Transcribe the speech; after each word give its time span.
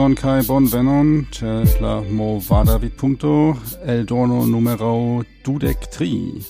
saluton 0.00 0.14
kai 0.14 0.42
bonvenon 0.46 1.26
ce 1.30 1.80
la 1.80 2.00
movada 2.00 2.78
vidpunkto 2.78 3.54
eldono 3.84 4.46
numero 4.46 5.22
dudek 5.44 5.90
tri. 5.90 6.40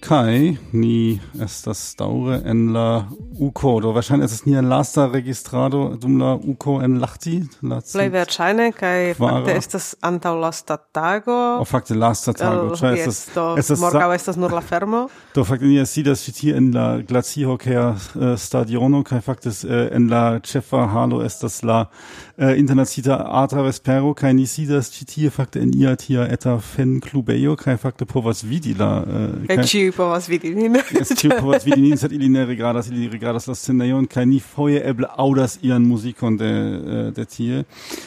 Kai 0.00 0.56
ni 0.72 1.18
estas 1.42 1.96
daure 1.98 2.42
en 2.46 2.72
la 2.72 3.08
UCO, 3.40 3.80
do 3.80 3.94
wahrscheinlich 3.94 4.26
ist 4.26 4.32
es 4.32 4.46
nie 4.46 4.56
ein 4.56 4.68
lasta 4.68 5.06
registrado 5.06 5.96
dum 5.96 6.18
la 6.18 6.34
UCO 6.34 6.80
en 6.80 7.00
Lachti. 7.00 7.48
La 7.62 7.80
Plej 7.80 8.12
kai 8.12 8.70
kaj 8.72 9.14
fakte 9.18 9.52
estas 9.56 9.96
antau 10.00 10.38
lasta 10.38 10.76
tago. 10.92 11.58
O 11.60 11.64
fakte 11.64 11.94
lasta 11.94 12.32
tago, 12.32 12.70
oh, 12.70 12.76
ĉar 12.76 12.94
yes, 12.94 13.06
estas 13.08 13.34
do 13.34 13.46
morgau 13.56 13.80
morgaŭ 13.80 14.14
estas 14.14 14.36
nur 14.36 14.52
la 14.52 14.60
fermo. 14.60 15.08
do 15.34 15.44
fakte 15.44 15.66
ni 15.66 15.84
sidas 15.86 16.22
citi 16.22 16.52
en 16.54 16.70
la 16.72 17.02
glaci 17.02 17.42
eh, 17.42 17.56
kaj 17.58 17.76
uh, 17.76 18.36
stadiono 18.36 19.02
kai 19.02 19.20
fakte 19.20 19.48
uh, 19.50 19.88
en 19.90 20.08
la 20.08 20.38
cefa 20.40 20.86
halo 20.94 21.24
estas 21.24 21.64
la 21.64 21.86
äh, 22.38 22.58
internacita 22.58 23.16
atra 23.42 23.62
vespero 23.62 24.14
kai 24.14 24.32
ni 24.34 24.46
sidas 24.46 24.90
ĉi 24.94 25.30
fakte 25.30 25.60
en 25.60 25.72
ia 25.74 25.96
tia 25.96 26.26
eta 26.30 26.58
fenklubejo 26.58 27.56
kai 27.56 27.76
fakte 27.76 28.06
povas 28.06 28.44
vidi 28.44 28.74
la 28.78 29.02
äh, 29.02 29.46
kaj 29.48 29.56
kai 29.56 29.66
ĉiuj 29.72 29.92
povas 29.96 30.28
vidi 30.28 30.54
nin. 30.54 30.78
Jes 30.98 31.12
ĉiuj 31.18 31.40
povas 31.40 31.66
vidi 31.66 31.80
nin 31.82 31.98
sed 31.98 32.12
ili 32.12 32.28
ne 32.28 32.46
regradas 32.46 32.88
ili 32.88 33.08
regradas 33.08 33.48
la 33.50 33.54
scenejon 33.54 34.06
kai 34.06 34.26
ni 34.26 34.40
foje 34.40 34.80
eble 34.84 35.10
audas 35.16 35.58
ian 35.62 35.82
muzikon 35.82 36.36
de 36.36 36.52
äh, 36.54 37.10
de 37.14 37.24
tie. 37.24 37.64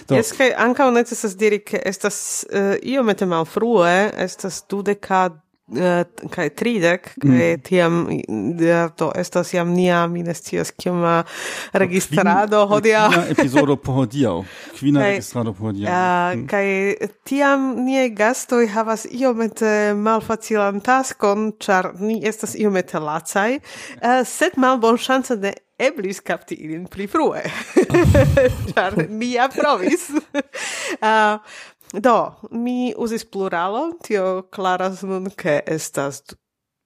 Do 0.07 0.15
jes 0.15 0.31
kaj 0.37 0.53
ankaŭ 0.57 0.91
necesas 0.95 1.35
diri 1.37 1.59
ke 1.59 1.81
estas 1.85 2.45
uh, 2.49 2.75
iomete 2.81 3.25
malfrue 3.25 4.11
estas 4.17 4.63
dudeka 4.69 5.29
kai 6.31 6.49
tridek 6.49 7.13
kai 7.21 7.55
mm. 7.55 7.61
tiam 7.63 8.01
to 8.97 9.11
estas 9.15 9.53
jam 9.53 9.73
nia 9.75 10.07
minestias 10.07 10.31
ne 10.31 10.33
scias 10.41 10.71
kiom 10.71 11.23
registrado 11.73 12.65
hodiaŭ. 12.67 13.11
epizodo 13.29 13.75
po 13.75 13.91
hodia 13.91 14.31
kvina 14.79 15.05
registrado 15.05 15.53
por 15.53 15.71
hodiaŭ. 15.71 15.91
Mm. 15.91 16.47
kai 16.47 16.95
tiam 17.23 17.85
gasto 18.15 18.61
i 18.61 18.67
havas 18.67 19.07
io 19.11 19.33
met 19.33 19.61
malfacilan 19.95 20.81
taskon 20.81 21.51
char 21.59 21.93
ni 21.99 22.21
estas 22.23 22.55
io 22.55 22.71
met 22.71 22.93
lacai 22.93 23.55
uh, 23.55 23.61
eh, 24.01 24.25
set 24.25 24.57
mal 24.57 24.77
bon 24.77 24.97
chance 24.97 25.35
de 25.35 25.53
eblis 25.81 26.21
capti 26.21 26.55
ilin 26.55 26.85
pli 26.87 27.07
frue. 27.07 27.41
char 28.73 28.97
ni 29.09 29.33
ja 29.35 29.49
provis. 29.49 30.09
Eh, 31.01 31.37
Do, 31.93 32.33
mi 32.51 32.93
uzis 32.97 33.25
pluralo, 33.25 33.91
tio 34.03 34.47
claras 34.49 35.01
nun 35.03 35.29
che 35.35 35.61
estas 35.67 36.23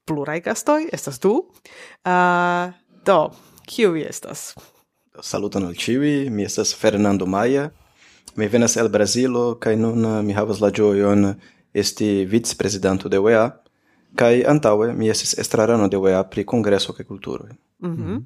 plurai 0.06 0.42
gastoi, 0.42 0.88
estas 0.92 1.20
du. 1.20 1.45
Uh, 2.06 2.73
do, 3.06 3.30
kiu 3.66 3.92
vi 3.92 4.02
estas? 4.02 4.56
Saluton 5.22 5.66
al 5.66 5.76
ciui, 5.78 6.30
mi 6.30 6.44
estas 6.44 6.73
Fernando 6.76 7.26
Maia, 7.26 7.70
mi 8.36 8.48
venas 8.48 8.78
el 8.78 8.89
Brasilo, 8.89 9.59
kai 9.59 9.76
nun 9.76 10.06
eh, 10.06 10.22
mi 10.23 10.33
havas 10.33 10.59
la 10.59 10.72
gioion 10.72 11.36
esti 11.73 12.26
vice-presidento 12.26 13.10
de 13.10 13.20
UEA, 13.20 13.45
kai 14.15 14.44
antaue 14.44 14.94
mi 14.94 15.10
estis 15.10 15.38
estrarano 15.39 15.88
de 15.88 15.98
UEA 15.98 16.23
pri 16.23 16.44
congresso 16.44 16.94
ke 16.94 17.04
kulturoj. 17.04 17.49
Mm 17.80 17.95
-hmm. 17.95 18.17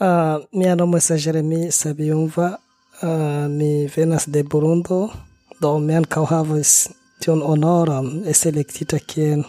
uh, 0.00 0.44
mia 0.52 0.74
nomo 0.74 0.96
estas 0.96 1.24
Jeremy 1.24 1.70
Sabiunva, 1.70 2.56
uh, 3.02 3.48
mi 3.48 3.86
venas 3.96 4.26
de 4.26 4.42
Burundo, 4.42 5.10
do 5.60 5.78
mi 5.78 5.94
ankaŭ 5.94 6.24
havas 6.30 6.88
tion 7.20 7.42
honoram 7.42 8.06
esti 8.26 8.48
elektita 8.48 8.98
kiel 8.98 9.42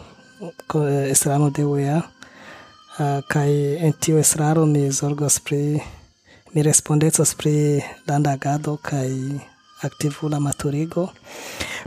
estrano 1.11 1.49
de 1.49 1.63
UEA 1.66 1.97
uh, 1.97 3.22
kai 3.31 3.77
en 3.85 3.94
tiu 3.94 4.19
estraro 4.19 4.66
mi 4.66 4.91
zorgas 4.91 5.39
pri 5.39 5.79
mi 6.53 6.63
respondecas 6.63 7.35
pri 7.35 7.81
landa 8.07 8.31
agado 8.31 8.77
kaj 8.77 9.09
aktivula 9.81 10.39
maturigo. 10.39 11.07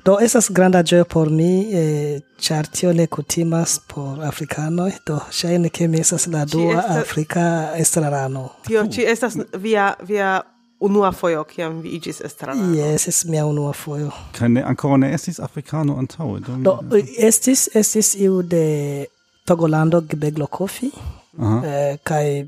Do 0.05 0.19
esas 0.21 0.51
granda 0.51 0.83
gioia 0.83 1.05
por 1.05 1.31
mi, 1.31 1.75
eh, 1.75 2.21
char 2.39 2.67
tio 2.67 2.93
ne 2.93 3.07
kutimas 3.07 3.81
por 3.89 4.25
africanoi, 4.25 4.93
do 5.07 5.21
shaine 5.31 5.71
ke 5.71 5.89
mi 5.89 6.01
esas 6.01 6.27
la 6.27 6.45
dua 6.45 6.79
esta... 6.81 7.01
afrika 7.01 7.73
estrarano. 7.77 8.51
Tio 8.67 8.87
ci 8.93 9.05
estas 9.07 9.37
via 9.53 9.95
via 10.03 10.43
unua 10.81 11.13
foio 11.13 11.45
kiam 11.45 11.81
vi 11.83 11.89
igis 11.97 12.21
estrarano. 12.21 12.75
Yes, 12.77 13.09
es 13.09 13.25
mia 13.25 13.47
unua 13.47 13.73
foio. 13.73 14.13
Kai 14.33 14.49
ne 14.49 14.63
ancora 14.63 14.97
ne 14.97 15.13
estis 15.15 15.41
africano 15.41 15.97
antaue? 15.99 16.41
Do 16.41 16.79
estis 17.19 17.69
estis 17.75 18.15
iu 18.15 18.43
de 18.43 19.07
Togolando 19.47 20.01
Gbeglo 20.01 20.47
Kofi. 20.47 20.91
Uh 21.39 21.45
-huh. 21.45 21.65
eh, 21.65 21.99
kai 22.03 22.47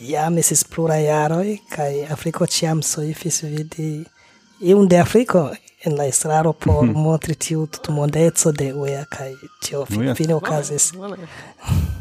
jam 0.00 0.38
estis 0.38 0.64
plura 0.64 0.96
jaroj 1.00 1.58
kai 1.70 2.04
Afriko 2.10 2.46
ciam 2.46 2.82
soifis 2.82 3.42
vidi 3.42 4.04
iun 4.60 4.88
de 4.88 5.00
Afriko 5.00 5.50
en 5.86 5.96
la 5.96 6.06
estraro 6.06 6.52
por 6.52 6.84
mm 6.84 6.90
-hmm. 6.90 7.02
montri 7.02 7.34
tiu 7.34 7.66
tutmondezo 7.66 8.52
de 8.52 8.72
UEA 8.74 9.04
kai 9.04 9.34
tio 9.62 9.86
fine 10.16 10.34
okazis. 10.34 10.92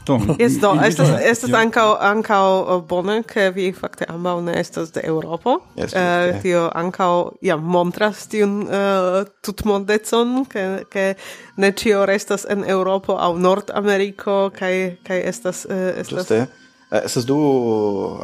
Do, 0.05 0.19
yes, 0.39 0.59
do, 0.59 0.79
estas, 0.85 1.09
estas 1.21 1.53
ankaŭ 1.53 1.97
ankaŭ 1.99 2.81
bone, 2.89 3.23
ke 3.23 3.49
vi 3.49 3.73
fakte 3.73 4.05
ambaŭ 4.09 4.41
ne 4.41 4.59
estas 4.59 4.91
de 4.91 5.01
Eŭropo. 5.03 5.59
Yes, 5.75 5.93
uh, 5.93 6.41
tio 6.41 6.71
ankaŭ 6.73 7.31
ja 7.41 7.57
montras 7.57 8.27
tiun 8.27 8.61
eh, 8.61 9.21
uh, 9.21 9.27
tutmondecon, 9.41 10.45
ke, 10.45 10.83
ke 10.89 11.13
ne 11.55 11.71
ĉio 11.71 12.05
restas 12.05 12.45
en 12.49 12.63
Eŭropo 12.67 13.17
aŭ 13.17 13.37
Nordameriko 13.37 14.49
kaj 14.59 14.95
kaj 15.07 15.19
estas 15.19 15.65
uh, 15.65 15.75
estas 15.97 16.19
Juste. 16.19 16.45
Estas 16.91 17.25
du 17.25 17.37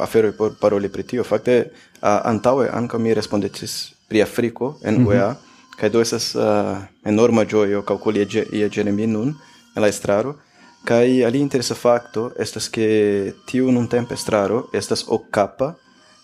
aferoi 0.00 0.32
por 0.32 0.54
paroli 0.60 0.88
pri 0.88 1.02
tio. 1.02 1.24
Fakte, 1.24 1.64
uh, 2.02 2.08
antaue 2.24 2.70
ankaŭ 2.72 2.98
mi 2.98 3.14
respondetis 3.14 3.92
pri 4.08 4.22
Afriko 4.22 4.74
en 4.82 4.94
mm 4.94 5.06
-hmm. 5.06 5.08
UEA 5.08 5.34
Kai 5.76 5.90
do 5.90 6.00
esas 6.00 6.34
uh, 6.34 6.78
enorma 7.04 7.44
joyo 7.44 7.82
calculi 7.82 8.20
e 8.20 8.46
ia 8.52 8.68
Jeremy 8.68 9.06
nun 9.06 9.34
en 9.76 9.82
la 9.82 9.88
estraro 9.88 10.36
kai 10.84 11.24
ali 11.24 11.40
interesa 11.40 11.74
facto 11.74 12.32
estas 12.38 12.68
ke 12.68 13.34
tiu 13.46 13.70
nuntempa 13.70 14.14
estraro 14.14 14.68
estas 14.72 15.04
o 15.08 15.18
capa 15.30 15.74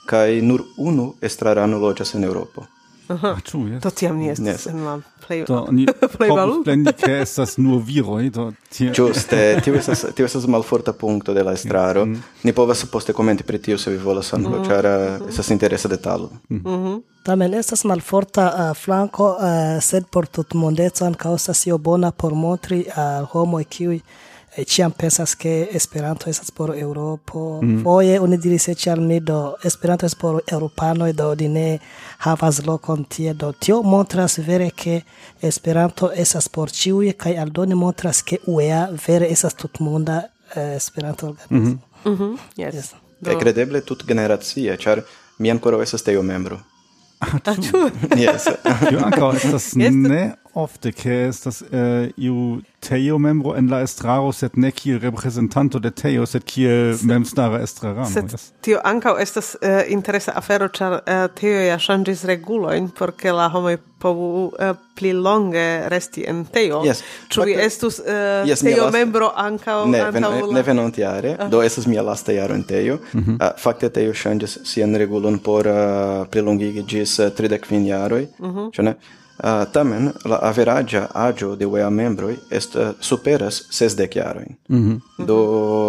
kai 0.07 0.41
nur 0.41 0.65
unu 0.77 1.15
estrarano 1.21 1.79
loĝas 1.79 2.15
en 2.15 2.25
Europo. 2.25 2.67
Aha. 3.09 3.29
Ah, 3.29 3.41
tu, 3.41 3.67
yes. 3.69 3.83
Do 3.83 3.91
tiam 3.91 4.19
ni 4.19 4.29
estas 4.29 4.47
yes. 4.47 4.67
en 4.67 4.85
la 4.85 5.01
plej 5.29 5.45
do 5.49 5.61
ni 5.77 5.87
plej 6.17 6.31
plendi 6.65 6.93
ke 6.97 7.21
estas 7.23 7.57
nur 7.61 7.83
viroj 7.85 8.31
do 8.35 8.49
tio 8.73 8.93
ĝuste 8.97 9.61
tio 9.65 9.77
estas 9.79 10.07
tio 10.15 10.27
estas 10.27 10.49
malforta 10.49 10.93
punkto 10.93 11.35
de 11.35 11.43
la 11.43 11.53
mm-hmm. 11.53 11.55
estraro. 11.55 12.07
Mm 12.07 12.25
ni 12.43 12.53
povas 12.53 12.85
poste 12.87 13.13
komenti 13.13 13.45
pri 13.45 13.59
tio 13.59 13.79
se 13.79 13.91
vi 13.91 13.97
volas 13.99 14.33
ankaŭ 14.35 14.51
mm 14.51 14.65
-hmm. 14.65 14.69
ĉar 14.69 14.87
estas 15.29 15.51
interesa 15.51 15.89
detalo. 15.89 16.31
Mm 16.49 16.63
-hmm. 16.65 17.03
Tamen 17.23 17.55
estas 17.55 17.85
malforta 17.85 18.71
uh, 18.71 18.77
flanko, 18.77 19.29
uh, 19.29 19.83
sed 19.83 20.05
por 20.11 20.27
tutmondeco 20.27 21.05
ankaŭ 21.05 21.35
estas 21.35 21.67
io 21.67 21.79
bona 21.79 22.11
por 22.11 22.35
montri 22.35 22.85
al 22.95 23.23
uh, 23.23 23.29
homoj 23.29 23.65
kiuj 23.65 24.01
e 24.59 24.65
ciam 24.65 24.91
pensas 24.91 25.37
che 25.37 25.69
Esperanto 25.73 26.29
esas 26.29 26.51
por 26.51 26.77
europo 26.77 27.61
Mm. 27.63 27.83
Foje 27.83 28.21
oni 28.21 28.37
diris 28.37 28.69
ĉar 28.69 28.99
ni 28.99 29.21
do 29.21 29.55
Esperanto 29.65 30.07
estas 30.07 30.21
por 30.21 30.43
eŭropanoj 30.47 31.13
do 31.13 31.35
di 31.35 31.49
ne 31.49 31.79
havas 32.19 32.67
lokon 32.67 33.05
tie 33.05 33.35
do 33.35 33.53
tio 33.53 33.83
montras 33.83 34.39
vere 34.39 34.71
ke 34.71 35.03
Esperanto 35.43 36.11
esas 36.13 36.49
por 36.49 36.71
ĉiuj 36.71 37.13
kaj 37.13 37.35
aldone 37.39 37.75
montras 37.75 38.23
ke 38.23 38.39
UEA 38.47 38.89
vere 39.07 39.27
esas 39.31 39.55
tutmonda 39.55 40.23
eh, 40.57 40.77
Esperanto 40.77 41.27
organismo. 41.27 41.59
Mm 41.59 41.79
-hmm. 42.05 42.11
mm 42.11 42.17
-hmm. 42.17 42.39
Yes. 42.57 42.75
yes. 42.75 42.95
Do. 43.21 43.39
Kaj 43.39 43.81
tut 43.85 44.07
generacia, 44.07 44.77
char 44.77 45.03
mi 45.39 45.51
ancora 45.51 45.83
esas 45.83 46.03
teo 46.03 46.23
membro. 46.23 46.59
Ah, 47.21 47.55
tu? 47.55 47.91
yes. 48.17 48.45
Io 48.93 48.99
ancora 49.05 49.37
estas 49.37 49.75
ne 49.75 50.35
ofte 50.59 50.93
che 50.93 51.29
estas 51.29 51.63
eh, 51.71 52.13
iu 52.17 52.61
Teo 52.81 53.19
membro 53.19 53.57
en 53.57 53.67
la 53.71 53.81
estraro 53.83 54.33
sed 54.33 54.51
ne 54.55 54.71
kiel 54.71 55.01
representanto 55.01 55.79
de 55.79 55.91
Teo 55.91 56.27
sed 56.27 56.45
kiel 56.45 56.99
memstara 57.03 57.61
estrarano. 57.63 58.07
Sed 58.07 58.31
yes. 58.33 58.53
tio 58.63 58.79
ankaŭ 58.85 59.17
estas 59.19 59.57
eh, 59.63 59.85
interesa 59.91 60.33
afero 60.39 60.69
ĉar 60.69 61.01
eh, 61.07 61.27
Teo 61.35 61.65
ja 61.67 61.79
ŝanĝis 61.79 62.25
regulojn 62.31 62.91
por 62.99 63.15
ke 63.19 63.35
la 63.35 63.49
homoj 63.51 63.77
povu 63.99 64.53
eh, 64.59 64.75
pli 64.95 65.13
longe 65.13 65.89
resti 65.91 66.25
en 66.31 66.45
Teo. 66.47 66.85
Yes. 66.87 67.03
Ĉu 67.35 67.47
vi 67.51 67.59
uh, 67.59 67.65
estus 67.67 67.99
eh, 67.99 68.47
yes, 68.47 68.63
Teo 68.63 68.85
last... 68.85 68.95
membro 68.95 69.33
ankaŭ 69.35 69.79
ne, 69.91 70.05
ven, 70.15 70.23
la... 70.23 70.55
ne 70.55 70.63
venontiare 70.63 71.35
uh 71.35 71.39
-huh. 71.39 71.51
do 71.51 71.63
estas 71.63 71.87
mia 71.87 72.03
lasta 72.03 72.33
jaro 72.33 72.55
en 72.55 72.65
Teo. 72.65 72.99
Mm 73.13 73.25
-hmm. 73.25 73.35
uh, 73.35 73.59
fakte 73.59 73.89
Teo 73.91 74.15
ŝanĝis 74.15 74.59
sian 74.65 74.95
regulon 74.95 75.39
por 75.39 75.67
uh, 75.67 76.27
prilongigi 76.31 76.83
ĝis 76.83 77.19
eh, 77.19 77.27
uh, 77.27 77.33
35 77.33 77.87
jaroj, 77.87 78.27
mm 78.39 78.55
-hmm. 78.55 78.71
ĉu 78.73 78.83
ne? 78.83 78.95
Uh, 79.39 79.65
tamen, 79.73 80.13
la 80.25 80.37
averagia 80.43 81.09
agio 81.15 81.57
de 81.57 81.67
UEA 81.67 81.91
membroi 81.91 82.39
est, 82.51 82.75
eh, 82.77 82.91
superas 83.01 83.67
sesdec 83.71 84.17
iaroin. 84.17 84.57
Mm 84.69 84.83
-hmm. 84.89 85.27
Do, 85.27 85.39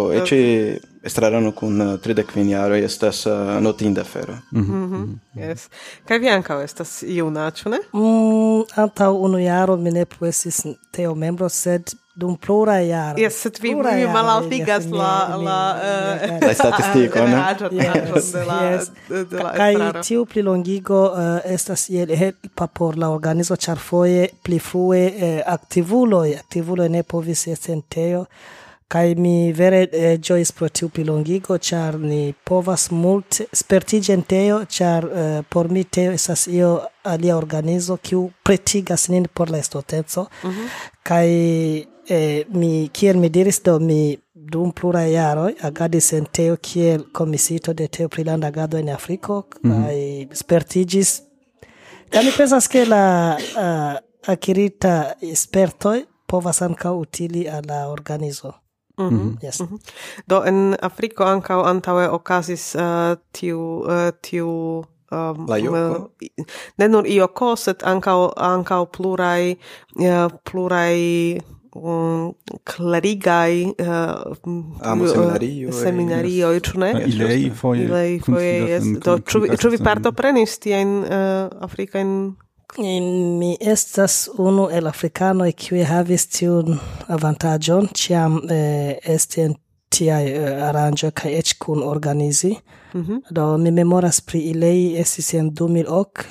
mhm. 0.08 0.22
ece 0.22 0.80
estrarano 1.02 1.52
cun 1.52 1.80
eh, 1.80 1.86
uh, 1.86 1.98
tridec 2.00 2.32
vin 2.34 2.50
estas 2.84 3.26
eh, 3.26 3.32
uh, 3.32 3.60
notinda 3.60 4.04
fero. 4.04 4.34
Mm 4.52 4.62
-hmm. 4.62 4.72
Mm 4.72 5.18
-hmm. 5.34 5.48
Yes. 5.48 5.68
Kai 6.04 6.18
vi 6.18 6.28
ancao 6.28 6.60
estas 6.60 7.02
iuna, 7.02 7.50
ciu 7.50 7.70
ne? 7.70 7.78
Mm, 7.92 8.64
antau 8.76 9.22
unu 9.22 9.38
jaro 9.38 9.76
mi 9.76 9.90
ne 9.90 10.04
plu 10.04 10.26
estis 10.28 10.66
teo 10.92 11.14
membro, 11.14 11.48
sed 11.48 11.82
dum 12.14 12.36
plura 12.36 12.80
iaro. 12.82 13.18
Yes, 13.18 13.38
sed 13.42 13.58
vi 13.62 13.74
mi 13.74 14.06
malaltigas 14.12 14.86
la 14.90 15.36
la 15.36 15.58
uh, 15.76 16.46
la 16.46 16.54
statistiko, 16.54 17.18
eh? 17.18 17.30
ne? 17.30 17.40
Yes, 17.70 18.32
de 19.08 19.68
yes. 19.72 20.06
tiu 20.06 20.24
prilongigo 20.26 21.02
uh, 21.06 21.38
estas 21.44 21.88
iel 21.90 22.14
helpa 22.16 22.66
por 22.66 22.98
la 22.98 23.10
organizo 23.14 23.56
ĉar 23.56 23.78
foje 23.78 24.28
pli 24.42 24.58
frue 24.58 25.04
eh, 25.06 25.42
aktivuloj 25.46 26.34
aktivuloj 26.38 26.88
ne 26.88 27.02
povis 27.02 27.46
esti 27.46 27.72
en 27.72 27.82
teo 27.82 28.24
mi 29.16 29.52
vere 29.52 29.86
eh, 29.92 30.18
ĝojis 30.18 30.50
pro 30.52 30.68
tiu 30.68 30.88
prilongigo 30.88 31.58
char 31.58 31.94
ni 31.98 32.34
povas 32.44 32.90
multe 32.90 33.46
spertiĝi 33.52 34.12
en 34.12 34.22
teo 34.22 34.64
ĉar 34.64 35.06
por 35.48 35.70
mi 35.70 35.84
teo 35.84 36.12
estas 36.12 36.46
io 36.46 36.80
alia 37.04 37.36
organizo 37.36 37.96
kiu 37.96 38.30
pretigas 38.42 39.08
nin 39.08 39.28
por 39.34 39.50
la 39.50 39.58
estoteco 39.58 40.26
mm 40.42 40.50
-hmm 40.50 41.86
e 42.10 42.44
mi 42.48 42.88
kiel 42.92 43.16
mi 43.16 43.28
diris 43.28 43.62
do 43.62 43.78
mi 43.78 44.18
dum 44.34 44.72
plura 44.72 45.06
iaro 45.06 45.48
agadis 45.68 46.12
en 46.12 46.26
teo 46.26 46.56
kiel 46.56 47.04
komisito 47.12 47.72
de 47.72 47.88
teo 47.88 48.08
pri 48.08 48.24
landa 48.24 48.46
agado 48.46 48.78
en 48.78 48.88
Afriko 48.88 49.44
mm 49.62 49.70
-hmm. 49.70 50.28
kaj 50.28 51.30
kaj 52.10 52.24
mi 52.24 52.32
pensas 52.36 52.68
ke 52.68 52.84
la 52.84 53.36
uh, 53.38 53.94
akirita 54.32 55.12
spertoj 55.34 56.04
povas 56.26 56.62
ankaŭ 56.62 56.94
utili 57.00 57.48
al 57.48 57.62
la 57.66 57.88
organizo. 57.88 58.52
Mm 58.98 59.08
-hmm. 59.08 59.44
Yes. 59.46 59.60
Mm 59.60 59.66
-hmm. 59.66 59.78
Do 60.26 60.42
en 60.44 60.76
Afriko 60.82 61.24
ankaŭ 61.24 61.64
antaŭe 61.64 62.08
okazis 62.08 62.74
uh, 62.74 62.82
tiu 63.32 63.60
uh, 63.60 64.10
tiu 64.20 64.48
um, 65.12 65.46
la 65.48 65.56
uh, 65.70 66.06
ne 66.78 66.88
nur 66.88 67.06
Ioko, 67.06 67.56
sed 67.56 67.76
ankaŭ 67.82 68.32
ankaŭ 68.36 68.86
pluraj 68.86 69.54
uh, 69.96 70.32
pluraj 70.44 70.98
um, 71.74 72.34
clarigai 72.64 73.74
uh, 73.78 74.36
Amo 74.80 75.04
eh, 75.04 75.08
seminario 75.08 75.68
eh, 75.68 75.72
seminario 75.72 76.52
e, 76.52 76.60
ne? 76.74 76.90
Ilei 77.06 77.50
foi 77.50 77.78
Ilei 77.78 78.18
foi 78.18 78.46
est, 78.76 79.04
do, 79.04 79.18
ĉu 79.20 79.70
vi 79.70 79.78
partoprenis 79.78 80.58
in 80.66 81.04
uh, 81.04 82.34
in 82.78 83.38
mi 83.38 83.56
estas 83.60 84.28
unu 84.38 84.68
el 84.70 84.86
africano 84.86 85.44
e 85.44 85.52
qui 85.52 85.82
havis 85.84 86.26
tiun 86.26 86.78
avantaĝon 87.08 87.88
ciam 87.94 88.40
eh, 88.50 88.98
esti 89.02 89.48
tia 89.90 90.20
uh, 90.22 90.68
arrangio 90.68 91.10
ca 91.10 91.28
ec 91.28 91.38
eĉ 91.38 91.58
kun 91.58 91.82
organizi. 91.82 92.56
Mm 92.94 93.02
-hmm. 93.02 93.20
Do 93.30 93.56
mi 93.58 93.70
memoras 93.70 94.20
pri 94.20 94.38
ilei 94.38 94.96
esis 95.00 95.34
en 95.34 95.50
2000 95.50 95.84
ok 95.88 96.24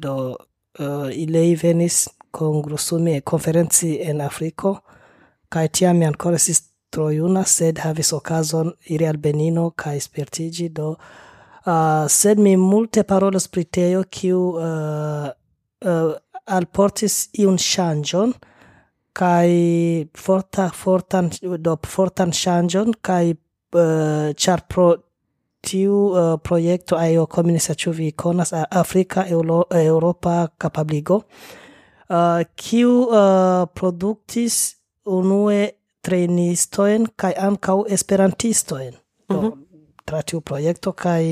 do 0.00 0.36
uh, 0.78 1.10
ilei 1.12 1.54
venis 1.62 2.08
congrusumi 2.34 3.14
e 3.16 3.22
conferenzi 3.22 4.00
en 4.02 4.20
Africo, 4.20 4.80
cae 5.48 5.68
tiam 5.68 5.98
mi 5.98 6.06
ancora 6.08 6.40
estis 6.40 6.64
troiuna, 6.90 7.44
sed 7.46 7.78
havis 7.84 8.10
occasion 8.16 8.72
iri 8.90 9.06
al 9.06 9.20
Benino 9.22 9.68
cae 9.78 10.00
spertigi, 10.02 10.68
do 10.74 10.94
uh, 10.96 12.06
sed 12.10 12.42
mi 12.42 12.56
multe 12.58 13.04
parolos 13.06 13.46
pri 13.48 13.64
teo, 13.64 14.02
kiu 14.10 14.40
uh, 14.58 15.30
uh, 15.30 16.12
alportis 16.58 17.28
iun 17.38 17.56
changion, 17.58 18.34
kai 19.14 20.04
forta 20.18 20.68
fortan 20.74 21.30
do 21.62 21.78
fortan 21.86 22.34
changion 22.34 22.90
kai 23.00 23.30
uh, 23.30 24.34
char 24.34 24.66
pro 24.68 24.88
tiu 25.64 25.98
uh, 26.10 26.36
projekto 26.42 26.98
aio 26.98 27.26
komunica 27.26 27.72
a 27.72 27.90
vi 27.92 28.12
konas 28.12 28.52
Afrika 28.70 29.24
Euro, 29.28 29.64
Europa 29.70 30.48
kapabligo 30.58 31.22
Uh, 32.14 32.44
kiu 32.54 32.90
uh, 33.10 33.66
produktis 33.74 34.76
unue 35.04 35.70
trenistoen 36.04 37.06
kaj 37.16 37.32
ankaŭ 37.46 37.78
esperantistoen 37.96 38.94
mm 39.28 39.36
-hmm. 39.36 39.52
tra 40.04 40.22
tiu 40.22 40.40
projekto 40.40 40.92
kaj 40.92 41.24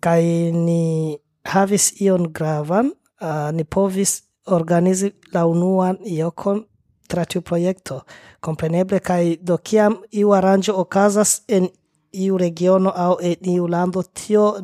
kaj 0.00 0.22
ni 0.52 1.18
havis 1.44 2.00
ion 2.00 2.32
gravan 2.32 2.86
uh, 2.86 3.52
ni 3.52 3.64
povis 3.64 4.22
organizi 4.46 5.12
la 5.32 5.46
unuan 5.46 5.98
iokon 6.06 6.64
tra 7.08 7.24
tiu 7.24 7.42
projekto 7.42 8.00
kompreneble 8.40 9.00
kaj 9.00 9.36
do 9.40 9.56
kiam 9.56 9.96
iu 10.10 10.32
aranĝo 10.32 10.72
okazas 10.76 11.42
en 11.48 11.68
iu 12.12 12.38
regiono 12.38 12.92
aŭ 12.94 13.14
en 13.20 13.36
iu 13.54 13.66
lando 13.66 14.02
tio 14.02 14.54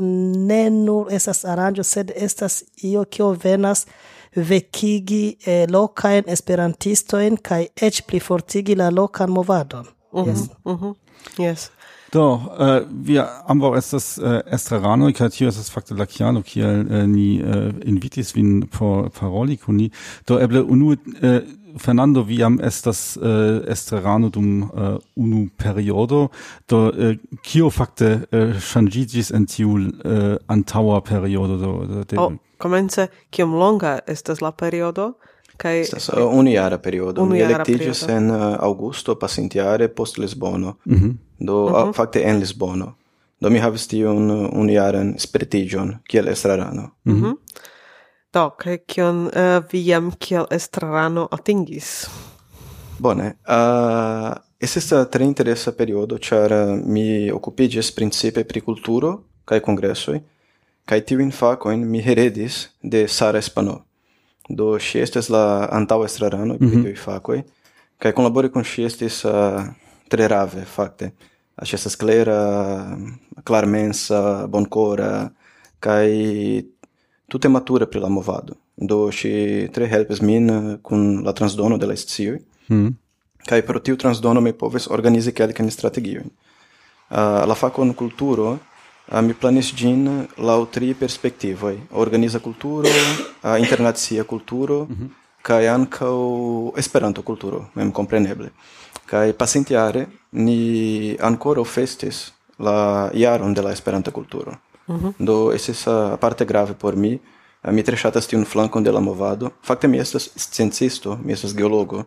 ne 0.48 0.70
nur 0.70 1.12
estas 1.12 1.44
aranĝo 1.44 1.82
sed 1.82 2.12
estas 2.14 2.64
io 2.82 3.04
kio 3.04 3.30
venas 3.44 3.86
vekigi 4.36 5.36
eh, 5.46 5.66
lokajn 5.70 6.24
esperantistojn 6.26 7.36
kaj 7.36 7.66
eĉ 7.76 8.02
plifortigi 8.06 8.74
la 8.74 8.90
lokan 8.90 9.30
movadon. 9.30 9.86
Mm 10.12 10.24
-hmm. 10.24 10.28
Yes. 10.28 10.48
Mm 10.64 10.76
-hmm. 10.76 10.94
Yes. 11.38 11.70
Do, 12.12 12.40
eh, 12.60 12.82
uh, 12.82 13.06
wir 13.06 13.24
ambo 13.46 13.76
estas 13.76 14.18
uh, 14.18 14.40
estrarano, 14.52 15.12
kaj 15.12 15.30
tio 15.30 15.48
estas 15.48 15.70
fakte 15.70 15.94
la 15.94 16.06
kialo, 16.06 16.42
kiel 16.42 16.92
eh, 16.92 17.06
ni 17.06 17.40
uh, 17.42 17.72
invitis 17.84 18.34
vin 18.36 18.68
por 18.78 19.08
paroli 19.08 19.56
kun 19.56 19.76
ni. 19.76 19.90
Do 20.28 20.38
eble 20.40 20.62
unu... 20.62 20.96
Uh, 21.22 21.40
Fernando 21.76 22.28
viam 22.28 22.60
estas 22.60 23.16
äh, 23.16 23.64
estrarano 23.66 24.28
dum 24.28 24.70
äh, 24.76 24.98
unu 25.14 25.48
periodo, 25.56 26.30
do 26.68 26.90
äh, 26.90 27.18
kio 27.42 27.70
fakte 27.70 28.28
äh, 28.30 28.60
changigis 28.60 29.30
en 29.30 29.46
tiu 29.46 29.78
äh, 29.78 30.38
antaua 30.46 31.00
periodo 31.00 31.56
do, 31.56 31.86
do 31.86 32.04
de 32.04 32.18
oh 32.18 32.32
comence 32.62 33.08
kiom 33.30 33.54
longa 33.58 33.98
estas 34.06 34.40
la 34.40 34.52
periodo 34.52 35.12
kai 35.56 35.80
estas 35.80 36.08
uh, 36.08 36.26
uniara 36.38 36.78
periodo. 36.78 37.24
Mi 37.28 37.42
elektiĝis 37.42 38.06
en 38.10 38.30
uh, 38.30 38.42
augusto 38.60 39.14
pasintiare 39.20 39.88
post 39.88 40.18
Lisbono. 40.18 40.76
Mm 40.84 40.96
-hmm. 40.96 41.14
do 41.38 41.60
mm 41.60 41.68
-hmm. 41.68 41.76
uh, 41.76 41.82
mhm. 41.82 41.92
fakte 41.92 42.22
en 42.22 42.38
Lisbono. 42.38 42.94
Do 43.40 43.50
mi 43.50 43.58
havis 43.58 43.86
tiun 43.86 44.30
uh, 44.30 44.50
uniaran 44.52 45.14
spertigion 45.18 45.96
kiel 46.08 46.28
estrarano. 46.28 46.90
Mm 47.04 47.22
-hmm. 47.22 47.36
do 48.32 48.50
kaj 48.50 48.78
kion 48.86 49.26
uh, 49.26 49.64
vi 49.72 49.86
jam 49.86 50.12
kiel 50.18 50.46
estrarano 50.50 51.28
atingis? 51.30 52.08
Bone, 52.98 53.36
uh, 53.48 54.32
esista 54.60 55.04
tre 55.04 55.24
interesa 55.24 55.72
periodo, 55.72 56.18
ĉar 56.18 56.52
uh, 56.52 56.78
mi 56.86 57.32
okupiĝis 57.32 57.94
principe 57.94 58.44
pri 58.44 58.60
kulturo 58.60 59.22
kaj 59.44 59.60
kongresoj, 59.60 60.20
Kai 60.84 61.00
tiuin 61.00 61.30
facoin 61.30 61.86
mi 61.86 62.02
heredis 62.02 62.68
de 62.82 63.06
Sara 63.06 63.38
Espano. 63.38 63.84
Do 64.48 64.78
si 64.78 64.98
estes 64.98 65.28
la 65.30 65.68
antau 65.70 66.04
estrarano, 66.04 66.56
mm 66.58 66.70
-hmm. 66.70 66.96
facoi, 66.96 67.44
kai 67.98 68.12
collabori 68.12 68.50
con 68.50 68.64
si 68.64 68.82
estes 68.82 69.22
uh, 69.22 69.62
trerave, 70.08 70.64
facte. 70.64 71.12
Asi 71.54 71.74
estas 71.74 71.96
clara, 71.96 72.98
clarmensa, 73.44 74.46
boncora, 74.46 75.32
kai 75.78 76.66
tutte 77.28 77.48
matura 77.48 77.86
pri 77.86 78.00
la 78.00 78.08
movado. 78.08 78.56
Do 78.74 79.10
si 79.10 79.68
tre 79.72 79.86
helpes 79.86 80.20
min 80.20 80.48
uh, 80.48 80.78
kun 80.82 81.22
la 81.24 81.32
transdono 81.32 81.76
de 81.76 81.86
la 81.86 81.94
scioi, 81.94 82.44
mm 82.66 82.86
-hmm. 82.86 82.92
kai 83.46 83.62
pro 83.62 83.78
tiu 83.78 83.96
transdono 83.96 84.40
mi 84.40 84.52
poves 84.52 84.86
organizi 84.86 85.32
kelkan 85.32 85.70
strategiojn. 85.70 86.30
Uh, 87.10 87.46
la 87.46 87.54
facon 87.54 87.94
kulturo 87.94 88.58
uh, 89.10 89.20
mi 89.20 89.34
planis 89.34 89.72
ĝin 89.74 90.26
laŭ 90.38 90.66
tri 90.70 90.94
perspektivoj: 90.94 91.78
organiza 91.92 92.38
kulturo, 92.38 92.88
internacia 93.58 94.24
kulturo 94.24 94.84
mm 94.84 94.94
-hmm. 94.94 95.08
kaj 95.42 95.68
ankaŭ 95.68 96.16
Esperanto-kulturo, 96.76 97.64
memkompreneble. 97.74 98.50
Kaj 99.06 99.32
pasintjare 99.32 100.06
ni 100.32 101.16
ankoraŭ 101.20 101.64
festis 101.64 102.32
la 102.58 103.10
jaron 103.14 103.54
de 103.54 103.62
la 103.62 103.72
Esperanto-kulturo. 103.72 104.52
Mm 104.86 104.96
-hmm. 104.96 105.12
Do 105.18 105.52
estis 105.52 105.84
parte 106.20 106.44
grave 106.44 106.74
por 106.74 106.96
mi. 106.96 107.20
Ah, 107.62 107.70
mi 107.70 107.82
tre 107.82 107.96
ŝatas 107.96 108.26
tiun 108.26 108.44
flankon 108.44 108.82
de 108.82 108.90
la 108.90 109.00
movado. 109.00 109.50
Fakte 109.62 109.88
mi 109.88 109.98
estas 109.98 110.30
sciencisto, 110.36 111.18
mi 111.24 111.32
estas 111.32 111.54
geologo. 111.54 112.04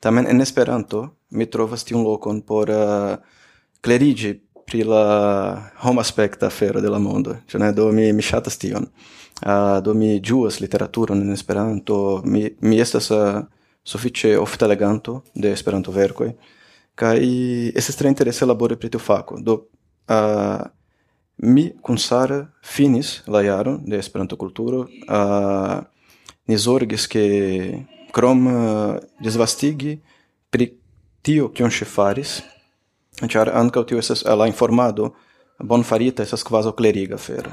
Tamen 0.00 0.26
en 0.26 0.40
Esperanto 0.40 1.16
mi 1.30 1.46
trovas 1.46 1.84
tiun 1.84 2.04
lokon 2.04 2.42
por 2.42 2.70
ah, 2.70 3.12
uh, 3.12 3.18
clerigi 3.80 4.40
pri 4.64 4.82
la 4.84 5.70
homa 5.84 6.00
aspecta 6.00 6.50
fero 6.50 6.80
de 6.80 6.88
la 6.88 6.98
mondo, 6.98 7.36
Cioè, 7.46 7.60
ne? 7.60 7.72
Do 7.72 7.90
mi 7.92 8.12
mi 8.12 8.22
ŝatas 8.22 8.58
tion. 8.58 8.88
Uh, 9.44 9.80
do 9.82 9.94
mi 9.94 10.20
ĝuas 10.20 10.60
literaturon 10.60 11.20
en 11.20 11.32
Esperanto, 11.32 12.22
mi 12.24 12.48
mi 12.60 12.80
estas 12.80 13.10
uh, 13.10 13.42
suffice 13.82 14.36
ofta 14.38 14.66
leganto 14.66 15.22
de 15.34 15.52
Esperanto 15.52 15.92
verkoj 15.92 16.32
kaj 16.94 17.18
estes 17.74 17.96
tre 17.96 18.08
interesse 18.08 18.46
labore 18.46 18.76
pri 18.76 18.90
tiu 18.90 19.00
fako. 19.00 19.40
Do 19.40 19.54
uh, 20.08 20.62
mi 21.36 21.72
kun 21.82 21.98
Sara 21.98 22.46
finis 22.62 23.22
la 23.26 23.42
jaron 23.42 23.80
de 23.84 23.98
Esperanto 23.98 24.36
kulturo, 24.36 24.86
uh, 25.08 25.82
ni 26.46 26.56
zorgis 26.56 27.06
ke 27.06 27.24
krom 28.14 28.46
uh, 28.46 28.96
disvastigi 29.20 29.98
pri 30.50 30.70
tio 31.22 31.48
kion 31.50 31.70
ŝi 31.70 31.84
faris 31.88 32.40
Ĉar 33.22 33.50
ankaŭ 33.54 33.84
tio 33.84 33.98
estas 33.98 34.24
la 34.24 34.46
informado 34.50 35.12
bonfarita 35.58 36.22
estas 36.22 36.42
kvazaŭ 36.42 36.74
kleriga 36.74 37.14
afero. 37.14 37.50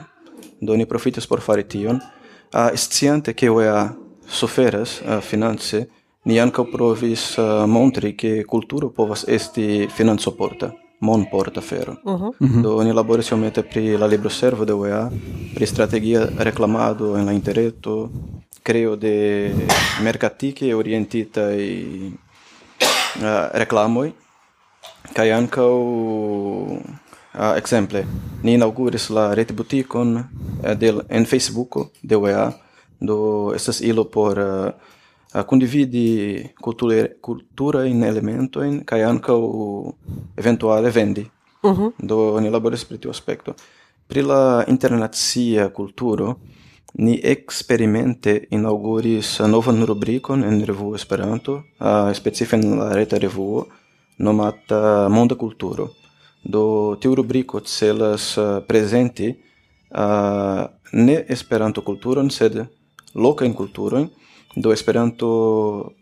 Do 0.62 0.76
ni 0.76 0.86
profitis 0.86 1.28
por 1.28 1.42
fari 1.42 1.64
tion. 1.64 2.02
Uh, 2.52 2.74
sciante 2.76 3.34
ke 3.34 3.50
UEA 3.50 3.92
suferas 4.28 5.00
uh, 5.02 5.20
finance, 5.22 5.86
ni 6.26 6.40
ankaŭ 6.40 6.66
provis 6.72 7.38
uh, 7.38 7.66
montri 7.68 8.14
ke 8.18 8.44
kulturo 8.44 8.90
povas 8.90 9.26
esti 9.28 9.88
financoporta 9.96 10.72
monporta 11.02 11.62
fero. 11.62 11.96
Uh 12.04 12.22
-huh. 12.22 12.34
Mm-hmm. 12.40 12.62
Do 12.62 12.84
ni 12.84 12.94
laboris 12.94 13.32
iomete 13.32 13.64
pri 13.64 13.98
la 13.98 14.08
libro 14.08 14.30
servo 14.30 14.66
de 14.66 14.74
UEA, 14.74 15.10
pri 15.56 15.66
strategia 15.66 16.30
reclamado 16.38 17.18
en 17.18 17.26
la 17.26 17.32
interreto, 17.32 18.10
creo 18.64 18.96
de 18.96 19.52
mercatiche 20.02 20.74
orientita 20.74 21.54
i 21.54 22.12
uh, 23.16 23.50
reclamoi 23.54 24.14
kai 25.14 25.32
ankaŭ 25.32 25.74
uh, 25.74 27.54
exemple 27.58 28.06
ni 28.44 28.54
inauguris 28.54 29.10
la 29.10 29.34
retbutikon 29.34 30.16
uh, 30.18 30.26
del 30.78 31.02
en 31.10 31.26
facebook 31.26 31.78
de 32.02 32.16
UEA 32.16 32.52
do 33.00 33.52
estas 33.56 33.82
ilo 33.82 34.04
por 34.04 34.38
uh, 34.38 34.72
uh, 35.34 35.44
cultura 37.22 37.86
in 37.86 38.04
elemento 38.04 38.64
in 38.64 38.84
kaj 38.86 39.04
ankaŭ 39.04 39.42
eventuale 40.38 40.90
vendi. 40.90 41.30
Uh 41.64 41.78
-huh. 41.78 41.92
do 41.98 42.40
ni 42.40 42.50
laboris 42.50 42.86
pri 42.86 42.98
tiu 42.98 43.10
aspekto. 43.10 43.54
Pri 44.08 44.22
la 44.22 44.64
internacia 44.68 45.70
kulturo 45.70 46.36
ni 46.94 47.20
experimente 47.24 48.48
inauguris 48.50 49.40
novan 49.40 49.86
rubrikon 49.86 50.44
en 50.44 50.66
revuo 50.66 50.96
Esperanto, 50.96 51.54
uh, 51.80 52.14
specife 52.14 52.56
en 52.56 52.80
la 52.80 52.94
reta 52.94 53.18
revuo, 53.18 53.68
nomata 54.22 55.06
uh, 55.06 55.12
Monda 55.12 55.36
Culturo. 55.36 55.90
Do 56.42 56.96
tiu 57.00 57.16
rubrico 57.16 57.60
celas 57.60 58.36
uh, 58.38 58.62
presenti 58.66 59.36
uh, 59.90 60.66
ne 60.92 61.26
Esperanto 61.28 61.82
kulturon, 61.82 62.30
sed 62.30 62.68
loka 63.14 63.46
in 63.46 63.54
kulturon, 63.54 64.10
do 64.56 64.72
Esperanto 64.72 65.94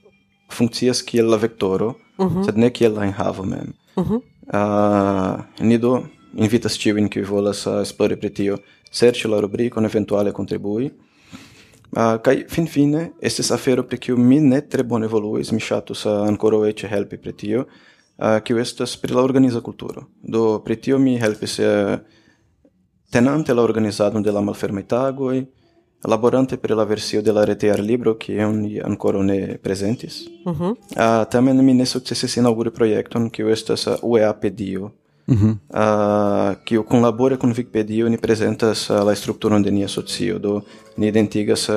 funkcias 0.50 1.02
kiel 1.04 1.30
la 1.30 1.38
vektoro, 1.38 1.96
uh 2.18 2.26
-huh. 2.28 2.46
sed 2.46 2.58
ne 2.58 2.70
kiel 2.70 2.94
la 2.94 3.06
enhavo 3.06 3.44
mem. 3.44 3.74
Uh 3.96 4.08
-huh. 4.08 4.22
uh, 4.54 5.44
ni 5.60 5.78
do 5.78 6.04
invitas 6.34 6.78
tiujn 6.78 7.10
kiuj 7.10 7.26
volas 7.26 7.66
uh, 7.66 7.82
esplori 7.82 8.16
pri 8.16 8.30
tio, 8.30 8.58
serĉi 8.92 9.28
la 9.28 9.40
rubrikon, 9.40 9.86
eventuale 9.86 10.32
kontribui. 10.32 10.92
Uh, 11.92 12.18
kai 12.22 12.46
fin 12.48 12.68
fine 12.68 13.12
estis 13.22 13.52
afero 13.52 13.84
pri 13.84 13.98
kiu 13.98 14.18
mi 14.18 14.40
ne 14.40 14.62
tre 14.62 14.84
bone 14.84 15.06
evoluis, 15.06 15.52
mi 15.52 15.60
ŝatus 15.60 16.06
uh, 16.06 16.28
ankoraŭ 16.28 16.68
eĉ 16.70 16.86
helpi 16.86 17.18
pri 17.18 17.34
tio, 17.34 17.66
kiu 18.44 18.58
estas 18.60 18.98
pri 18.98 19.14
la 19.14 19.22
organiza 19.24 19.62
kulturo. 19.62 20.04
Do 20.22 20.60
pri 20.66 20.76
tio 20.76 20.98
mi 21.00 21.18
helpis 21.20 21.60
tenante 23.10 23.54
la 23.54 23.64
organizadon 23.64 24.24
de 24.24 24.32
la 24.32 24.42
malfermaj 24.42 24.84
tagoj, 24.88 25.46
laborante 26.04 26.58
pri 26.58 26.76
la 26.76 26.84
versio 26.84 27.22
de 27.22 27.32
la 27.32 27.44
retear 27.44 27.80
libro 27.80 28.16
kiun 28.16 28.64
un 28.64 28.82
ankoraŭ 28.86 29.24
ne 29.24 29.58
prezentis. 29.64 30.28
Uh 30.46 30.54
-huh. 30.54 30.72
uh, 30.72 31.28
tamen 31.30 31.66
mi 31.66 31.74
ne 31.74 31.86
sukcesis 31.86 32.38
inauguri 32.38 32.72
projekton 32.72 33.30
kiu 33.30 33.50
estas 33.50 33.88
UEAPedio. 34.02 34.92
Uh 35.28 35.36
-huh. 35.36 35.56
uh, 35.70 36.58
kiu 36.64 36.84
kunlabore 36.84 37.38
kun 37.38 37.54
Wikipedia 37.54 38.10
ni 38.10 38.18
prezentas 38.18 38.90
uh, 38.90 39.04
la 39.06 39.16
strukturon 39.16 39.64
de 39.64 39.72
nia 39.72 39.88
socio, 39.88 40.40
do 40.40 40.62
ni 40.98 41.08
identigas 41.08 41.70
uh, 41.70 41.76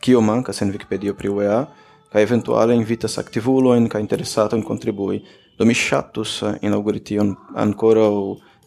kio 0.00 0.20
mankas 0.20 0.62
en 0.62 0.72
Wikipedia 0.72 1.14
pri 1.14 1.28
UEA, 1.28 1.66
kaj 2.12 2.22
eventuale 2.22 2.74
invitas 2.74 3.18
aktivulojn 3.18 3.88
kaj 3.88 4.00
interesatojn 4.00 4.62
kontribui 4.62 5.22
Do 5.58 5.64
mi 5.64 5.74
ŝatus 5.74 6.42
inauguri 6.62 7.00
tion 7.00 7.34
ankoraŭ 7.54 8.14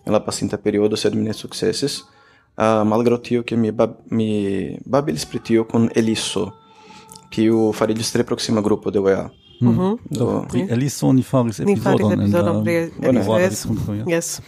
en 0.06 0.14
la 0.14 0.20
pasinta 0.20 0.58
periodo, 0.58 0.98
sed 0.98 1.16
mi 1.16 1.24
ne 1.24 1.34
successis 1.34 2.00
eh, 2.00 2.22
Uh, 2.58 2.84
malgrado 2.84 3.22
tio 3.22 3.44
che 3.44 3.56
mi, 3.56 3.72
bab 3.72 3.96
mi 4.10 4.78
babilis 4.84 5.26
pri 5.26 5.42
tio 5.42 5.66
con 5.66 5.90
Eliso, 5.94 6.54
kiu 7.30 7.72
di 7.88 8.04
tre 8.12 8.24
proxima 8.24 8.62
gruppo 8.62 8.92
de 8.92 9.00
UEA. 9.00 9.32
Mm. 9.62 9.68
Mm 9.68 9.78
-hmm. 9.78 9.98
Do, 10.10 10.46
pri 10.48 10.68
Eliso 10.70 11.12
ni 11.14 11.24
faris 11.24 11.60
episodon. 11.60 11.74
Ni 11.74 11.80
faris 11.80 12.12
epizodon 12.12 12.64
pri 12.64 12.92
Eliso, 13.02 13.70
yes. 14.06 14.42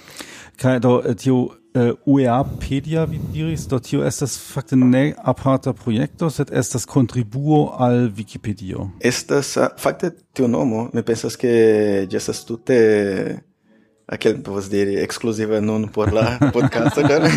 Kaj 0.58 0.80
do, 0.80 1.02
eh, 1.06 1.16
tio, 1.16 1.50
Uh, 1.74 1.96
UEApedia, 2.06 3.06
vi 3.10 3.20
diris, 3.34 3.64
do 3.68 3.80
tio 3.80 4.04
estas 4.06 4.36
fakte 4.54 4.78
ne 4.78 5.16
aparta 5.18 5.74
projekto, 5.74 6.30
sed 6.30 6.52
estas 6.54 6.86
contribuo 6.86 7.72
al 7.82 8.12
Wikipedio. 8.14 8.92
Estas, 9.02 9.58
fakte, 9.82 10.12
tio 10.34 10.48
nomo, 10.48 10.90
mi 10.94 11.02
pensas 11.02 11.34
ke 11.36 11.50
ĝi 12.06 12.20
estas 12.20 12.44
tute 12.46 12.78
aquele 14.06 14.44
povos 14.44 14.70
diri 14.70 14.96
exclusiva 15.02 15.60
non 15.60 15.88
por 15.88 16.14
la 16.14 16.38
podcast 16.54 16.98
agora. 16.98 17.30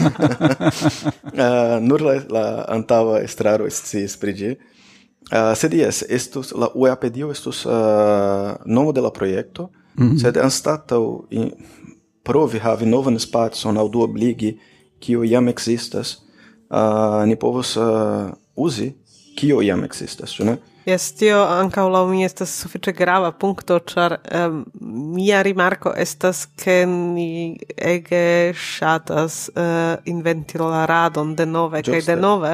uh, 1.33 1.81
nur 1.81 2.03
la, 2.03 2.21
la 2.31 2.45
antaŭa 2.69 3.23
estraro 3.25 3.69
sciis 3.71 4.17
pri 4.21 4.35
ĝi 4.35 4.51
uh, 4.53 5.55
sed 5.57 5.77
jes 5.79 6.03
estus 6.09 6.53
la 6.53 6.69
UEApedio 6.75 7.31
estus 7.31 7.65
uh, 7.67 8.57
nomo 8.67 8.93
de 8.93 9.01
la 9.01 9.11
projekto 9.11 9.71
mm 9.95 10.11
-hmm. 10.11 10.23
sed 10.23 10.37
anstataŭ 10.37 11.03
provi 12.27 12.59
havi 12.59 12.87
novan 12.91 13.19
spacon 13.23 13.79
aŭ 13.79 13.89
duobligi 13.93 14.57
kio 15.01 15.25
jam 15.25 15.49
ekzistas, 15.49 16.17
uh, 16.71 17.23
ni 17.29 17.37
povos 17.37 17.77
uh, 17.77 18.33
uzi 18.57 18.93
kio 19.37 19.61
jam 19.63 19.85
ekzistas, 19.85 20.35
ĉu 20.35 20.49
ne? 20.51 20.57
Yes, 20.87 21.09
tio 21.19 21.41
ankaŭ 21.43 21.89
laŭ 21.91 22.05
mi 22.07 22.21
estas 22.23 22.53
sufiĉe 22.63 22.93
grava 22.95 23.33
punkto, 23.35 23.81
ĉar 23.91 24.13
um, 24.23 24.61
mia 25.17 25.41
rimarko 25.43 25.91
estas, 25.99 26.45
ke 26.63 26.77
ni 26.87 27.57
ege 27.75 28.53
ŝatas 28.55 29.39
uh, 29.51 29.97
inventi 30.07 30.61
la 30.63 30.85
radon 30.87 31.33
denove 31.35 31.83
kaj 31.89 32.05
denove, 32.07 32.53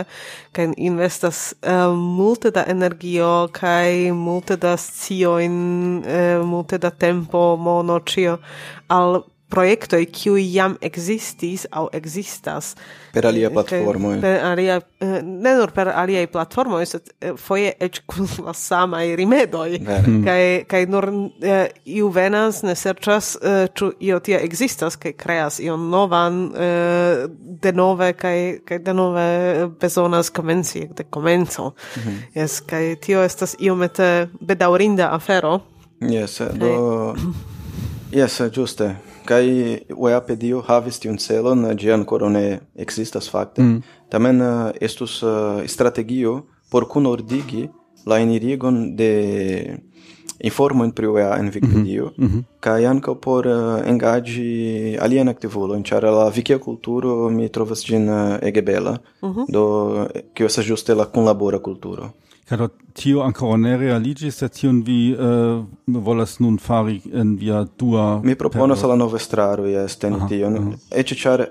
kaj 0.56 0.70
investas 0.80 1.42
uh, 1.60 1.92
multe 1.92 2.54
da 2.56 2.64
energio 2.72 3.50
kaj 3.52 4.08
multe 4.16 4.56
da 4.56 4.78
sciojn, 4.80 5.60
uh, 6.00 6.46
multe 6.48 6.80
da 6.80 6.88
tempo, 6.88 7.44
mono, 7.60 8.00
ĉio 8.00 8.38
al 8.88 9.20
proiectoi 9.52 10.06
qui 10.06 10.46
jam 10.54 10.76
existis 10.80 11.66
au 11.70 11.88
existas 11.92 12.74
per 13.12 13.26
alia 13.28 13.50
platformo 13.50 14.14
per 14.20 14.40
alia 14.44 14.78
eh, 15.00 15.20
ne 15.22 15.54
nur 15.58 15.72
per 15.76 15.88
alia 15.88 16.26
platformo 16.26 16.80
sed 16.84 17.12
eh, 17.20 17.34
foje 17.36 17.74
ec 17.78 18.00
kun 18.06 18.28
la 18.46 18.54
sama 18.56 19.02
i 19.04 19.16
rimedoi 19.16 19.78
mm. 19.80 20.24
kai 20.24 20.64
kai 20.68 20.86
nur 20.86 21.08
eh, 21.42 21.68
iu 21.84 22.08
venas 22.14 22.62
ne 22.62 22.74
serchas 22.74 23.34
uh, 23.36 23.48
eh, 23.50 23.68
ĉu 23.76 23.92
io 24.00 24.20
tia 24.24 24.40
existas 24.40 24.96
kai 24.96 25.12
creas 25.12 25.60
io 25.60 25.76
novan 25.76 26.40
de 27.62 27.72
nove 27.72 28.12
kai 28.16 28.60
kai 28.64 28.78
de 28.78 28.92
nove 28.94 29.26
bezonas 29.80 30.30
komenci 30.30 30.88
de 30.96 31.04
komenco. 31.04 31.74
Mhm. 31.96 32.18
Es 32.34 32.60
kai 32.60 32.96
tio 32.96 33.22
estas 33.22 33.56
iomete 33.60 34.28
bedaŭrinda 34.40 35.12
afero. 35.12 35.60
Yes 36.00 36.40
do 36.54 37.14
Yes, 38.12 38.42
giuste 38.52 38.96
kai 39.24 39.80
UEA 39.96 40.20
pedio 40.26 40.62
havis 40.66 40.98
tiun 41.02 41.18
celon, 41.18 41.64
ĝi 41.78 41.92
ankoraŭ 41.94 42.28
ne 42.32 42.44
ekzistas 42.76 43.30
fakte. 43.30 43.62
Mm. 43.62 43.82
Tamen 44.12 44.40
eh, 44.40 44.84
estus 44.88 45.22
eh, 45.22 45.68
strategio 45.68 46.42
por 46.70 46.88
kunordigi 46.88 47.68
la 48.06 48.18
enirigon 48.20 48.96
de 48.96 49.78
informo 50.42 50.88
pri 50.90 51.06
UEA 51.06 51.36
en 51.38 51.46
mhm. 51.46 51.52
Vikipedio 51.54 52.10
mm 52.16 52.28
-hmm. 52.28 52.42
kai 52.60 52.84
ankaŭ 52.86 53.14
por 53.14 53.46
eh, 53.46 53.90
engaĝi 53.90 54.96
aliajn 55.00 55.28
aktivulojn, 55.28 55.82
ĉar 55.82 56.02
la 56.02 56.28
vikia 56.28 56.58
kulturo 56.58 57.30
mi 57.30 57.48
trovas 57.48 57.84
ĝin 57.86 58.08
ege 58.42 58.62
bela, 58.62 58.98
mm 59.22 59.32
-hmm. 59.32 59.46
do 59.48 60.06
kio 60.34 60.46
estas 60.46 60.64
ĝuste 60.64 60.94
la 60.94 61.04
kunlabora 61.04 61.58
kulturo. 61.58 62.10
Caro 62.48 62.68
tio 62.92 63.22
ancora 63.22 63.56
ne 63.56 63.76
realigis, 63.76 64.42
et 64.42 64.52
tion 64.52 64.82
vi 64.82 65.14
uh, 65.14 65.62
volas 65.86 66.38
nun 66.40 66.58
fari 66.58 67.00
en 67.12 67.36
via 67.38 67.64
dua... 67.78 68.20
Mi 68.24 68.34
proponos 68.34 68.78
periodo. 68.78 68.86
alla 68.86 69.04
nova 69.04 69.16
estraro, 69.16 69.66
yes, 69.66 69.96
teni 69.96 70.16
aha, 70.16 70.28
tion. 70.28 70.56
Aha. 70.56 70.76
Ece 70.90 71.14
char 71.14 71.46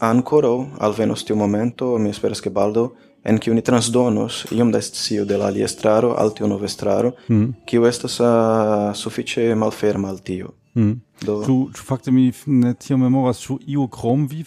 ancora 0.00 0.50
alvenos 0.78 1.24
tiu 1.24 1.36
momento, 1.36 1.96
mi 1.98 2.10
esperas 2.10 2.40
che 2.40 2.50
baldo, 2.50 2.92
en 3.24 3.38
kiu 3.38 3.54
ni 3.54 3.62
transdonos 3.62 4.46
iom 4.50 4.72
da 4.72 4.80
scio 4.82 5.24
de 5.24 5.38
la 5.38 5.46
aliestraro 5.46 6.16
al 6.18 6.34
tiu 6.34 6.48
novestraro, 6.50 7.12
mm. 7.28 7.48
kiu 7.66 7.86
estas 7.86 8.18
ah, 8.20 8.90
uh, 8.90 8.96
sufiĉe 8.98 9.54
malferma 9.54 10.10
al 10.10 10.18
tio. 10.20 10.50
Mm. 10.74 11.00
Do 11.22 11.42
Tu, 11.44 11.70
tu 11.70 11.82
fakte 11.86 12.10
mi 12.10 12.32
ne 12.46 12.74
tio 12.74 12.96
memoras 12.96 13.38
tu 13.38 13.58
iu 13.66 13.86
krom 13.88 14.26
vi 14.26 14.44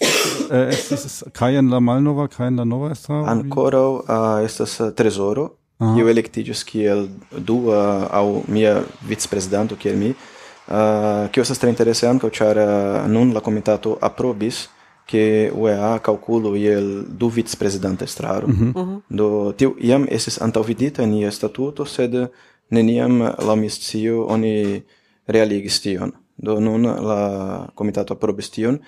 eh, 0.51 0.69
estis 0.73 1.23
kaj 1.31 1.55
en 1.61 1.69
la 1.71 1.79
malnova 1.79 2.27
kaj 2.27 2.47
en 2.47 2.57
la 2.59 2.65
nova 2.65 2.91
estraro? 2.91 3.25
Ancora 3.31 3.83
uh, 3.89 4.01
estas 4.43 4.79
uh, 4.79 4.91
Uh 5.77 5.87
-huh. 5.87 5.99
Eu 5.99 6.07
electigius 6.07 6.63
kiel 6.63 7.09
dua 7.37 8.07
au 8.11 8.43
mia 8.47 8.83
vicprezidanto 9.07 9.75
kiel 9.75 9.97
mi, 9.97 10.15
ah, 10.67 11.23
uh, 11.23 11.29
kiu 11.31 11.41
estas 11.41 11.59
tre 11.59 11.69
interese 11.69 12.07
ankaŭ 12.07 12.29
ĉar 12.29 12.57
uh, 12.57 12.63
ah, 12.63 13.07
nun 13.07 13.33
la 13.33 13.39
komitato 13.39 13.97
aprobis 14.01 14.69
che 15.05 15.51
UEA 15.53 15.99
calculo 15.99 16.55
iel 16.55 17.05
du 17.17 17.29
vicprezidanta 17.29 18.03
estraro. 18.03 18.47
Mhm. 18.47 18.71
Mhm. 18.75 18.97
Do 19.07 19.53
tiu 19.57 19.75
iam 19.79 20.05
estis 20.09 20.41
antaŭvidita 20.41 21.03
en 21.03 21.13
ia 21.13 21.31
statuto, 21.31 21.85
sed 21.85 22.29
neniam 22.69 23.21
laŭ 23.21 23.55
mi 23.55 23.69
scio 23.69 24.25
oni 24.25 24.83
realigis 25.27 25.81
tion. 25.81 26.11
Do 26.37 26.59
nun 26.59 26.81
la 26.83 27.69
komitato 27.75 28.13
aprobis 28.13 28.49
tion, 28.49 28.79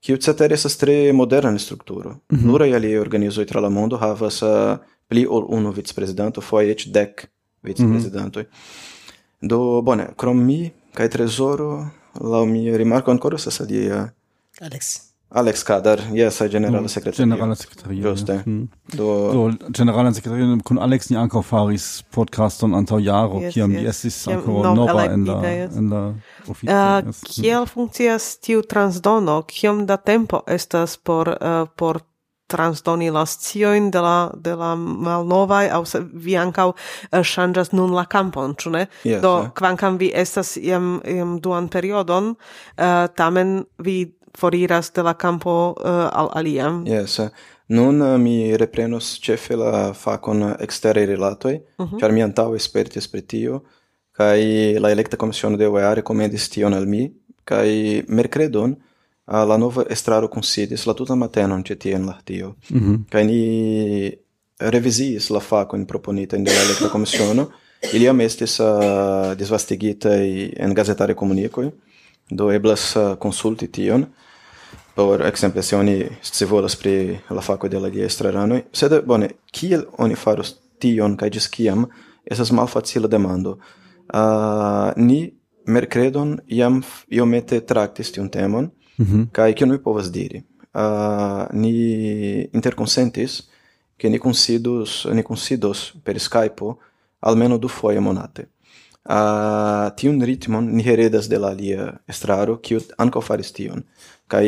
kiu 0.00 0.16
cetere 0.16 0.54
estas 0.54 0.76
tre 0.76 1.12
moderna 1.12 1.58
strukturo. 1.58 2.10
Mm 2.10 2.38
-hmm. 2.38 2.42
Pluraj 2.42 2.74
aliaj 2.74 2.98
organizoj 2.98 3.46
tra 3.46 3.60
la 3.60 3.68
mondo 3.68 3.96
havas 3.96 4.42
uh, 4.42 4.78
pli 5.08 5.26
ol 5.26 5.46
unu 5.48 5.72
vicprezidanto, 5.72 6.40
foje 6.40 6.72
eĉ 6.72 6.86
dek 6.92 7.28
vicprezidantoj. 7.62 8.42
Mm 8.42 8.48
-hmm. 8.48 9.48
Do 9.48 9.80
bone, 9.82 10.08
krom 10.16 10.44
mi 10.46 10.70
kaj 10.94 11.08
Trezoro, 11.08 11.86
laŭ 12.20 12.44
mia 12.46 12.76
rimarko 12.76 13.10
ankoraŭ 13.10 13.36
estas 13.36 13.60
alia 13.60 14.08
Alex. 14.60 15.08
Alex 15.30 15.62
Kadar, 15.62 16.00
yes, 16.12 16.40
generala 16.50 16.80
mm, 16.80 16.88
sekretario. 16.88 17.26
Generala 17.26 17.54
sekretario. 17.54 18.02
Ĝuste. 18.02 18.42
Mm. 18.46 18.68
Do 18.92 19.06
do 19.32 19.52
generala 19.68 20.12
sekretario 20.12 20.58
kun 20.64 20.78
Alex 20.78 21.10
ni 21.10 21.16
ankaŭ 21.20 21.42
faris 21.44 22.02
podcaston 22.10 22.74
antaŭ 22.74 22.98
jaro, 23.04 23.42
yes, 23.42 23.54
kiam 23.54 23.72
yes. 23.72 23.80
li 23.80 23.88
estis 23.88 24.16
ankaŭ 24.32 24.74
nova 24.74 25.04
en 25.04 25.26
la 25.28 25.36
en 25.52 25.92
la 25.92 26.02
ofico. 26.48 26.72
Uh, 26.72 27.06
yes. 27.06 27.22
Mhm. 27.22 27.34
Kiel 27.34 27.66
funkcias 27.66 28.38
tiu 28.40 28.62
transdono? 28.62 29.42
Kiom 29.42 29.84
da 29.86 29.96
tempo 29.96 30.40
estas 30.46 30.96
por 30.96 31.28
uh, 31.28 31.68
por 31.76 32.00
transdoni 32.48 33.10
la 33.12 33.24
scioin 33.26 33.90
de 33.90 34.00
la, 34.00 34.30
de 34.34 34.54
la 34.56 34.74
malnovai, 34.74 35.68
au 35.70 35.84
se 35.84 36.00
vi 36.00 36.36
ancau 36.36 36.74
eh, 37.10 37.18
uh, 37.18 37.24
shangas 37.24 37.72
nun 37.72 37.92
la 37.96 38.04
campon, 38.08 38.54
ĉu 38.56 38.72
ne? 38.74 38.86
Yes, 39.04 39.20
Do, 39.22 39.34
eh? 39.44 39.50
kvankam 39.54 39.98
vi 40.00 40.10
estas 40.14 40.56
iam, 40.56 40.98
iam 41.04 41.36
duan 41.44 41.68
periodon, 41.68 42.34
uh, 42.34 43.04
tamen 43.16 43.60
vi 43.84 44.00
foriras 44.38 44.92
de 44.94 45.02
la 45.02 45.14
campo 45.14 45.74
uh, 45.76 45.90
eh, 45.90 46.08
al 46.12 46.32
aliam. 46.40 46.82
Yes, 46.86 47.18
eh? 47.18 47.28
Nun 47.68 48.00
uh, 48.00 48.16
mi 48.20 48.56
reprenos 48.56 49.18
cefe 49.20 49.56
la 49.56 49.92
facon 49.92 50.54
exterei 50.58 51.06
relatoi, 51.06 51.54
uh 51.54 51.84
mhm. 51.84 51.94
-huh. 51.94 52.00
char 52.00 52.12
mi 52.12 52.22
antau 52.22 52.54
espertis 52.54 53.08
pri 53.08 53.22
tio, 53.22 53.62
kai 54.12 54.78
la 54.78 54.90
electa 54.90 55.16
commissione 55.16 55.56
de 55.56 55.66
UEA 55.66 55.94
recomendis 55.94 56.48
tion 56.48 56.74
al 56.74 56.86
mi, 56.86 57.12
kai 57.44 58.02
mercredon 58.08 58.76
uh, 59.28 59.44
la 59.48 59.56
nova 59.56 59.84
estraro 59.90 60.28
considis 60.28 60.86
la 60.86 60.94
tutan 60.94 61.18
matenon 61.18 61.62
ĉi 61.64 61.76
tie 61.78 61.94
en 61.94 62.06
la 62.06 62.18
tio. 62.24 62.54
mm 62.70 62.80
-hmm. 62.80 62.98
kaj 63.10 63.24
ni 63.24 64.12
reviziis 64.58 65.30
la 65.30 65.40
fakojn 65.40 65.86
proponitajn 65.86 66.44
de 66.44 66.50
la 66.50 66.62
elektra 66.62 66.88
komisiono. 66.88 67.48
Ili 67.92 68.04
jam 68.04 68.20
estis 68.20 68.60
uh, 68.60 68.66
disvastigitaj 69.38 70.52
en 70.56 70.74
gazetare 70.74 71.14
komunikoj. 71.14 71.70
Do 72.30 72.52
eblas 72.52 72.96
uh, 72.96 73.14
konsulti 73.18 73.66
tion. 73.72 74.06
Por 74.94 75.22
exemple, 75.22 75.62
se 75.62 75.76
oni 75.76 76.06
scivolas 76.22 76.76
pri 76.76 77.18
la 77.30 77.40
faco 77.40 77.68
de 77.68 77.78
la 77.78 77.86
aliaj 77.86 78.06
estraranoj 78.06 78.62
sed 78.72 78.92
bone 79.06 79.28
kiel 79.52 79.84
oni 79.98 80.14
faros 80.14 80.56
tion 80.78 81.16
kaj 81.16 81.30
ĝis 81.30 81.46
kiam 81.48 81.86
estas 82.26 82.50
malfacila 82.50 83.08
demando. 83.08 83.58
Uh, 84.14 84.90
ni 84.96 85.34
mercredon 85.66 86.40
iam 86.48 86.82
iomete 87.10 87.60
tractis 87.60 88.10
tiun 88.12 88.28
temon, 88.28 88.70
Mm 88.98 89.28
Kaj 89.32 89.54
kion 89.54 89.70
mi 89.70 89.78
povas 89.78 90.10
diri? 90.10 90.42
Uh, 90.74 91.46
ni 91.52 92.48
interconsentis 92.52 93.42
ke 93.96 94.08
ni 94.08 94.18
considos, 94.18 95.06
ni 95.12 95.22
considos 95.22 95.92
per 96.04 96.20
Skype 96.20 96.74
almeno 97.20 97.58
du 97.58 97.68
foje 97.68 98.00
monate. 98.00 98.48
Uh, 99.08 99.88
tiun 99.96 100.20
ritmon 100.22 100.66
ni 100.76 100.82
heredas 100.82 101.28
de 101.28 101.38
la 101.38 101.48
alia 101.48 101.94
estraro, 102.06 102.58
kiu 102.60 102.80
ankaŭ 102.98 103.22
faris 103.24 103.52
tion. 103.52 103.84
Kaj 104.28 104.44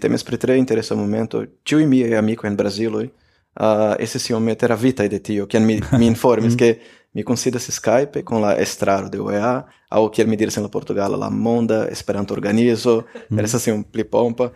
temes 0.00 0.24
pri 0.24 0.38
tre 0.38 0.58
interesa 0.58 0.94
momento, 0.94 1.42
ĉiuj 1.64 1.86
miaj 1.86 2.18
amikoj 2.20 2.48
en 2.48 2.56
Braziloj 2.56 3.08
uh, 3.58 3.94
estis 3.98 4.30
iomete 4.30 4.68
ravitaj 4.70 5.08
de 5.08 5.18
tio, 5.18 5.46
kiam 5.46 5.66
mi, 5.66 5.80
mi 5.98 6.06
informis, 6.06 6.54
mhm. 6.54 6.58
ke 6.58 6.97
mi 7.18 7.24
konsidas 7.24 7.70
Skype 7.70 8.22
con 8.24 8.42
la 8.42 8.52
estraro 8.54 9.08
de 9.10 9.18
UEA, 9.18 9.64
aŭ 9.90 10.04
kiel 10.14 10.28
mi 10.30 10.36
diras 10.38 10.56
en 10.56 10.62
la 10.62 10.70
Portugala, 10.70 11.16
la 11.18 11.30
monda 11.30 11.80
Esperanto 11.90 12.34
organizo, 12.36 13.00
estas 13.42 13.66
iom 13.66 13.80
pli 13.90 14.04
pompa, 14.06 14.52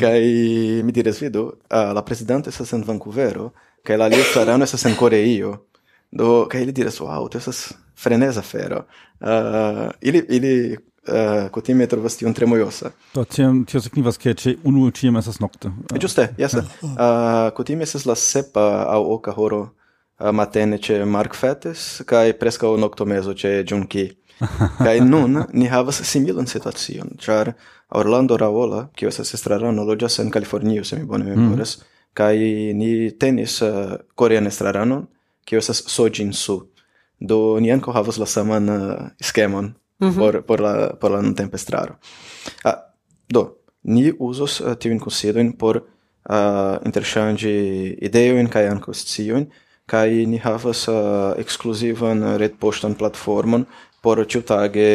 kaj 0.00 0.16
mi 0.82 0.94
diras, 0.96 1.20
vidu, 1.22 1.44
uh, 1.46 1.92
la 1.94 2.02
prezidanto 2.02 2.50
estas 2.50 2.72
en 2.74 2.82
Vancouvero, 2.88 3.52
kaj 3.86 4.00
la 4.00 4.08
alia 4.10 4.24
estrarano 4.24 4.66
estas 4.66 4.88
en 4.90 4.96
Koreio, 4.98 5.52
do 6.10 6.48
kaj 6.50 6.64
ili 6.66 6.74
diras, 6.74 6.98
wow, 7.04 7.28
tio 7.30 7.38
estas 7.44 7.68
freneza 7.94 8.42
fero. 8.42 8.82
Uh, 9.20 9.86
ili 10.00 10.24
ili 10.34 10.54
uh, 10.74 11.46
kutime 11.54 11.86
trovas 11.86 12.18
tion 12.18 12.34
tre 12.34 12.50
mojosa. 12.50 12.90
Do 13.14 13.22
tiam 13.24 13.62
tio 13.70 13.84
signifas 13.86 14.18
ke 14.18 14.34
ĉe 14.34 14.56
unu 14.66 14.90
ĉiam 14.90 15.22
estas 15.22 15.38
nokte. 15.38 15.70
Giuste, 15.94 16.26
yes. 16.42 16.58
Uh, 16.58 16.98
kutime 17.54 17.86
estas 17.86 18.10
la 18.10 18.18
sepa 18.18 18.66
aŭ 18.98 19.00
oka 19.14 19.38
horo 19.38 19.62
matene 20.18 20.78
ce 20.78 21.04
Mark 21.04 21.34
Fettes, 21.34 22.02
kai 22.06 22.34
prescau 22.34 22.76
noctomezo 22.76 23.32
ce 23.32 23.62
Junki. 23.66 24.16
kai 24.78 25.00
nun 25.12 25.46
ni 25.52 25.66
havas 25.68 26.02
similan 26.02 26.46
situacion, 26.46 27.08
char 27.18 27.54
Orlando 27.88 28.36
Raola, 28.36 28.88
kiu 28.96 29.08
estas 29.08 29.34
estrarano, 29.34 29.84
loĝas 29.84 30.18
en 30.18 30.30
Kalifornio, 30.30 30.84
se 30.84 30.96
mi 30.98 31.04
bone 31.04 31.24
mm. 31.24 31.30
memoras, 31.30 31.76
mm. 31.78 31.82
kai 32.14 32.38
ni 32.74 33.10
tenis 33.18 33.60
uh, 33.62 33.94
korean 34.14 34.46
estraranon, 34.46 35.06
kiu 35.44 35.58
estas 35.58 35.84
Sojin 35.86 36.32
Su. 36.32 36.64
Do 37.20 37.58
ni 37.60 37.70
ankaŭ 37.72 37.94
havas 37.94 38.18
la 38.18 38.26
saman 38.26 38.68
uh, 38.68 38.94
skemon 39.22 39.74
mm 39.98 40.08
-hmm. 40.08 40.18
por, 40.18 40.42
por 40.42 40.60
la, 40.60 40.96
por 41.00 41.10
la 41.10 41.22
nuntempa 41.22 41.56
estraro. 41.56 41.94
Ah, 42.64 42.94
do, 43.28 43.56
ni 43.82 44.12
uzos 44.18 44.60
uh, 44.60 44.74
tiujn 44.74 44.98
konsidojn 45.00 45.52
por 45.52 45.76
uh, 45.76 46.76
interŝanĝi 46.84 47.54
ideojn 48.02 48.48
kaj 48.48 48.68
ankaŭ 48.68 48.94
sciojn, 48.94 49.46
kaj 49.90 50.08
ni 50.30 50.38
havas 50.40 50.86
uh, 50.88 51.34
ekskluzivan 51.40 52.36
retpoŝtan 52.40 52.96
platformon 52.98 53.66
por 54.04 54.20
ĉiutage 54.28 54.86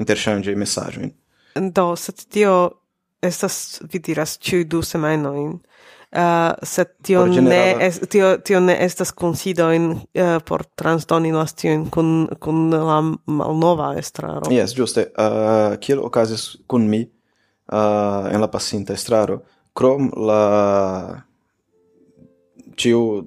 interŝanĝi 0.00 0.56
mesaĝojn. 0.56 1.12
Do, 1.76 1.86
sed 2.00 2.26
tio 2.32 2.56
estas 3.24 3.80
vi 3.92 4.00
diras 4.04 4.36
ĉiuj 4.40 4.66
du 4.72 4.82
semajnojn. 4.84 5.56
Uh, 6.16 6.54
sed 6.64 6.92
tio 7.04 7.24
ne, 7.26 7.60
es, 7.82 7.98
tio, 8.08 8.36
tio 8.46 8.60
ne 8.62 8.76
estas 8.84 9.10
considoin 9.12 9.90
uh, 9.90 10.36
por 10.48 10.62
transdoni 10.78 11.32
nos 11.34 11.52
tion 11.58 11.88
kun, 11.92 12.12
kun 12.40 12.70
la 12.70 13.00
malnova 13.02 13.90
estraro. 14.00 14.46
Yes, 14.54 14.76
giuste. 14.76 15.08
Uh, 15.18 15.74
kiel 15.82 16.00
okazis 16.06 16.46
kun 16.70 16.86
mi 16.88 17.02
uh, 17.02 18.30
en 18.30 18.40
la 18.40 18.48
pasinta 18.52 18.94
estraro, 18.96 19.42
krom 19.76 20.08
la 20.28 20.40
tiu 22.76 23.26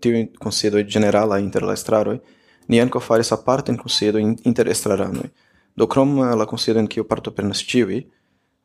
tiu 0.00 0.28
concedo 0.38 0.82
generala 0.82 1.38
inter 1.38 1.62
la 1.62 1.72
estraroi 1.72 2.20
ni 2.68 2.80
anco 2.80 3.00
faris 3.00 3.32
parte 3.44 3.70
in 3.70 3.78
concedo 3.78 4.18
inter 4.18 4.68
estraranoi 4.68 5.30
do 5.76 5.86
krom 5.86 6.18
eh, 6.18 6.34
la 6.36 6.46
concedo 6.46 6.78
in 6.78 6.86
kiu 6.86 7.04
parto 7.04 7.30
pernas 7.30 7.64
tiui 7.64 7.98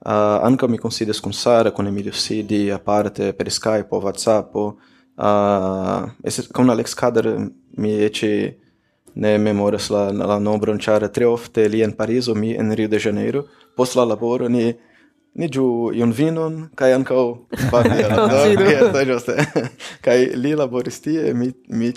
uh, 0.06 0.12
eh, 0.12 0.40
anco 0.44 0.68
mi 0.68 0.78
considas 0.78 1.20
kun 1.20 1.34
Sara 1.34 1.72
kun 1.72 1.88
Emilio 1.88 2.12
Sidi 2.12 2.70
aparte 2.72 3.34
per 3.34 3.52
Skype 3.52 3.88
o 3.90 4.00
WhatsApp 4.00 4.56
o 4.56 4.66
uh, 4.68 5.26
eh, 5.26 6.12
esse 6.24 6.48
kun 6.52 6.70
Alex 6.70 6.94
Kader 6.94 7.52
mi 7.78 7.92
ece 8.04 8.58
ne 9.16 9.38
memoras 9.38 9.90
la 9.90 10.12
la 10.12 10.40
nombron 10.40 10.78
ĉar 10.80 11.10
tre 11.12 11.26
ofte 11.26 11.68
li 11.68 11.82
en 11.82 11.92
Parizo 11.92 12.36
mi 12.36 12.56
en 12.56 12.72
Rio 12.72 12.88
de 12.88 13.00
Janeiro 13.00 13.46
post 13.76 13.96
la 13.96 14.06
laboro 14.06 14.48
ni 14.48 14.74
ni 15.40 15.48
giu 15.48 15.92
iun 15.96 16.12
vinon, 16.12 16.56
cae 16.76 16.92
ancau 16.92 17.48
familia, 17.72 18.10
do? 18.12 18.40
Yes, 18.68 18.98
giuste. 19.08 19.36
Cae 20.06 20.34
li 20.36 20.52
laboris 20.60 21.00
tie, 21.06 21.32
mi, 21.34 21.54
mi, 21.72 21.94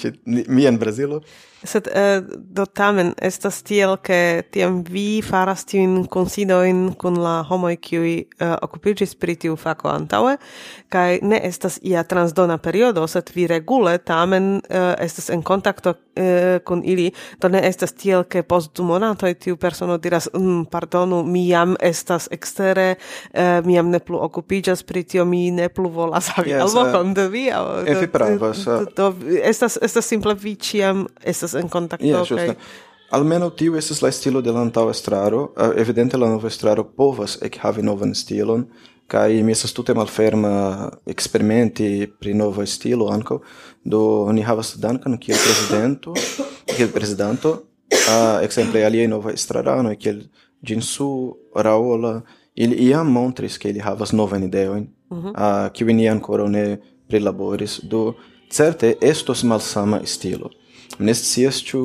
mi 0.47 0.67
en 0.71 0.79
Brasilo, 0.79 1.19
Sed 1.65 1.89
eh, 1.89 2.21
do 2.27 2.67
tamen 2.67 3.13
estas 3.23 3.63
tiel 3.63 3.97
ke 4.03 4.43
tiam 4.51 4.83
vi 4.83 5.23
faras 5.23 5.65
tiujn 5.69 6.07
konsidojn 6.11 6.95
kun 6.99 7.21
la 7.23 7.41
homoj 7.49 7.77
kiuj 7.77 8.13
eh, 8.19 8.55
okupiĝis 8.63 9.15
pri 9.15 9.37
tiu 9.37 9.57
fako 9.57 9.93
antaŭe 9.93 10.37
kaj 10.93 11.19
ne 11.23 11.41
estas 11.45 11.79
ia 11.83 12.03
transdona 12.05 12.59
periodo 12.59 13.07
sed 13.07 13.31
vi 13.35 13.47
regule 13.47 13.99
tamen 13.99 14.57
eh, 14.69 14.95
estas 14.99 15.31
en 15.31 15.43
kontakto 15.43 15.95
eh, 16.17 16.59
kun 16.65 16.83
ili. 16.85 17.11
Do 17.41 17.49
ne 17.49 17.63
estas 17.69 17.93
tiel 17.93 18.25
ke 18.25 18.43
post 18.43 18.77
du 18.77 18.85
monatoj 18.87 19.35
tiu 19.35 19.57
persono 19.57 19.99
diras 19.99 20.29
mm, 20.35 20.65
pardonu 20.71 21.23
mi 21.25 21.47
jam 21.49 21.77
estas 21.81 22.29
ekstere 22.31 22.95
eh, 23.33 23.61
mi 23.65 23.75
jam 23.75 23.91
ne 23.91 23.99
plu 23.99 24.19
okupiĝas 24.23 24.83
pri 24.83 25.05
tio 25.05 25.25
mi 25.25 25.51
ne 25.51 25.69
plu 25.69 25.89
volas 25.89 26.29
havi 26.37 26.51
yes, 26.51 26.63
alvokon 26.67 27.11
uh, 27.11 27.15
de 27.15 27.29
vi 27.29 27.47
aŭ 27.53 27.65
do, 27.87 28.01
do, 28.13 28.53
do, 28.67 28.85
do 28.97 29.37
estas 29.43 29.79
estas 29.83 30.09
simple 30.09 30.35
vi 30.35 30.55
ĉiam 30.55 31.07
estas 31.25 31.52
estas 31.53 31.65
en 31.65 31.69
kontakto 31.69 32.07
yeah, 32.07 32.23
okay. 32.23 32.55
Almeno 33.13 33.51
tiu 33.51 33.77
estas 33.77 34.01
la 34.03 34.11
stilo 34.11 34.41
de 34.41 34.53
la 34.53 34.65
estraro. 34.91 35.53
Uh, 35.57 35.73
evidente 35.77 36.17
la 36.17 36.29
nova 36.29 36.49
estraro 36.49 36.85
povas 36.85 37.39
ekhavi 37.43 37.83
novan 37.83 38.15
stilon 38.15 38.67
kaj 39.07 39.43
mi 39.43 39.53
estas 39.53 39.73
tute 39.73 39.95
malferma 39.95 40.91
eksperimenti 41.07 42.07
pri 42.21 42.35
nova 42.35 42.67
stilo 42.67 43.11
ankaŭ. 43.13 43.39
Do 43.85 44.33
ni 44.33 44.43
havas 44.43 44.77
Duncan 44.81 45.19
kiel 45.19 45.37
prezidento, 45.37 46.15
kiel 46.77 46.89
prezidanto, 46.95 47.51
uh, 47.93 48.39
ekzemple 48.45 48.85
aliaj 48.87 49.11
novaj 49.13 49.37
estraranoj 49.37 49.97
kiel 50.01 50.23
Jinsu, 50.69 51.37
Raola, 51.55 52.21
ili 52.55 52.77
iam 52.89 53.13
montris 53.13 53.59
ke 53.59 53.71
ili 53.71 53.81
havas 53.81 54.13
novan 54.13 54.45
ideojn, 54.45 54.87
mm 55.11 55.23
-hmm. 55.23 55.83
uh, 55.83 55.97
ni 55.97 56.09
ankoraŭ 56.09 56.49
ne 56.49 56.81
prilaboris. 57.09 57.81
Do 57.83 58.15
certe 58.51 58.95
estos 59.01 59.43
malsama 59.45 60.01
stilo 60.05 60.51
ne 60.99 61.15
scias 61.15 61.63
ĉu 61.65 61.83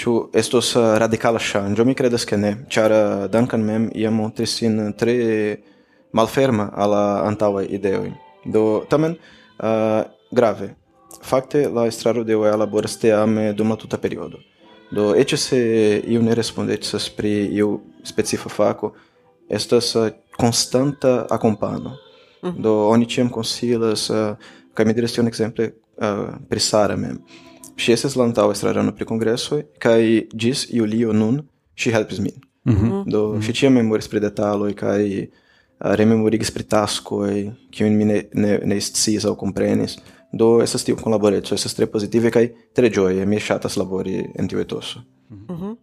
ĉu 0.00 0.14
estos 0.34 0.74
eh, 0.76 0.86
radikala 1.02 1.40
ŝanĝo. 1.42 1.84
Mi 1.84 1.94
kredas 1.94 2.24
ke 2.28 2.38
ne. 2.40 2.54
Ĉar 2.72 2.94
eh, 2.94 3.28
Duncan 3.32 3.64
mem 3.64 3.88
iam 3.94 4.16
montris 4.20 4.56
sin 4.60 4.92
tre 4.98 5.16
malferma 6.16 6.70
al 6.74 6.94
la 6.94 7.04
antaŭaj 7.28 7.66
ideoj. 7.70 8.10
Do 8.44 8.82
tamen 8.90 9.12
uh, 9.14 10.00
grave. 10.32 10.70
Fakte 11.22 11.66
la 11.68 11.84
estraro 11.86 12.24
de 12.24 12.34
OEA 12.34 12.56
laboras 12.56 12.96
teame 12.98 13.50
dum 13.52 13.70
la 13.70 13.76
tuta 13.76 13.98
periodo. 14.00 14.40
Do 14.90 15.10
eĉ 15.14 15.36
se 15.38 15.60
iu 16.08 16.22
ne 16.24 16.34
respondecas 16.34 17.10
pri 17.14 17.30
iu 17.60 17.76
specifa 18.02 18.48
fako 18.50 18.94
estas 19.48 19.92
konstanta 20.38 21.26
akompano. 21.30 21.92
Mm 22.42 22.48
-hmm. 22.48 22.62
do 22.62 22.88
oni 22.88 23.06
ĉiam 23.06 23.28
konsilas 23.28 24.10
uh, 24.10 24.34
kaj 24.74 24.86
mi 24.86 24.94
diras 24.94 25.12
tion 25.12 25.26
ekzemple 25.28 25.70
uh, 26.00 26.34
prisarame. 26.48 27.14
Ŝi 27.80 27.92
estas 27.92 28.16
lantaŭ 28.16 28.50
estrarano 28.52 28.92
pri 28.92 29.04
kongresoj 29.08 29.62
kaj 29.78 30.00
ĝis 30.34 30.66
julio 30.70 31.12
nun 31.12 31.42
ŝi 31.76 31.92
helpis 31.92 32.18
min. 32.18 32.36
Mm 32.64 32.74
-hmm. 32.74 33.04
Do 33.06 33.28
mm 33.28 33.36
-hmm. 33.36 33.46
ŝi 33.46 33.52
ĉiam 33.52 33.72
memoris 33.72 34.08
pri 34.08 34.20
detaloj 34.20 34.74
kaj 34.74 35.22
uh, 35.22 35.28
rememorigis 35.80 36.50
pri 36.50 36.62
taskoj, 36.62 37.50
kiujn 37.70 37.96
mi 37.96 38.04
ne, 38.04 38.22
ne, 38.32 38.58
ne 38.64 38.80
sciis 38.80 39.24
aŭ 39.24 39.34
komprenis. 39.34 39.98
Do 40.32 40.62
estas 40.62 40.84
tiu 40.84 40.96
kunlaboreco 40.96 41.54
estas 41.54 41.74
tre 41.74 41.86
pozitive 41.86 42.30
kaj 42.30 42.48
tre 42.72 42.90
ĝoje. 42.90 43.26
Mi 43.26 43.40
ŝatas 43.40 43.76
labori 43.76 44.26
en 44.34 44.48
tiu 44.48 44.60
etoso. 44.60 45.00
Mm 45.30 45.46
-hmm. 45.48 45.76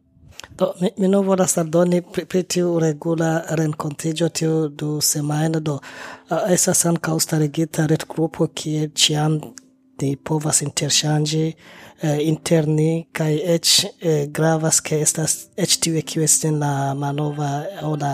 Do, 0.57 0.73
mi, 0.81 0.89
mi 0.97 1.07
non 1.07 1.25
volas 1.25 1.57
aldoni 1.57 2.01
pri, 2.01 2.25
pri 2.25 2.43
tiu 2.43 2.79
regula 2.79 3.43
renkontiĝo 3.49 4.29
tiu 4.29 4.67
du 4.67 5.01
semajne 5.01 5.59
do 5.59 5.73
uh, 5.73 6.37
estas 6.49 6.85
ankaŭ 6.85 7.19
starigita 7.19 7.85
retgrupo 7.85 8.47
kie 8.47 8.89
ĉiam 8.89 9.39
ni 10.01 10.15
povas 10.15 10.61
interŝanĝi 10.65 11.43
eh, 11.47 12.19
interne 12.27 13.05
kaj 13.11 13.31
eĉ 13.55 13.73
eh, 13.85 14.25
gravas 14.29 14.79
ke 14.81 15.01
estas 15.01 15.37
eĉ 15.57 15.77
tiuj 15.83 16.01
kiu 16.01 16.23
estas 16.23 16.51
en 16.51 16.59
la 16.63 16.93
malnova 16.93 17.51
aŭ 17.81 17.93
la 18.01 18.13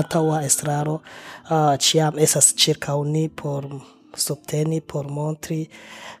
antaŭa 0.00 0.42
estraro. 0.46 1.00
Uh, 1.46 1.76
ĉiam 1.78 2.18
estas 2.18 2.52
ĉirkaŭ 2.58 2.96
ni 3.06 3.28
por 3.28 3.68
subteni 4.16 4.80
por 4.80 5.06
montri. 5.10 5.66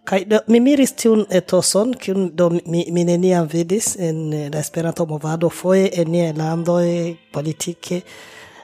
Kaj 0.06 0.20
do, 0.30 0.38
mi 0.46 0.60
miris 0.60 0.92
tiun 1.00 1.24
etoson 1.30 1.94
kiun 1.98 2.30
do 2.38 2.50
mi, 2.54 2.84
mi 2.92 3.04
neniam 3.04 3.48
vidis 3.52 3.96
en 3.98 4.30
la 4.52 4.60
Esperanto 4.60 5.06
movado 5.06 5.50
foje 5.50 5.90
en 5.92 6.12
niaj 6.12 6.32
landoj 6.38 7.16
politike 7.32 8.02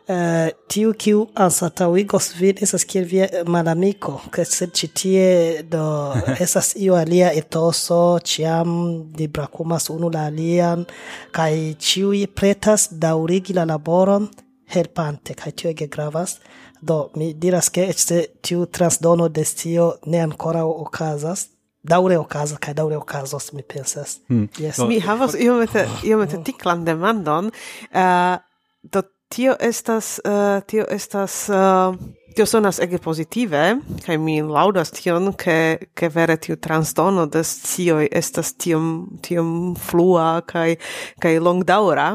Uh, 0.03 0.49
tiu 0.67 0.91
kiu 0.99 1.21
anstataŭigos 1.39 2.33
vin 2.35 2.59
estas 2.67 2.83
kiel 2.91 3.05
via 3.07 3.29
eh, 3.31 3.45
malamiko, 3.47 4.17
kaj 4.35 4.45
sed 4.51 4.73
ĉi 4.75 4.89
tie 4.99 5.27
do 5.63 5.85
estas 6.45 6.73
io 6.75 6.97
alia 6.99 7.29
etoso, 7.39 8.19
ĉiam 8.19 8.73
ni 9.15 9.29
brakumas 9.31 9.87
unu 9.95 10.11
la 10.11 10.25
alian 10.27 10.83
kaj 11.31 11.53
ĉiuj 11.79 12.25
pretas 12.35 12.89
daŭrigi 12.91 13.55
la 13.55 13.69
laboron 13.71 14.27
helpante 14.75 15.39
kaj 15.39 15.53
tio 15.53 15.71
ege 15.71 15.87
gravas. 15.87 16.41
Do 16.81 17.13
mi 17.15 17.31
diras 17.39 17.71
ke 17.71 17.87
eĉ 17.93 18.05
se 18.09 18.21
tiu 18.43 18.67
transdono 18.67 19.29
de 19.29 19.45
scio 19.47 19.93
ne 20.11 20.19
ankoraŭ 20.27 20.67
okazas, 20.83 21.47
daure 21.83 22.19
okazas 22.19 22.59
kaj 22.59 22.75
daure 22.75 22.99
okazos 22.99 23.53
mi 23.53 23.63
pensas. 23.63 24.19
Hmm. 24.27 24.49
Yes. 24.59 24.83
Mi 24.89 24.99
havas 25.01 25.39
iomete 25.39 25.87
iomete 26.11 26.43
tiklan 26.43 26.85
demandon. 26.85 27.55
Uh, 27.95 28.41
do 28.83 29.03
tio 29.33 29.57
estas 29.61 30.21
uh, 30.25 30.61
tio 30.67 30.85
estas 30.91 31.49
uh, 31.49 31.97
tio 32.37 32.47
sonas 32.47 32.79
ege 32.81 32.99
positive 32.99 33.77
kaj 34.05 34.19
mi 34.19 34.43
laudas 34.43 34.93
tion 34.93 35.33
ke 35.33 35.79
ke 35.95 36.09
vere 36.13 36.37
tiu 36.37 36.57
transdono 36.57 37.27
de 37.27 37.45
scioj 37.45 38.09
estas 38.13 38.53
tiom 38.55 38.89
tiom 39.23 39.75
flua 39.77 40.43
kaj 40.47 40.77
kaj 41.21 41.39
longdaŭra. 41.41 42.09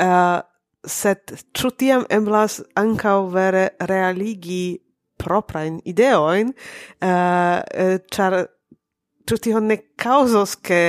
Uh, 0.00 0.40
sed 0.86 1.36
ĉu 1.52 1.70
tiam 1.76 2.06
eblas 2.08 2.60
ankaŭ 2.74 3.18
vere 3.34 3.68
realigi 3.90 4.80
proprajn 5.20 5.82
ideojn? 5.84 6.54
Uh, 7.04 8.00
ĉar 8.08 8.40
ĉu 9.28 9.40
tio 9.44 9.60
ne 9.60 9.76
kaŭzos 10.00 10.56
ke 10.56 10.80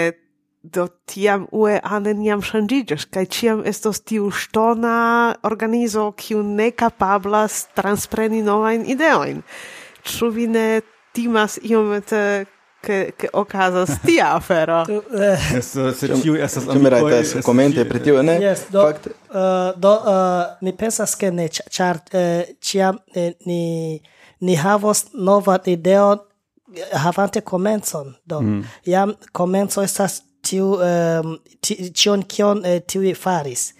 do 0.64 0.88
tiam 1.06 1.48
ue 1.52 1.80
anen 1.84 2.24
jam 2.24 2.42
shangigas, 2.42 3.06
kai 3.06 3.26
ciam 3.26 3.64
estos 3.66 4.02
tiu 4.06 4.32
stona 4.32 5.36
organizo 5.44 6.12
kiu 6.18 6.44
ne 6.44 6.72
capablas 6.72 7.68
transpreni 7.76 8.42
novain 8.46 8.86
ideoin. 8.86 9.42
Ču 10.04 10.30
vi 10.30 10.48
ne 10.48 10.82
timas 11.14 11.60
iomete 11.64 12.46
che 12.82 13.14
che 13.18 13.30
ocasas 13.32 14.00
tia 14.06 14.34
afero. 14.34 14.86
Eh, 14.88 15.58
Esto 15.58 15.92
se 15.94 16.08
tiu 16.08 16.36
estas 16.36 16.64
amicoi. 16.64 16.82
Mi 16.82 16.90
rajtas 16.90 17.44
komente 17.44 17.86
pri 17.86 18.00
tiu, 18.02 18.22
ne? 18.22 18.40
Yes, 18.40 18.66
do, 18.70 18.82
fact 18.82 19.08
Uh, 19.32 19.38
eh, 19.38 19.74
do, 19.78 19.94
eh, 19.94 20.10
uh, 20.12 20.58
ni 20.62 20.74
pensas 20.74 21.16
ke 21.16 21.30
ne, 21.32 21.48
char 21.48 22.02
uh, 22.14 22.44
ĉiam 22.60 22.98
eh, 23.16 23.32
ni, 23.46 24.02
ni 24.40 24.56
havos 24.56 25.06
nova 25.14 25.56
ideo 25.66 26.18
havante 26.92 27.42
comenzon 27.42 28.16
Do, 28.26 28.42
mm. 28.42 28.64
jam 28.86 29.14
comenzo 29.32 29.82
estas 29.84 30.22
tiu 30.42 30.74
um, 30.76 31.38
tion 31.94 32.24
kion 32.24 32.66
eh, 32.66 32.82
tiu 32.88 33.16
faris. 33.16 33.72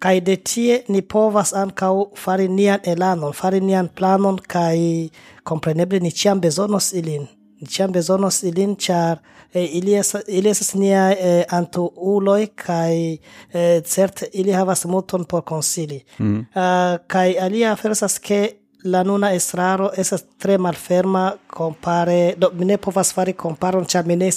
Kai 0.00 0.20
de 0.24 0.36
tie 0.36 0.78
ni 0.88 1.02
povas 1.02 1.52
ankaŭ 1.52 1.94
fari 2.16 2.48
nian 2.48 2.80
elanon 2.88 3.34
fari 3.36 3.60
nian 3.60 3.88
planon 3.88 4.38
kai 4.48 5.10
kompreneble 5.44 6.00
ni 6.00 6.10
ĉiam 6.10 6.40
bezonos 6.40 6.92
ilin. 6.96 7.26
Ni 7.60 7.68
ĉiam 7.68 7.92
bezonos 7.92 8.40
ilin 8.48 8.76
ĉar 8.76 9.18
eh, 9.52 9.68
ili 9.76 9.94
estas 9.94 10.22
ili 10.28 10.48
estas 10.50 10.72
nia 10.74 11.10
eh, 11.12 11.42
antaŭuloj 11.58 12.46
kaj 12.64 12.96
eh, 13.12 13.82
certe 13.84 14.30
ili 14.32 14.56
havas 14.56 14.84
multon 14.84 15.24
por 15.24 15.44
konsili. 15.44 16.00
Mm. 16.18 16.38
uh, 16.38 16.96
kaj 17.06 17.36
alia 17.40 17.72
afero 17.72 17.92
estas 17.92 18.18
ke 18.18 18.40
la 18.84 19.02
nuna 19.04 19.32
estraro 19.34 19.90
esas 19.96 20.24
tre 20.38 20.58
malferma 20.58 21.36
compare, 21.46 22.34
do 22.38 22.50
mi 22.54 22.64
ne 22.64 22.78
povas 22.78 23.12
fari 23.12 23.34
comparon, 23.34 23.86
cha 23.86 24.02
mi 24.02 24.16
ne 24.16 24.30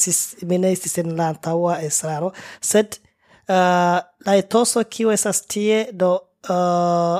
mi 0.43 0.57
ne 0.57 0.73
en 0.97 1.15
la 1.17 1.29
antaŭa 1.33 1.79
estraro, 1.81 2.31
sed 2.61 2.99
uh, 3.49 3.99
la 4.25 4.35
etoso 4.35 4.83
kiu 4.89 5.11
esas 5.11 5.41
tie, 5.47 5.87
do 5.93 6.19
uh, 6.49 7.19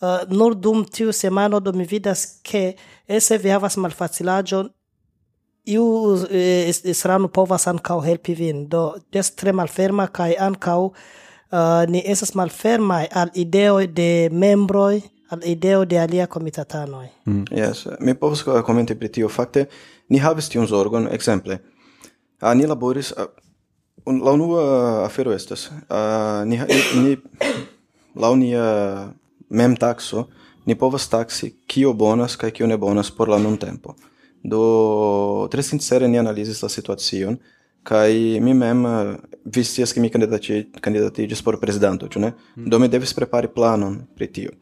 uh, 0.00 0.20
nur 0.28 0.54
dum 0.54 0.84
tiu 0.84 1.12
semano 1.12 1.60
do 1.60 1.72
mi 1.72 1.84
vidas 1.84 2.40
ke 2.42 2.76
ese 3.06 3.38
vi 3.38 3.50
havas 3.50 3.76
malfacilaĵon 3.76 4.70
iu 5.66 5.84
estrano 6.84 7.28
povas 7.28 7.66
ankaŭ 7.66 8.00
helpi 8.04 8.34
vin, 8.34 8.68
do 8.68 8.94
des 9.12 9.30
tre 9.34 9.52
malferma 9.52 10.08
kaj 10.08 10.34
ankaŭ 10.38 10.92
Uh, 11.46 11.86
ni 11.86 12.00
esas 12.02 12.32
malfermaj 12.34 13.04
al 13.14 13.28
ideoj 13.38 13.86
de 13.94 14.28
membroj 14.34 14.96
al 15.28 15.40
ideo 15.44 15.84
de 15.84 15.98
alia 15.98 16.26
comitatanoi. 16.26 17.08
Mm. 17.24 17.44
Yes, 17.50 17.86
mi 18.00 18.14
povus 18.14 18.42
commenti 18.42 18.94
pri 18.94 19.08
tio. 19.08 19.28
Fakte, 19.28 19.66
ni 20.08 20.18
havis 20.18 20.48
tiun 20.48 20.66
zorgon, 20.66 21.08
exemple, 21.12 21.58
uh, 22.42 22.54
ni 22.54 22.66
laboris... 22.66 23.12
uh, 23.12 23.26
un, 24.06 24.20
la 24.22 24.32
unua 24.32 25.04
afero 25.04 25.32
estas. 25.32 25.70
uh, 25.90 26.44
ni, 26.44 26.60
ni, 27.02 27.16
la 28.14 28.30
unia 28.30 28.64
mem 29.48 29.76
taxo, 29.76 30.28
ni 30.66 30.74
povas 30.74 31.08
taxi 31.08 31.52
kio 31.66 31.92
bonas 31.92 32.36
kaj 32.36 32.50
kio 32.50 32.66
ne 32.66 32.76
bonas 32.76 33.10
por 33.10 33.28
la 33.28 33.38
nun 33.38 33.58
tempo. 33.58 33.94
Do, 34.42 35.48
tre 35.50 35.62
sincere 35.62 36.08
ni 36.08 36.18
analizis 36.18 36.62
la 36.62 36.68
situacion, 36.68 37.38
kai 37.82 38.40
mi 38.42 38.54
mem 38.54 38.84
vistias 39.44 39.92
ke 39.94 40.00
mi 40.00 40.10
kandidati 40.10 40.64
kandidatigis 40.80 41.42
por 41.42 41.58
prezidanto, 41.60 42.08
ĉu 42.08 42.22
ne? 42.22 42.32
Mm. 42.56 42.70
Do 42.70 42.78
mi 42.78 42.88
devis 42.88 43.14
prepari 43.14 43.50
planon 43.54 44.00
pri 44.14 44.30
tio 44.32 44.54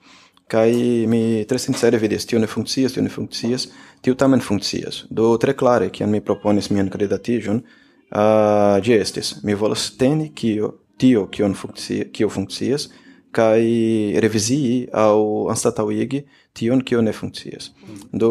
kai 0.48 1.06
mi 1.08 1.44
tre 1.48 1.58
sincere 1.58 1.98
vidis 1.98 2.26
tio 2.26 2.38
ne 2.38 2.46
funkcias 2.46 2.92
tio 2.94 3.02
ne 3.02 3.12
funkcias 3.12 3.68
tiu 4.02 4.14
tamen 4.14 4.40
funkcias 4.40 5.04
do 5.10 5.36
tre 5.40 5.54
klare 5.56 5.90
kiam 5.90 6.10
mi 6.10 6.20
proponis 6.20 6.70
mian 6.70 6.90
kandidatiĝon 6.92 7.62
uh, 7.62 8.76
ĝi 8.84 8.98
estis 9.00 9.34
mi 9.44 9.54
volas 9.54 9.90
teni 9.98 10.30
kio 10.34 10.74
tio 10.98 11.26
kion 11.32 11.54
funkcias 11.54 12.12
kio 12.12 12.28
funkcias 12.28 12.90
kai 13.34 14.14
revizii 14.22 14.88
au 14.92 15.48
anstataŭigi 15.50 16.24
tion 16.54 16.84
kio 16.84 17.00
ne 17.02 17.12
funkcias 17.12 17.72
do 18.12 18.30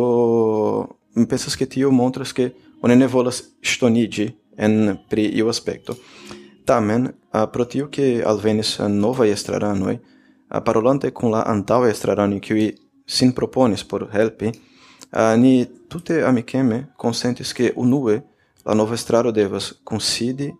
mi 1.15 1.25
pensas 1.27 1.57
ke 1.57 1.65
tio 1.65 1.91
montras 1.91 2.33
ke 2.33 2.51
oni 2.83 2.95
ne 2.99 3.07
volas 3.07 3.41
ŝtoniĝi 3.63 4.29
en 4.57 4.97
pri 5.09 5.25
iu 5.39 5.49
aspekto. 5.49 5.95
Tamen 6.65 7.07
uh, 7.07 7.45
pro 7.51 7.65
tio 7.65 7.89
ke 7.91 8.23
alvenis 8.25 8.77
novaj 8.89 9.31
estraranoj 9.33 9.97
parolante 10.61 11.11
con 11.11 11.31
la 11.31 11.43
antaŭe 11.47 11.89
estrarano 11.89 12.39
kiuj 12.39 12.71
sin 13.05 13.33
proponis 13.33 13.83
por 13.83 14.07
helpi, 14.13 14.51
ni 15.37 15.65
tute 15.89 16.23
amicheme 16.23 16.93
consentis 16.97 17.53
che 17.53 17.73
unue 17.75 18.23
la 18.63 18.73
nova 18.73 18.93
estraro 18.93 19.31
devas 19.31 19.79
considi 19.83 20.53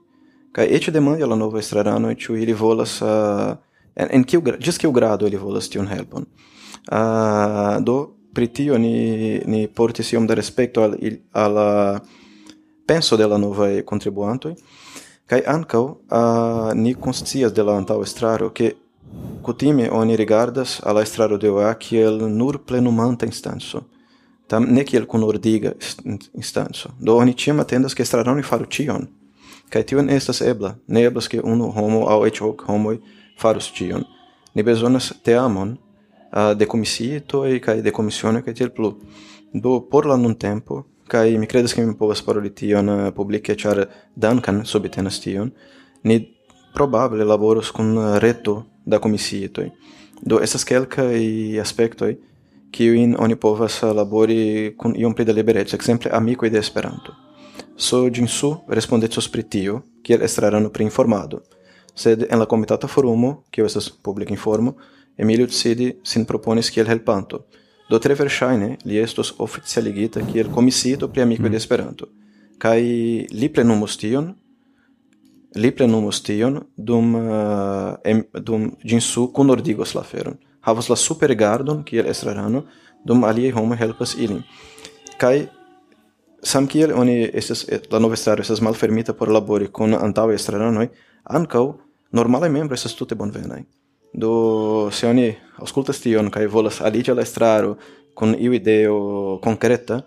kai 0.52 0.68
ete 0.70 0.92
demandi 0.92 1.26
la 1.26 1.36
nova 1.36 1.58
estrarano 1.58 2.10
et 2.10 2.20
ciu 2.20 2.36
ili 2.36 2.54
volas 2.54 3.02
uh, 3.02 3.56
en, 3.96 4.08
en 4.12 4.24
kiu 4.24 4.42
gis 4.60 4.78
kiu 4.78 4.92
grado 4.92 5.28
ili 5.28 5.38
volas 5.38 5.70
tion 5.70 5.88
helpon. 5.88 6.26
Uh, 6.92 7.82
do 7.82 8.14
pri 8.34 8.48
tio 8.48 8.78
ni 8.78 9.42
ni 9.46 9.68
portis 9.68 10.14
iom 10.14 10.28
da 10.28 10.34
respecto 10.34 10.84
al 10.84 10.96
al 11.32 12.02
penso 12.86 13.18
de 13.18 13.28
la 13.28 13.38
nova 13.38 13.68
contribuanto 13.86 14.54
kai 15.26 15.42
ankaŭ 15.48 15.84
uh, 15.84 16.74
ni 16.76 16.94
konscias 16.94 17.54
de 17.54 17.64
la 17.64 17.78
antaŭ 17.78 18.02
estraro 18.04 18.50
ke 18.50 18.74
Cutime 19.43 19.89
oni 19.91 20.15
rigardas 20.15 20.80
al 20.84 20.95
la 20.95 21.02
estraro 21.04 21.38
de 21.38 21.49
OEA 21.52 21.73
kiel 21.76 22.21
nur 22.32 22.62
plenumanta 22.63 23.26
instanso, 23.26 23.82
tam 24.47 24.69
ne 24.69 24.86
kiel 24.88 25.06
kunordiga 25.06 25.73
instanso. 26.34 26.93
Do 26.99 27.17
oni 27.19 27.34
ĉiam 27.36 27.60
atendas 27.60 27.93
ke 27.93 28.06
estrarano 28.06 28.43
faru 28.47 28.69
cion, 28.71 29.10
kaj 29.69 29.84
tion 29.89 30.10
estas 30.10 30.39
ebla, 30.41 30.78
ne 30.88 31.04
eblas 31.04 31.28
ke 31.28 31.41
unu 31.43 31.67
homo 31.76 32.06
au 32.08 32.23
eĉ 32.23 32.39
hoc 32.39 32.63
homoi 32.69 33.02
farus 33.39 33.67
tion. 33.76 34.08
Ni 34.56 34.63
bezonas 34.63 35.12
teamon 35.23 35.76
uh, 35.76 36.54
de 36.56 36.65
komisiitoj 36.65 37.60
kaj 37.60 37.82
de 37.82 37.91
komisiono 37.91 38.41
kaj 38.45 38.56
tiel 38.56 38.71
plu. 38.71 38.95
Do 39.54 39.82
por 39.91 40.08
la 40.08 40.15
nuntempo, 40.17 40.86
kaj 41.12 41.38
mi 41.38 41.52
credes 41.52 41.76
ke 41.76 41.84
mi 41.84 41.97
povas 41.97 42.23
paroli 42.23 42.56
tion 42.56 42.89
uh, 42.89 43.08
publike, 43.12 43.60
ĉar 43.60 43.89
Duncan 44.15 44.63
subtenas 44.65 45.19
tion, 45.19 45.52
ni 46.04 46.21
probable 46.73 47.26
laboros 47.28 47.71
kun 47.76 47.97
reto 48.23 48.62
da 48.86 49.00
komisiitoj. 49.00 49.69
Do 50.22 50.39
estas 50.39 50.63
kelkaj 50.63 51.60
aspektoj 51.62 52.15
kiujn 52.74 53.15
oni 53.19 53.36
povas 53.36 53.82
labori 53.84 54.74
kun 54.78 54.96
iom 54.98 55.13
pli 55.13 55.26
da 55.26 55.34
libereco, 55.34 55.76
ekzemple 55.76 56.12
amikoj 56.13 56.50
de 56.50 56.60
Esperanto. 56.60 57.13
So 57.78 58.08
Jinsu 58.08 58.56
respondecos 58.67 59.28
pri 59.30 59.43
tio, 59.43 59.82
kiel 60.04 60.24
estrarano 60.24 60.69
pri 60.69 60.84
informado, 60.84 61.41
sed 61.96 62.26
en 62.30 62.39
la 62.39 62.46
komitata 62.46 62.88
forumo, 62.88 63.43
kiu 63.52 63.65
estas 63.65 63.89
publika 63.89 64.34
informo, 64.34 64.76
Emilio 65.17 65.48
Tsidi 65.48 65.91
sin 66.04 66.26
proponis 66.26 66.72
kiel 66.74 66.89
helpanto, 66.89 67.43
do 67.89 68.00
tre 68.00 68.15
verŝajne 68.17 68.78
li 68.86 68.98
estos 68.98 69.34
oficialigita 69.38 70.24
kiel 70.32 70.50
komisiito 70.54 71.08
pri 71.08 71.22
amikoj 71.22 71.43
de 71.43 71.50
mm-hmm. 71.50 71.62
Esperanto, 71.62 72.10
kaj 72.58 72.80
li 73.32 73.50
plenumos 73.54 73.98
tion 73.98 74.34
li 75.56 75.72
plenumus 75.72 76.22
tion 76.24 76.62
dum 76.78 77.16
uh, 77.16 77.96
em, 78.04 78.24
dum 78.42 78.72
ginsu 78.84 79.28
kunordigos 79.34 79.94
la 79.96 80.04
feron. 80.04 80.38
Havas 80.62 80.89
la 80.89 80.96
supergardon 80.96 81.84
kiel 81.84 82.08
estrarano 82.08 82.63
dum 83.06 83.24
aliaj 83.24 83.54
homoj 83.58 83.78
helpas 83.78 84.16
ilin. 84.16 84.42
Kaj 85.20 85.48
sam 86.44 86.68
kiel 86.68 86.94
oni 86.96 87.30
estas 87.34 87.66
la 87.92 88.00
nova 88.00 88.18
estraro 88.18 88.42
estas 88.42 88.62
malfermita 88.62 89.13
por 89.13 89.32
labori 89.32 89.70
kun 89.72 89.94
antaŭaj 89.94 90.36
estraranoj 90.36 90.89
ankaŭ 91.24 91.66
normalaj 92.12 92.50
membroj 92.50 92.80
estas 92.80 92.96
tute 92.96 93.16
bonvenaj. 93.16 93.63
Do 94.13 94.89
se 94.92 95.08
oni 95.10 95.32
aŭskultas 95.62 96.02
tion 96.02 96.30
kaj 96.32 96.48
volas 96.48 96.82
aliĝi 96.82 97.12
al 97.12 97.18
la 97.18 97.28
estraro 97.28 97.78
kun 98.13 98.36
iu 98.39 98.54
ideo 98.54 99.39
konkreta 99.42 100.02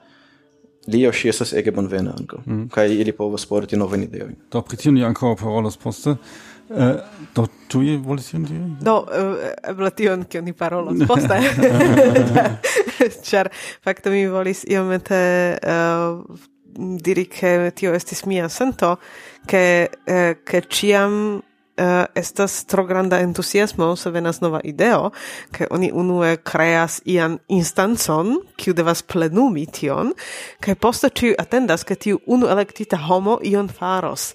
li 0.86 1.06
o 1.08 1.12
si 1.12 1.28
estas 1.28 1.52
ege 1.56 1.72
bonvena 1.74 2.14
ankaŭ 2.18 2.42
mm. 2.44 2.66
kaj 2.74 2.92
ili 2.94 3.14
povas 3.16 3.46
porti 3.46 3.76
novajn 3.76 4.06
ideojn. 4.08 4.36
Do 4.52 4.62
pri 4.62 4.78
tio 4.80 4.92
ni 4.92 5.04
ankaŭ 5.04 5.36
parolos 5.40 5.76
poste. 5.80 6.16
Uh, 6.66 6.96
do 7.34 7.44
tuj 7.70 7.92
volis 8.02 8.32
ion 8.32 8.42
diri? 8.42 8.64
Do, 8.82 8.96
uh, 9.06 9.44
eble 9.70 9.90
tion, 9.94 10.24
kio 10.26 10.42
ni 10.42 10.50
parolos 10.56 10.98
poste. 11.06 11.38
Čar, 13.28 13.52
fakto 13.86 14.10
mi 14.10 14.24
volis 14.26 14.64
iomete 14.66 15.20
uh, 15.62 16.40
diri 16.76 17.28
ke 17.30 17.70
tio 17.78 17.94
estis 17.94 18.24
mia 18.26 18.50
sento, 18.50 18.96
ke, 19.46 19.62
uh, 20.10 20.32
ke 20.42 20.64
ciam 20.66 21.20
uh, 21.78 22.04
estas 22.14 22.64
tro 22.64 22.84
granda 22.86 23.20
entusiasmo 23.20 23.96
se 23.96 24.10
venas 24.10 24.40
nova 24.40 24.60
ideo, 24.64 25.10
ke 25.52 25.66
oni 25.70 25.90
unue 25.92 26.36
kreas 26.36 27.00
ian 27.04 27.38
instancon, 27.48 28.36
kiu 28.56 28.74
devas 28.74 29.02
plenumi 29.02 29.66
tion, 29.66 30.12
kaj 30.60 30.74
poste 30.80 31.10
tiu 31.10 31.34
atendas, 31.38 31.84
ke 31.84 31.96
tiu 31.96 32.20
unu 32.26 32.48
elektita 32.48 32.98
homo 33.08 33.38
ion 33.44 33.68
faros. 33.68 34.32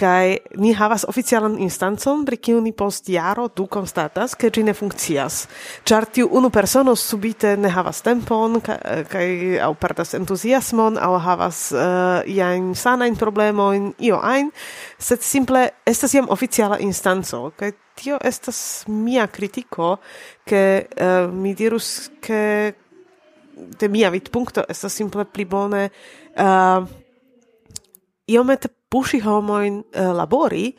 Kaj 0.00 0.36
ni 0.56 0.72
havas 0.74 1.04
oficialan 1.08 1.58
instancon, 1.60 2.24
pri 2.26 2.36
kiu 2.36 2.60
ni 2.60 2.72
post 2.72 3.08
jaro 3.08 3.48
du 3.48 3.66
konstatas, 3.70 4.34
ke 4.34 4.50
ĝi 4.50 4.64
ne 4.66 4.74
funkcias, 4.74 5.44
ĉar 5.84 6.08
tiu 6.10 6.28
unu 6.32 6.50
persono 6.50 6.96
subite 6.96 7.56
ne 7.56 7.70
havas 7.70 8.02
tempon 8.02 8.60
kaj 8.64 9.26
aŭ 9.62 9.70
perdas 9.80 10.14
entuziasmon 10.18 10.98
aŭ 11.00 11.12
havas 11.22 11.62
uh, 11.74 12.26
iajn 12.26 12.72
sanajn 12.74 13.16
problemojn, 13.20 13.92
io 14.06 14.20
ajn, 14.24 14.50
sed 14.98 15.22
simple 15.24 15.68
estas 15.86 16.14
jam 16.14 16.28
oficiala 16.32 16.79
instanzo 16.80 17.50
kaj 17.56 17.72
tio 18.00 18.18
estas 18.24 18.84
mia 18.88 19.26
critico, 19.26 19.96
ke 20.44 20.86
uh, 20.88 21.28
mi 21.32 21.54
dirus 21.54 22.10
che 22.20 22.74
de 23.54 23.88
mia 23.88 24.10
vidpunkto 24.10 24.64
estas 24.68 24.94
simple 24.94 25.24
pli 25.24 25.44
bone 25.44 25.90
uh, 26.36 26.86
iomete 28.26 28.70
pushi 28.88 29.20
homoin 29.20 29.78
uh, 29.78 29.84
eh, 29.92 30.12
labori 30.12 30.72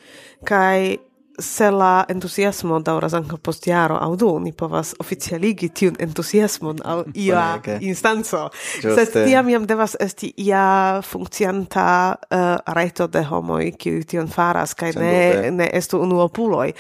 kai 0.44 0.98
se 1.40 1.72
la 1.72 2.06
entusiasmo 2.10 2.80
dauras 2.80 3.14
anca 3.14 3.38
post 3.38 3.68
jaro 3.68 3.98
au 4.02 4.16
du, 4.20 4.40
ni 4.40 4.52
povas 4.52 4.96
oficialigi 5.00 5.70
tiun 5.70 5.96
entusiasmon 6.00 6.82
al 6.84 7.04
ia 7.14 7.62
instanzo. 7.80 8.50
Sed 8.82 9.14
tiam 9.14 9.50
iam 9.50 9.68
devas 9.68 9.96
esti 10.00 10.34
ia 10.38 11.02
funkcianta 11.06 11.88
eh, 12.30 12.38
uh, 12.38 12.74
reto 12.76 13.08
de 13.08 13.24
homoi, 13.30 13.72
kiu 13.78 14.04
tion 14.08 14.28
faras, 14.28 14.76
kai 14.76 14.92
ne, 14.96 15.52
ne 15.52 15.70
estu 15.74 16.02
unuopuloi. 16.02 16.74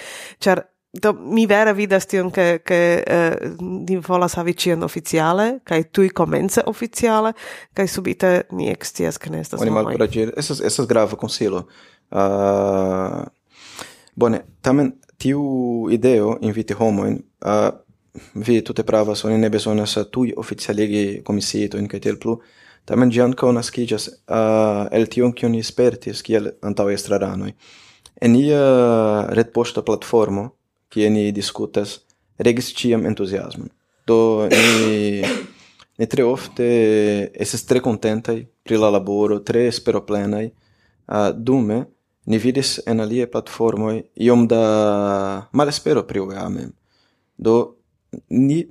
char 0.43 0.63
do 0.93 1.13
mi 1.13 1.45
vera 1.47 1.71
vidas 1.73 2.05
tion 2.05 2.31
ke 2.31 2.61
che 2.65 3.03
uh, 3.07 3.13
eh, 3.13 3.55
ni 3.59 3.97
volas 4.07 4.35
havi 4.35 4.53
cion 4.53 4.83
oficiale 4.83 5.59
kaj 5.63 5.83
tuj 5.91 6.09
komence 6.09 6.61
oficiale 6.65 7.33
kai 7.73 7.87
subite 7.87 8.43
ni 8.51 8.69
ekscias 8.71 9.17
ke 9.17 9.31
ne 9.31 9.39
estas 9.41 9.61
Oni 9.61 9.71
malgraĝe 9.71 10.31
estas 10.37 10.59
estas 10.59 10.87
grava 10.87 11.15
konsilo. 11.15 11.67
Uh, 12.11 13.23
Bone, 14.15 14.41
tamen 14.61 14.91
tiu 15.21 15.41
ideo 15.91 16.35
inviti 16.41 16.73
homoin 16.73 17.19
a 17.41 17.71
vi 18.33 18.61
tute 18.61 18.83
pravas, 18.83 19.23
oni 19.25 19.37
ne 19.37 19.49
besonas 19.49 19.95
tui 20.11 20.33
oficialigi 20.37 21.21
komisietojn 21.23 21.87
kaj 21.87 22.01
tiel 22.03 22.17
plu, 22.19 22.37
tamen 22.85 23.11
ĝi 23.13 23.21
ankaŭ 23.23 23.51
naskiĝas 23.55 24.07
uh, 24.09 24.89
el 24.91 25.07
tion, 25.11 25.31
kion 25.33 25.53
ni 25.55 25.63
spertis 25.63 26.23
kiel 26.25 26.51
antaŭaj 26.65 26.97
estraranoj. 26.97 27.53
En 28.21 28.35
ia 28.35 28.61
retpoŝta 29.37 29.83
platformo, 29.87 30.49
kie 30.91 31.09
ni 31.09 31.29
diskutas, 31.31 32.01
regis 32.37 32.73
ĉiam 32.75 33.05
entuziasmon. 33.07 33.71
Do 34.07 34.49
ni, 34.51 35.23
ni 36.01 36.09
tre 36.11 36.27
ofte 36.27 36.67
estis 37.31 37.63
tre 37.69 37.79
kontentaj 37.79 38.41
pri 38.67 38.81
la 38.81 38.91
laboro, 38.91 39.39
tre 39.39 39.69
esperoplenaj. 39.71 40.49
Uh, 41.11 41.31
dume, 41.35 41.85
Ni 42.25 42.37
vidis 42.37 42.79
en 42.85 43.01
alie 43.01 43.25
platformoi 43.27 44.03
iom 44.15 44.45
da 44.47 44.61
malespero 45.51 46.03
pri 46.07 46.19
UEA 46.19 46.49
mem. 46.49 46.73
Do 47.37 47.77
ni 48.29 48.61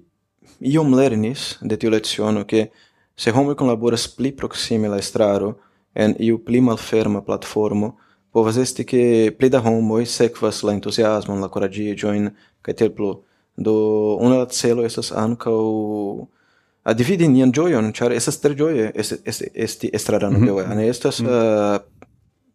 iom 0.60 0.94
lernis 0.94 1.56
de 1.62 1.76
tiu 1.76 1.90
leciono 1.90 2.44
che 2.44 2.70
se 3.16 3.32
homoj 3.32 3.56
collaboras 3.56 4.06
pli 4.08 4.32
proxime 4.32 4.88
la 4.88 4.98
estraro 4.98 5.56
en 5.94 6.14
iu 6.18 6.38
pli 6.44 6.60
malferma 6.60 7.22
platformo, 7.22 7.96
povas 8.30 8.56
esti 8.56 8.84
che 8.84 9.34
pli 9.38 9.48
da 9.48 9.60
homoj 9.60 10.06
sekvas 10.06 10.62
la 10.62 10.72
entusiasmo, 10.72 11.34
la 11.40 11.48
kuraĝiĝojn 11.48 12.30
kaj 12.62 12.74
tel 12.74 12.92
plu. 12.94 13.16
Do 13.56 13.74
una 14.20 14.38
la 14.38 14.46
celo 14.46 14.84
esas 14.86 15.10
ancau 15.12 16.28
a 16.84 16.94
dividi 16.94 17.28
nian 17.28 17.52
gioion, 17.52 17.92
char 17.92 18.12
esas 18.12 18.38
tre 18.40 18.54
gioie 18.54 18.92
esti 18.94 19.90
estrarano 19.92 20.38
mm 20.38 20.42
-hmm. 20.42 20.46
de 20.46 20.52
mhm. 20.52 20.70
UEA. 20.70 20.74
Ne 20.74 20.88
estas 20.88 21.20
mm 21.20 21.26
-hmm. 21.26 21.76
uh, 21.76 21.80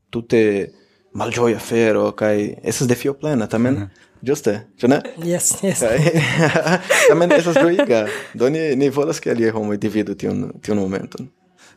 tutte 0.09 0.71
malgioia 1.15 1.59
fero 1.59 2.09
kai 2.11 2.55
esas 2.63 2.87
defio 2.87 3.13
plena 3.13 3.47
tamen 3.47 3.73
mm 3.73 3.81
-hmm. 3.81 4.29
juste 4.29 4.59
ĉu 4.77 4.87
ne? 4.87 5.01
Yes 5.23 5.63
yes. 5.63 5.79
Kai 5.79 5.99
tamen 7.09 7.31
estas 7.31 7.55
ĝojiga 7.55 8.07
do 8.33 8.49
ni 8.49 8.75
ni 8.75 8.89
volas 8.89 9.19
ke 9.19 9.31
aliaj 9.31 9.51
homoj 9.51 9.77
dividu 9.77 10.15
tiun 10.15 10.51
tiun 10.61 10.77
momenton. 10.77 11.27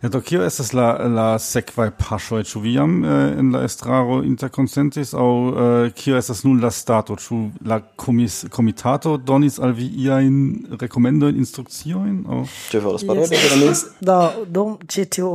Ja, 0.02 0.08
do 0.08 0.20
kio 0.22 0.44
estas 0.46 0.70
la, 0.78 0.92
la 1.10 1.26
sekvaj 1.42 1.88
paŝoj? 1.98 2.44
Ĉu 2.46 2.60
vi 2.62 2.74
jam 2.76 3.00
eh, 3.02 3.38
en 3.40 3.50
la 3.50 3.64
estraro 3.66 4.20
interkonsentis 4.22 5.10
aŭ 5.18 5.30
eh, 5.48 5.88
kio 5.98 6.18
estas 6.18 6.44
nun 6.46 6.60
la 6.62 6.70
stato? 6.70 7.16
Ĉu 7.18 7.38
la 7.66 7.80
komis, 7.98 8.44
komitato 8.54 9.16
donis 9.18 9.58
al 9.58 9.74
vi 9.74 9.88
iajn 10.04 10.36
rekomendojn, 10.80 11.40
instrukciojn? 11.42 12.20
Aŭ... 12.30 12.44
Ĉu 12.70 12.82
volas 12.84 13.06
paroli? 13.08 13.40
Yes. 13.64 13.82
do, 13.98 14.20
dum 14.46 14.76
ĉi 14.86 15.08
tiu 15.18 15.32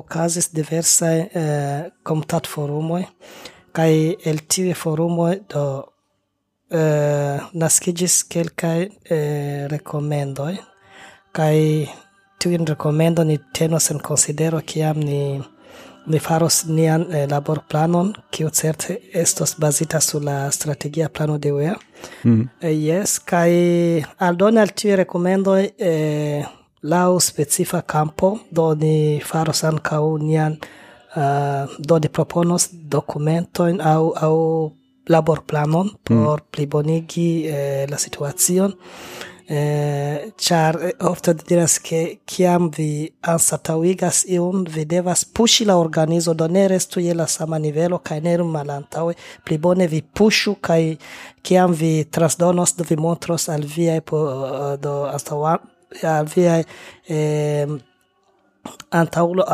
okazis 0.00 0.48
diversaj 0.56 1.18
eh, 1.20 1.90
komitatforumoj 2.06 3.02
kaj 3.76 3.92
el 4.30 4.40
tiuj 4.48 4.72
forumoj 4.80 5.34
do 5.52 5.66
eh, 6.72 7.44
naskiĝis 7.52 8.22
kelkaj 8.32 8.78
eh, 8.80 9.68
rekomendoj 9.68 10.54
kaj 11.36 11.56
tiun 12.38 12.66
rekomendo 12.66 13.24
ni 13.24 13.38
tenos 13.52 13.90
en 13.90 13.98
konsidero 13.98 14.60
kiam 14.60 14.98
ni 15.00 15.42
ni 16.06 16.18
faros 16.22 16.64
nian 16.66 17.02
eh, 17.10 17.26
laborplanon, 17.26 18.12
kiu 18.30 18.50
certe 18.50 19.00
estos 19.12 19.56
bazita 19.58 20.00
sur 20.00 20.22
la 20.22 20.50
strategia 20.52 21.08
plano 21.08 21.38
de 21.38 21.52
UEA. 21.52 21.74
Mm. 22.24 22.48
Eh, 22.60 22.76
yes, 22.78 23.18
kai 23.18 24.04
aldone 24.18 24.60
al 24.62 24.70
tiuj 24.70 24.94
rekomendoj 25.02 25.64
eh, 25.78 26.46
la 26.82 27.20
specifa 27.20 27.82
campo 27.82 28.38
do 28.50 28.74
ni 28.74 29.20
faros 29.20 29.64
ankaŭ 29.64 30.18
nian 30.22 30.56
uh, 31.16 31.66
do 31.78 31.98
ni 31.98 32.08
proponos 32.08 32.68
dokumentojn 32.72 33.80
aŭ 33.80 34.02
aŭ 34.26 34.36
laborplanon 35.08 35.86
mm. 35.86 36.04
por 36.04 36.40
mm. 36.40 36.46
plibonigi 36.50 37.46
eh, 37.46 37.86
la 37.90 37.98
situacion 37.98 38.74
eh, 39.48 40.32
char 40.36 40.76
eh, 40.82 40.92
ofte 41.00 41.34
diras 41.34 41.78
che 41.78 42.18
kiam 42.24 42.70
vi 42.70 43.12
ansatauigas 43.20 44.24
iun 44.28 44.64
vi 44.64 44.84
devas 44.84 45.24
pushi 45.24 45.64
la 45.64 45.76
organizo 45.76 46.34
do 46.34 46.48
ne 46.48 46.68
restu 46.68 47.00
je 47.00 47.14
la 47.14 47.26
sama 47.26 47.58
nivelo 47.58 47.98
kaj 47.98 48.20
ne 48.20 48.36
malantaŭe 48.38 49.14
pli 49.44 49.58
bone 49.58 49.86
vi 49.86 50.02
pushu 50.02 50.54
kaj 50.60 50.96
kiam 51.42 51.72
vi 51.72 52.04
transdonos 52.04 52.76
do 52.76 52.84
vi 52.88 52.96
montros 52.96 53.48
al 53.48 53.62
viaj 53.62 54.00
po, 54.00 54.18
eh, 54.18 54.76
do 54.78 55.04
anstataŭ 55.12 55.58
al 56.02 56.26
viaj 56.34 56.64
eh, 57.08 57.66
antaŭulo 58.90 59.44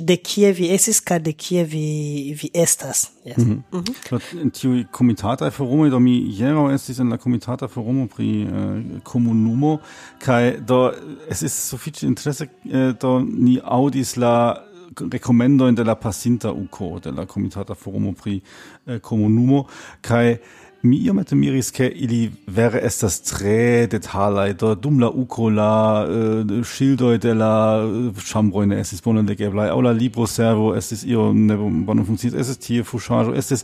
de 0.00 0.16
kie 0.16 0.52
vi 0.52 0.68
esis 0.74 1.00
kaj 1.00 1.18
de 1.18 1.32
kie 1.32 1.64
vi 1.64 2.36
vi 2.42 2.50
estas 2.54 3.10
yes. 3.24 3.36
mm 3.36 3.44
-hmm. 3.44 3.78
Mm 3.78 3.84
-hmm. 3.84 4.50
tiuj 4.50 4.84
komitataj 4.90 5.50
forumoj 5.50 5.90
do 5.90 5.98
mi 5.98 6.32
hieraŭ 6.32 6.74
estis 6.74 6.98
en 6.98 7.08
la 7.08 7.16
komitata 7.16 7.68
forumo 7.68 8.06
pri 8.06 8.42
eh, 8.42 9.00
komunumo 9.04 9.78
kaj 10.18 10.60
do 10.60 10.92
ist 11.30 11.70
sufiĉe 11.70 12.06
interese 12.06 12.46
eh, 12.64 12.94
do 13.02 13.20
ni 13.20 13.60
aŭdis 13.64 14.16
la 14.16 14.64
rekomendo 15.12 15.70
de 15.70 15.84
la 15.84 15.94
pasinta 15.94 16.52
uko 16.52 17.00
de 17.04 17.10
la 17.10 17.26
komitata 17.26 17.74
forumo 17.74 18.12
pri 18.12 18.40
eh, 18.86 18.98
komunumo 18.98 19.64
kaj 20.00 20.36
Mi 20.82 20.96
iomete 20.96 21.36
miris, 21.38 21.68
ke 21.70 21.86
ili 21.86 22.32
vere 22.50 22.80
estas 22.82 23.20
tre 23.22 23.86
detalaj, 23.86 24.54
do 24.58 24.72
dum 24.74 24.96
la 24.98 25.10
uko 25.14 25.46
la 25.54 25.74
eh, 26.10 26.40
uh, 26.42 26.64
ŝildoj 26.66 27.20
de 27.22 27.34
la 27.38 27.50
eh, 27.84 28.22
ĉambroj 28.26 28.64
ne 28.66 28.80
estis 28.82 28.98
bone 29.04 29.22
legeblaj, 29.22 29.68
aŭ 29.70 29.76
la 29.86 29.92
libroservo 29.94 30.72
estis 30.74 31.04
io 31.06 31.28
ne 31.32 31.54
bone 31.86 32.02
funkciis, 32.08 32.34
estis 32.34 32.58
tie 32.64 32.82
fuŝaĵo, 32.82 33.36
estis 33.38 33.62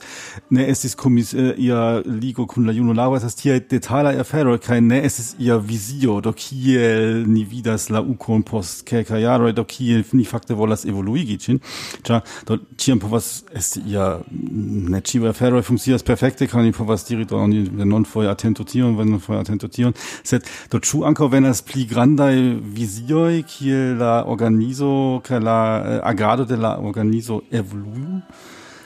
ne 0.54 0.68
estis 0.70 0.94
komis 0.94 1.32
uh, 1.34 1.48
ia 1.58 1.80
ligo 2.06 2.46
kun 2.46 2.70
la 2.70 2.76
junularo, 2.76 3.18
estas 3.18 3.34
tiaj 3.40 3.64
detalaj 3.74 4.14
aferoj 4.22 4.54
kaj 4.68 4.78
ne 4.86 5.02
estis 5.10 5.32
ia 5.42 5.58
vizio, 5.58 6.20
do 6.22 6.30
kiel 6.38 7.26
ni 7.26 7.42
vidas 7.42 7.88
la 7.90 8.04
ukon 8.14 8.46
post 8.46 8.86
kelkaj 8.86 9.24
jaroj, 9.26 9.56
do 9.58 9.66
kiel 9.66 10.06
ni 10.12 10.22
fakte 10.22 10.54
volas 10.54 10.86
evoluigi 10.86 11.40
ĝin, 11.48 11.58
ĉar 12.06 12.22
do 12.46 12.62
ĉiam 12.78 13.02
povas 13.02 13.42
esti 13.58 13.82
ia 13.90 14.08
ne 14.30 15.02
ĉiuj 15.02 15.32
aferoj 15.34 15.66
funkcias 15.66 16.06
perfekte 16.06 16.46
kaj 16.46 16.62
ni 16.62 16.78
povas 16.78 17.07
dirito 17.08 17.36
oni 17.36 17.64
non 17.84 18.04
foi 18.04 18.28
atento 18.28 18.64
tion 18.64 18.96
wenn 18.98 19.10
non 19.10 19.20
foi 19.20 19.36
atento 19.40 19.68
tion 19.68 19.92
sed 20.22 20.42
do 20.70 20.78
chu 20.78 21.04
anko 21.04 21.28
wenn 21.28 21.44
venas 21.44 21.62
pli 21.62 21.86
grandaj 21.86 22.36
vizioj 22.78 23.42
kiel 23.46 23.96
la 23.98 24.24
organizo 24.26 25.20
ke 25.26 25.38
la 25.40 25.60
eh, 25.78 26.00
agado 26.02 26.44
de 26.44 26.56
la 26.56 26.78
organizo 26.78 27.42
evolu 27.50 28.22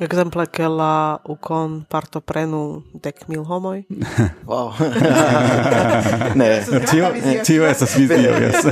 Ekzemple, 0.03 0.47
ke 0.51 0.67
la 0.67 1.19
ukon 1.31 1.83
partoprenu 1.91 2.83
dek 3.05 3.29
mil 3.29 3.45
homoj. 3.47 3.85
Wow. 4.51 4.73
ne. 6.41 6.49
Tio, 6.91 7.13
tio 7.45 7.67
estas 7.69 7.95
vizio, 7.97 8.33
yes. 8.43 8.67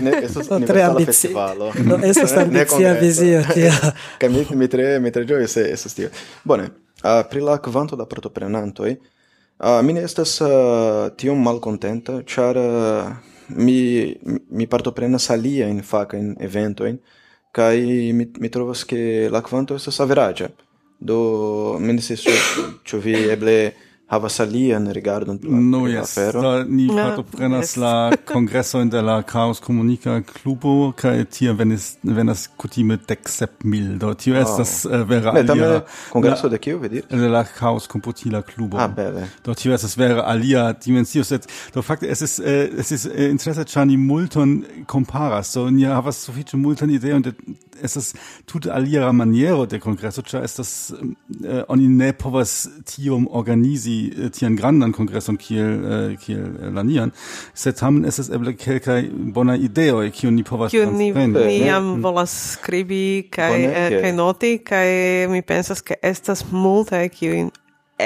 ne, 0.00 0.12
estas 0.22 0.50
tre 0.66 0.84
festivalo. 1.06 1.72
No, 1.84 1.96
estas 2.04 2.36
ambicia 2.36 2.92
vizio, 3.00 3.40
tio. 3.54 3.72
Kaj 4.20 4.28
mi, 4.28 4.44
mi 4.54 4.68
tre, 4.68 4.98
mi 5.00 5.10
tre 5.10 5.24
ĝojas, 5.24 5.56
estas 5.56 5.96
tio. 5.96 6.12
Bone. 6.44 6.68
Uh, 7.00 7.22
pri 7.30 7.40
la 7.40 7.56
kvanto 7.58 7.96
da 7.96 8.04
partoprenantoj, 8.04 8.90
uh, 8.92 9.80
mi 9.82 9.94
ne 9.96 10.04
estas 10.04 10.34
uh, 10.44 11.08
tiom 11.16 11.40
malkontenta, 11.42 12.20
ĉar 12.28 12.60
uh, 12.60 13.12
mi, 13.56 14.14
mi 14.50 14.66
partoprenas 14.66 15.30
aliajn 15.32 15.80
fakajn 15.82 16.34
eventojn 16.44 16.98
kaj 17.52 17.80
mi, 18.14 18.26
mi 18.38 18.50
trovas 18.50 18.84
ke 18.84 19.28
la 19.32 19.42
kvanto 19.42 19.74
estas 19.74 20.00
averaĝa. 20.00 20.50
Do 21.00 21.78
mi 21.80 21.96
ne 21.96 22.02
scias 22.04 22.26
ĉu 22.84 23.00
vi 23.00 23.16
eble 23.32 23.56
havas 24.10 24.40
alian 24.40 24.86
rigardon 24.92 25.38
no 25.42 25.86
jes 25.86 26.16
do 26.32 26.64
ni 26.64 26.86
ja, 26.86 26.94
partoprenas 26.94 27.60
yes. 27.60 27.76
la 27.84 28.12
kongreso 28.32 28.84
de 28.84 29.02
la 29.02 29.22
Chaos 29.22 29.60
Comunica 29.60 30.16
Clubo, 30.22 30.92
kaj 30.98 31.24
tie 31.30 31.52
venis 31.54 31.92
venas 32.02 32.48
kutime 32.58 32.98
dek 33.08 33.28
sep 33.30 33.62
mil 33.64 33.98
do 34.02 34.10
tio 34.14 34.34
oh. 34.34 34.40
estas 34.42 34.84
uh, 34.84 35.04
vera 35.06 35.32
ne, 35.36 35.44
alia 35.54 35.70
kongreso 36.10 36.50
de 36.50 36.58
kiu 36.58 36.80
vi 36.82 36.88
diris 36.96 37.22
de 37.22 37.30
la 37.30 37.44
Chaos 37.44 37.86
Computila 37.86 38.42
Clubo. 38.42 38.78
ah, 38.78 38.88
bele 38.88 39.28
do 39.44 39.54
tio 39.54 39.74
estas 39.78 39.94
vera 39.98 40.26
alia 40.26 40.72
dimensio 40.72 41.24
sed 41.24 41.46
do 41.74 41.82
fakte 41.82 42.10
es 42.10 42.22
ist 42.22 42.40
äh, 42.40 42.64
eh, 42.64 42.80
es 42.82 42.90
ist 42.90 43.06
äh, 43.06 43.26
eh, 43.26 43.30
interesse 43.30 43.64
chani 43.64 43.96
multon 43.96 44.64
comparas 44.86 45.52
so 45.52 45.70
ni 45.70 45.84
havas 45.84 46.26
sufiĉe 46.26 46.56
multon 46.56 46.90
ideon 46.90 47.22
de 47.22 47.32
estas 47.82 48.14
tute 48.46 48.72
alia 48.72 49.12
maniero 49.12 49.66
de 49.66 49.78
kongreso 49.80 50.22
ĉar 50.22 50.44
estas 50.44 50.92
äh, 50.92 51.62
oni 51.68 51.88
ne 51.88 52.12
povas 52.12 52.68
tiom 52.84 53.28
organizi 53.30 53.99
äh, 54.08 54.30
tian 54.34 54.56
grandan 54.56 54.92
kongreson 54.92 55.38
kiel 55.38 55.70
äh, 55.84 56.16
kiel 56.16 56.42
äh, 56.42 56.66
eh, 56.66 56.72
lanian 56.74 57.12
se 57.54 57.72
tamen 57.72 58.04
estas 58.08 58.30
eble 58.30 58.54
kelkaj 58.58 59.08
bonaj 59.36 59.58
ideoj 59.68 60.10
kiun 60.16 60.36
ni 60.38 60.44
povas 60.46 60.74
kiu 60.74 60.86
ni, 60.90 61.12
ni 61.12 61.58
jam 61.66 61.92
volas 62.02 62.34
skribi 62.54 63.28
kaj 63.30 63.56
eh, 63.64 63.96
kaj 64.00 64.12
noti 64.16 64.52
kaj 64.58 64.86
mi 65.32 65.42
pensas 65.42 65.82
ke 65.82 65.98
estas 66.02 66.44
multe 66.52 67.02
kiujn 67.08 67.50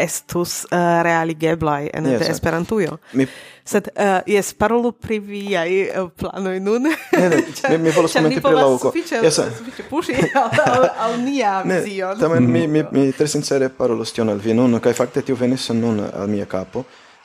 estus 0.02 0.64
eh, 0.64 0.76
uh, 0.76 1.02
realigeblai 1.06 1.90
en 1.94 2.06
yes, 2.12 2.28
Esperantujo. 2.34 2.98
Mi... 3.12 3.26
Sed, 3.64 3.88
eh, 3.94 4.04
uh, 4.04 4.18
yes, 4.28 4.52
parolu 4.58 4.92
pri 4.92 5.18
viaj 5.24 5.70
uh, 6.02 6.10
planoj 6.20 6.58
nun. 6.60 6.90
Ne, 6.90 7.28
ne, 7.28 7.38
mi, 7.70 7.78
mi 7.86 7.94
volas 7.94 8.12
komenti 8.12 8.42
pri 8.44 8.54
la 8.54 8.66
uko. 8.68 8.92
Yes, 8.96 9.40
sufiĉe 9.58 9.86
puŝi 9.88 10.18
al, 10.36 10.50
al, 10.66 10.88
al 11.06 11.16
nia 11.22 11.56
ne, 11.64 11.80
vizion. 11.80 12.18
Tamen, 12.20 12.50
mi, 12.50 12.66
mi, 12.68 12.84
mi 12.96 13.06
tre 13.16 13.28
sincere 13.30 13.70
parolus 13.72 14.12
tion 14.12 14.32
al 14.32 14.42
vi 14.44 14.56
nun, 14.56 14.80
kaj 14.84 14.96
fakte 15.00 15.24
tio 15.24 15.38
venis 15.40 15.70
nun 15.72 16.02
al 16.04 16.28
mia 16.28 16.48
kapo. 16.50 16.84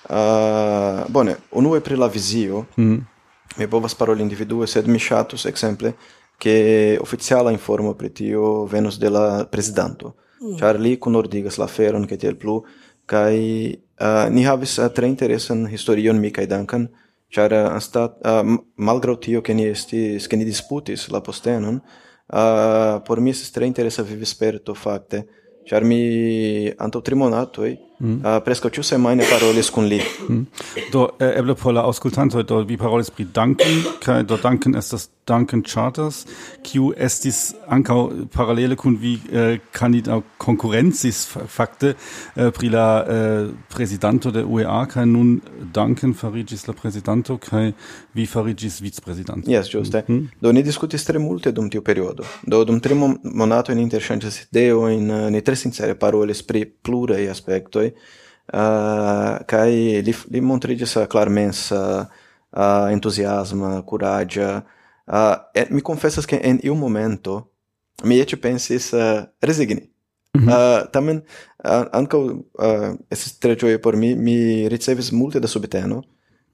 Uh, 0.10 1.03
bone, 1.12 1.36
unue 1.60 1.82
pri 1.86 1.99
la 1.99 2.08
vizio, 2.08 2.65
mm. 2.77 2.97
mi 3.58 3.67
povas 3.67 3.93
paroli 3.95 4.23
individue, 4.23 4.67
sed 4.67 4.88
mi 4.88 4.97
ŝatus 4.99 5.45
ekzemple, 5.51 5.93
ke 6.39 6.97
oficiala 7.03 7.51
informo 7.51 7.93
pri 7.99 8.10
tio 8.15 8.63
venos 8.65 8.97
de 8.97 9.10
la 9.12 9.45
prezidanto 9.51 10.15
ĉar 10.39 10.78
mm. 10.78 10.84
li 10.84 10.95
kunordigas 10.97 11.60
la 11.60 11.67
feron 11.67 12.08
kaj 12.08 12.17
tiel 12.23 12.38
plu 12.39 12.62
kaj 13.10 13.36
uh, 13.36 14.08
eh, 14.08 14.25
ni 14.34 14.45
havis 14.45 14.78
uh, 14.80 14.89
tre 14.93 15.10
interesan 15.10 15.65
historion 15.67 16.19
mi 16.19 16.32
kaj 16.32 16.47
Duncan 16.52 16.88
ĉar 17.34 17.54
uh, 17.54 17.60
eh, 17.60 17.71
anstat 17.75 18.21
uh, 18.21 18.43
malgraŭ 18.78 19.17
tio 19.25 19.41
ke 19.41 19.54
ni 19.58 19.67
estis 19.69 20.30
ke 20.30 20.39
ni 20.39 20.47
disputis 20.47 21.10
la 21.13 21.21
postenon 21.25 21.82
uh, 21.82 23.02
por 23.06 23.21
mi 23.21 23.34
estis 23.36 23.52
tre 23.56 23.67
interesa 23.69 24.06
vivisperto 24.06 24.75
fakte 24.75 25.25
ĉar 25.69 25.86
mi 25.86 26.02
antaŭ 26.78 27.02
tri 27.06 27.19
monatoj 27.19 27.75
Mm. 28.00 28.20
Ah, 28.24 28.38
uh, 28.38 28.44
presco 28.44 28.70
ciu 28.70 28.84
semaine 28.84 29.24
parolis 29.28 29.70
kun 29.70 29.86
li. 29.86 30.00
Mm. 30.30 30.46
Do 30.92 31.10
eh, 31.20 31.40
eble 31.40 31.56
por 31.56 31.74
la 31.74 31.82
auscultantoj 31.82 32.44
do 32.44 32.64
vi 32.64 32.78
parolis 32.78 33.12
pri 33.12 33.26
Duncan 33.26 33.84
kai, 34.00 34.24
do 34.24 34.38
Duncan 34.38 34.76
estas 34.76 35.10
Duncan 35.28 35.64
Charters 35.64 36.26
kiu 36.64 36.94
estis 36.98 37.54
ankaŭ 37.68 37.98
paralele 38.34 38.76
kun 38.80 38.96
vi 39.02 39.18
eh, 39.32 39.60
kandidato 39.72 40.24
konkurencis 40.38 41.26
fakte 41.48 41.94
eh, 41.94 42.50
pri 42.56 42.70
la 42.70 42.88
eh, 43.04 43.52
prezidanto 43.70 44.32
de 44.32 44.44
UEA 44.44 44.86
kai 44.90 45.06
nun 45.06 45.42
Duncan 45.74 46.14
fariĝis 46.14 46.68
la 46.68 46.74
prezidanto 46.74 47.38
kai 47.38 47.74
vi 48.14 48.26
fariĝis 48.26 48.80
vicprezidanto. 48.82 49.52
Yes, 49.52 49.70
giuste. 49.70 49.98
Eh. 49.98 50.04
Mm. 50.08 50.16
Mm-hmm. 50.16 50.42
Do 50.42 50.52
ni 50.52 50.64
diskutis 50.64 51.06
tre 51.06 51.20
multe 51.20 51.52
dum 51.52 51.70
tiu 51.70 51.82
periodo. 51.86 52.26
Do 52.48 52.64
dum 52.64 52.80
tre 52.80 52.96
monatoj 52.96 53.76
ni 53.76 53.86
interŝanĝis 53.86 54.42
ideojn, 54.48 55.12
eh, 55.12 55.30
ni 55.36 55.42
tre 55.42 55.56
sincere 55.56 55.95
parolis 55.95 56.43
pri 56.43 56.66
pluraj 56.66 57.30
aspektoj 57.30 57.89
Eh, 57.90 58.58
uh, 58.58 59.36
kai 59.46 60.02
li 60.06 60.14
li 60.34 60.42
montriĝis 60.42 60.96
klarmensa 61.12 61.78
eh, 61.78 62.00
uh, 62.02 62.64
eh, 62.64 62.94
entusiasma 62.96 63.76
kuraĝa 63.86 64.50
uh, 64.58 65.36
et 65.54 65.70
mi 65.70 65.86
confessas 65.86 66.26
ke 66.26 66.40
en 66.42 66.58
iu 66.66 66.76
momento 66.76 67.44
mi 68.04 68.18
eĉ 68.18 68.36
pensis 68.42 68.94
uh, 68.94 69.24
resigni. 69.42 69.90
Mm 70.34 70.42
-hmm. 70.42 70.50
uh, 70.50 70.92
tamen 70.92 71.22
uh, 71.66 71.86
ankaŭ 71.94 72.20
uh, 72.26 72.90
estis 73.10 73.40
tre 73.40 73.56
ĝoje 73.56 73.82
por 73.82 73.96
mi 73.96 74.16
mi 74.16 74.70
ricevis 74.70 75.12
multe 75.12 75.40
da 75.40 75.48
subteno 75.48 76.04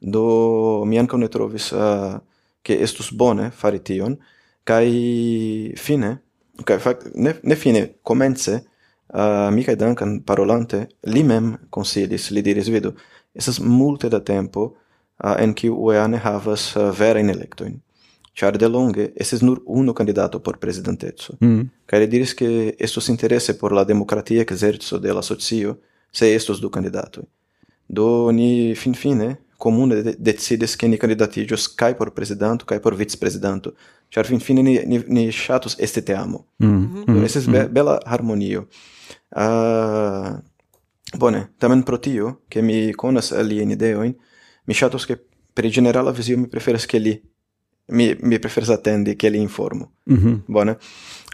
do 0.02 0.86
mi 0.86 1.00
anca 1.00 1.18
ne 1.18 1.28
trovis 1.28 1.72
uh, 1.72 2.20
che 2.66 2.80
estus 2.82 3.12
bone 3.12 3.52
fari 3.52 3.80
tion, 3.80 4.18
kai 4.64 5.72
fine, 5.76 6.22
kai 6.64 6.80
fact, 6.80 7.12
ne, 7.14 7.40
ne 7.44 7.56
fine, 7.56 8.00
comence, 8.02 8.64
uh, 9.14 9.52
Michael 9.52 9.78
Duncan 9.78 10.24
parolante 10.24 10.88
li 11.02 11.24
mem 11.24 11.58
consilis, 11.70 12.30
li 12.32 12.42
diris 12.42 12.70
vidu, 12.70 12.94
esas 13.34 13.60
multe 13.60 14.10
da 14.10 14.20
tempo 14.20 14.76
uh, 15.24 15.36
en 15.40 15.54
kiu 15.54 15.76
UEA 15.88 16.08
ne 16.08 16.18
havas 16.18 16.76
uh, 16.76 16.92
vera 16.92 17.20
in 17.20 17.30
electoin. 17.30 17.82
Char 18.36 18.58
de 18.58 18.68
longe, 18.68 19.14
esses 19.16 19.42
nur 19.42 19.62
uno 19.66 19.94
candidato 19.94 20.40
por 20.40 20.58
presidentezzo. 20.58 21.38
Mm. 21.40 21.70
Kaj 21.88 22.08
diris 22.08 22.34
che 22.36 22.76
estos 22.80 23.08
interesse 23.10 23.54
por 23.54 23.72
la 23.72 23.86
demokratia 23.86 24.42
exerzo 24.42 25.00
de 25.00 25.14
la 25.14 25.22
socio 25.22 25.80
se 26.12 26.36
estos 26.36 26.60
du 26.60 26.70
candidato. 26.70 27.28
Do 27.88 28.32
ni 28.32 28.76
finfine 28.76 29.38
comune 29.58 30.02
de 30.02 30.16
decides 30.20 30.76
che 30.76 30.88
ni 30.88 30.98
candidatigios 30.98 31.70
cae 31.70 31.96
por 31.96 32.14
presidente, 32.14 32.66
cae 32.66 32.80
por 32.80 32.96
vice-presidente. 32.96 33.72
Char 34.10 34.26
fin 34.26 34.40
fine 34.40 34.62
ni, 34.64 34.80
ni, 34.86 35.04
ni 35.08 35.32
chatus 35.32 35.76
este 35.80 36.02
teamo. 36.02 36.46
Mm. 36.60 36.68
Mhm. 36.68 36.98
Mm. 36.98 37.04
-hmm. 37.06 37.24
Esses 37.24 37.48
be 37.48 37.68
bela 37.68 38.00
harmonio. 38.06 38.68
Uh, 39.36 40.38
bone, 41.18 41.54
tamen 41.58 41.84
pro 41.84 42.00
tio, 42.00 42.42
che 42.48 42.62
mi 42.62 42.94
conas 42.94 43.32
alien 43.32 43.70
ideoin, 43.70 44.16
mi 44.64 44.74
shatus 44.74 45.06
che 45.06 45.26
per 45.54 45.68
generala 45.68 46.12
visio 46.12 46.38
mi 46.38 46.48
preferas 46.48 46.86
che 46.86 46.98
li 46.98 47.34
mi, 47.88 48.16
mi 48.22 48.40
preferas 48.40 48.70
attendi 48.70 49.16
che 49.16 49.30
li 49.30 49.40
informo. 49.40 49.92
Mm 50.12 50.16
-hmm. 50.16 50.42
Bone. 50.46 50.78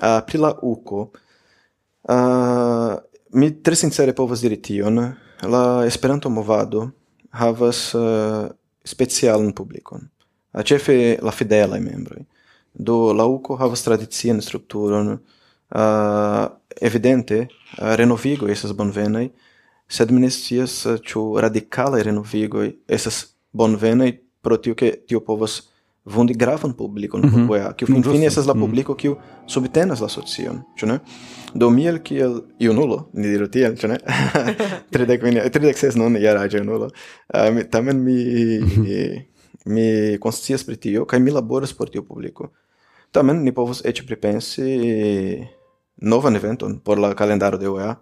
Uh, 0.01 0.23
pri 0.25 0.37
la 0.37 0.57
uco, 0.61 1.11
uh, 2.01 2.11
ah, 2.11 3.03
mi 3.31 3.61
tre 3.61 3.75
sincere 3.75 4.13
povas 4.13 4.41
diri 4.41 4.59
tion, 4.59 5.17
la 5.39 5.85
Esperanto 5.85 6.29
movado 6.29 6.93
havas 7.29 7.93
uh, 7.93 8.49
specialan 8.83 9.53
publikon. 9.53 10.09
A 10.51 10.63
cefe 10.63 11.17
la 11.21 11.31
fidelaj 11.31 11.79
membroi. 11.79 12.25
Do 12.71 13.13
la 13.13 13.23
UCO 13.23 13.55
havas 13.55 13.81
tradician 13.83 14.41
strukturon, 14.41 15.07
uh, 15.67 16.45
evidente 16.81 17.47
eh, 17.77 17.95
renovigo 17.95 18.47
esas 18.47 18.73
bonvenai 18.73 19.31
sed 19.87 20.11
mi 20.11 20.21
ne 20.21 20.29
scias 20.29 20.85
eh, 20.85 20.99
ĉu 20.99 21.41
radikale 21.41 22.03
renovigoj 22.03 22.71
estas 22.87 23.35
bonvenaj 23.51 24.13
pro 24.41 24.57
tio 24.57 24.75
ke 24.75 24.91
tio 25.07 25.19
povas 25.19 25.61
vundi 26.05 26.33
gravan 26.33 26.73
publikon 26.73 27.21
mm 27.21 27.29
-hmm. 27.29 27.47
por 27.47 27.75
kiu 27.75 27.87
finfine 27.87 28.25
estas 28.25 28.45
la 28.47 28.53
mhm. 28.53 28.63
publiko 28.63 28.95
kiu 28.95 29.15
subtenas 29.47 29.99
la 29.99 30.09
socion 30.09 30.61
ĉu 30.77 30.85
ne? 30.85 30.99
Do 31.53 31.69
miel 31.69 31.99
kiel 31.99 32.41
junulo 32.59 33.09
ni 33.13 33.27
diru 33.27 33.47
tiel 33.47 33.75
ĉu 33.75 33.87
ne? 33.87 33.97
Tridek 34.91 35.23
min 35.23 35.39
tridek 35.51 35.77
ses 35.77 35.95
nun 35.95 36.15
jaraĝa 36.15 36.57
junulo 36.57 36.85
uh, 36.85 36.91
eh, 37.33 37.51
mi, 37.53 37.69
tamen 37.69 38.03
mi 38.03 38.15
mhm. 38.59 38.83
mi 39.65 40.17
konscias 40.19 40.63
pri 40.63 40.75
tio 40.75 41.05
kaj 41.05 41.19
mi 41.19 41.31
laboras 41.31 41.73
por 41.73 41.89
tiu 41.89 42.03
publiko 42.03 42.51
tamen 43.11 43.43
ni 43.43 43.51
povos 43.51 43.85
eĉ 43.85 44.05
pripensi 44.05 45.47
novan 45.97 46.35
eventon 46.35 46.79
por 46.79 46.99
la 46.99 47.13
kalendaro 47.15 47.57
de 47.57 47.69
UEA, 47.69 47.95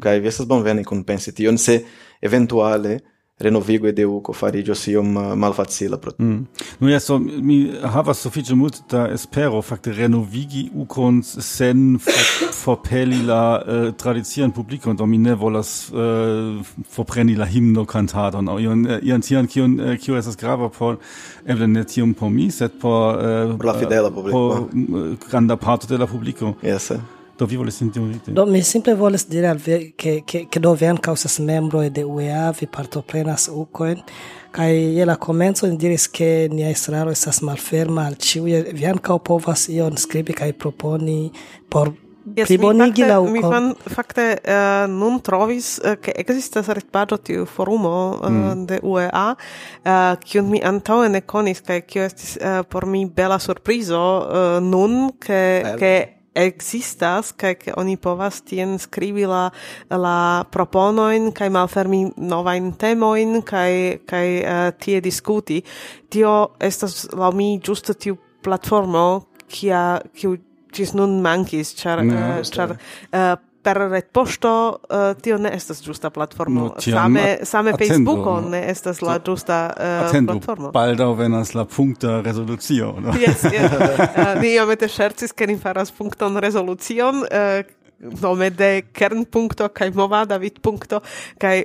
kaj 0.00 0.20
vi 0.20 0.28
estas 0.28 0.48
bonvene 0.48 0.84
kunpensi 0.84 1.32
tion, 1.34 1.58
se 1.58 1.82
eventuale 2.22 3.00
renovigo 3.38 3.92
de 3.92 4.04
uco 4.06 4.32
faridio 4.32 4.74
si 4.74 4.96
um 4.96 5.16
uh, 5.16 5.34
malfacila 5.34 5.96
pro. 5.96 6.12
Mm. 6.18 6.46
Nu 6.78 6.88
ja, 6.88 7.00
so, 7.00 7.18
mi 7.18 7.72
havas 7.82 8.18
sufiĉe 8.18 8.54
da 8.90 9.08
espero 9.12 9.62
fakte 9.62 9.92
renovigi 9.92 10.70
ucon 10.74 11.22
sen 11.22 11.98
forpeli 12.52 13.16
for 13.20 13.26
la 13.26 13.62
uh, 13.66 13.94
tradician 13.94 14.52
publico 14.52 14.90
und 14.90 15.00
mi 15.00 15.18
ne 15.18 15.34
volas 15.34 15.90
uh, 15.90 16.64
forpreni 16.88 17.34
la 17.34 17.44
himno 17.44 17.84
cantadon, 17.84 18.48
aŭ 18.48 18.60
ion, 18.60 18.86
uh, 18.86 18.98
ion 19.02 19.20
tian, 19.20 19.46
kion, 19.46 19.80
uh, 19.80 19.96
kio 20.00 20.16
esas 20.16 20.36
grava 20.36 20.70
por, 20.70 20.96
eble 21.44 21.66
ne 21.66 21.84
tium 21.84 22.14
por 22.14 22.30
mi, 22.30 22.50
set 22.50 22.78
por... 22.80 23.16
Uh, 23.16 23.56
por 23.56 23.66
la 23.66 23.74
fidela 23.74 24.10
publico 24.10 24.32
Por 24.32 24.68
mm, 24.72 25.18
granda 25.28 25.56
parto 25.56 25.86
de 25.86 25.98
la. 25.98 26.06
Yes, 26.62 26.90
eh. 26.90 27.15
Do 27.36 27.46
vi 27.46 27.56
volis 27.56 27.80
interventi? 27.80 28.32
Do 28.32 28.46
mi 28.46 28.62
simple 28.62 28.94
volis 28.94 29.26
dire 29.28 29.48
al 29.48 29.58
vi 29.58 29.92
che, 29.94 30.22
che, 30.24 30.46
che 30.48 30.60
do 30.60 30.74
vi 30.74 30.86
causas 31.00 31.38
membro 31.38 31.86
de 31.88 32.02
UEA, 32.02 32.50
vi 32.58 32.66
partoprenas 32.66 33.48
ucoin, 33.52 34.02
kai 34.50 34.96
je 34.96 35.04
la 35.04 35.16
comenzo 35.16 35.66
ni 35.66 35.76
diris 35.76 36.08
che 36.08 36.48
ni 36.50 36.62
estraro 36.62 37.10
estas 37.10 37.42
malferma 37.42 38.06
al 38.06 38.16
ciu 38.16 38.44
vi 38.44 38.86
anca 38.86 39.18
povas 39.18 39.68
ion 39.68 39.96
scribi 39.96 40.32
kai 40.32 40.52
proponi 40.52 41.30
por 41.68 41.92
Yes, 42.34 42.48
plibonigi 42.48 43.04
la 43.06 43.20
Mi 43.20 43.40
fan, 43.40 43.76
fakte 43.86 44.40
uh, 44.42 44.90
nun 44.90 45.20
trovis, 45.22 45.78
eh, 45.78 45.94
ke 46.02 46.10
uh, 46.10 46.18
existas 46.18 46.66
retpaĝo 46.74 47.20
tiu 47.22 47.44
forumo 47.46 47.92
uh, 48.18 48.26
mm. 48.26 48.64
de 48.66 48.80
UEA, 48.82 49.28
uh, 49.86 50.16
kiun 50.18 50.50
mi 50.50 50.58
antaŭe 50.58 51.06
ne 51.14 51.20
konis 51.22 51.62
kaj 51.62 51.84
kio 51.86 52.02
estis 52.02 52.34
uh, 52.40 52.64
por 52.66 52.88
mi 52.90 53.04
bela 53.06 53.38
surprizo 53.38 54.02
uh, 54.26 54.58
nun, 54.58 55.12
ke, 55.22 55.38
ke 55.78 55.92
existas 56.36 57.32
kaj 57.32 57.54
ke 57.60 57.74
oni 57.76 57.96
povas 57.96 58.42
tien 58.46 58.76
skribi 58.78 59.26
la 59.26 59.50
la 59.90 60.44
proponoin 60.52 61.32
kaj 61.32 61.48
malfermi 61.54 62.02
novajn 62.16 62.72
temojn 62.80 63.40
kaj 63.46 63.72
kaj 64.06 64.26
uh, 64.40 64.70
tie 64.78 65.00
diskuti. 65.00 65.62
Tio 66.12 66.34
estas 66.60 67.06
laŭ 67.12 67.32
mi 67.32 67.56
ĝuste 67.58 67.94
tiu 67.94 68.18
platformo 68.44 69.26
kia 69.48 70.00
kiu 70.14 70.36
ĝis 70.76 70.92
nun 70.94 71.20
mankis 71.24 71.72
ĉar 71.78 72.04
no, 72.04 72.14
uh, 72.14 72.38
eh, 72.40 72.50
ĉar 72.52 72.76
uh, 72.76 73.45
per 73.66 73.80
retpoŝto 73.90 74.52
uh, 74.70 74.96
eh, 74.96 75.20
tio 75.22 75.38
ne 75.42 75.50
estas 75.56 75.82
justa 75.82 76.10
platformo. 76.14 76.68
No, 76.68 76.82
same 76.82 77.24
same 77.42 77.74
Facebook 77.78 78.26
ne 78.50 78.62
estas 78.70 79.02
la 79.02 79.18
justa 79.18 79.58
uh, 79.72 79.82
eh, 79.82 80.06
atendo, 80.06 80.36
platformo. 80.36 80.70
Baldaŭ 80.76 81.10
venas 81.18 81.54
la 81.58 81.66
punkta 81.66 82.20
rezolucio. 82.26 82.94
No? 83.02 83.14
Yes, 83.26 83.42
yes. 83.50 83.72
Eh, 83.86 84.20
uh, 84.22 84.40
ni 84.40 84.52
iomete 84.54 84.88
ŝercis, 84.90 85.32
ke 85.34 85.46
ni 85.48 85.56
faras 85.58 85.90
punkton 85.94 86.38
rezolucion, 86.42 87.24
uh, 87.24 87.66
nome 88.22 88.50
de 88.54 88.70
kernpunkto 88.92 89.68
kaj 89.74 89.90
movada 89.96 90.36
vidpunkto 90.40 91.00
kaj 91.40 91.64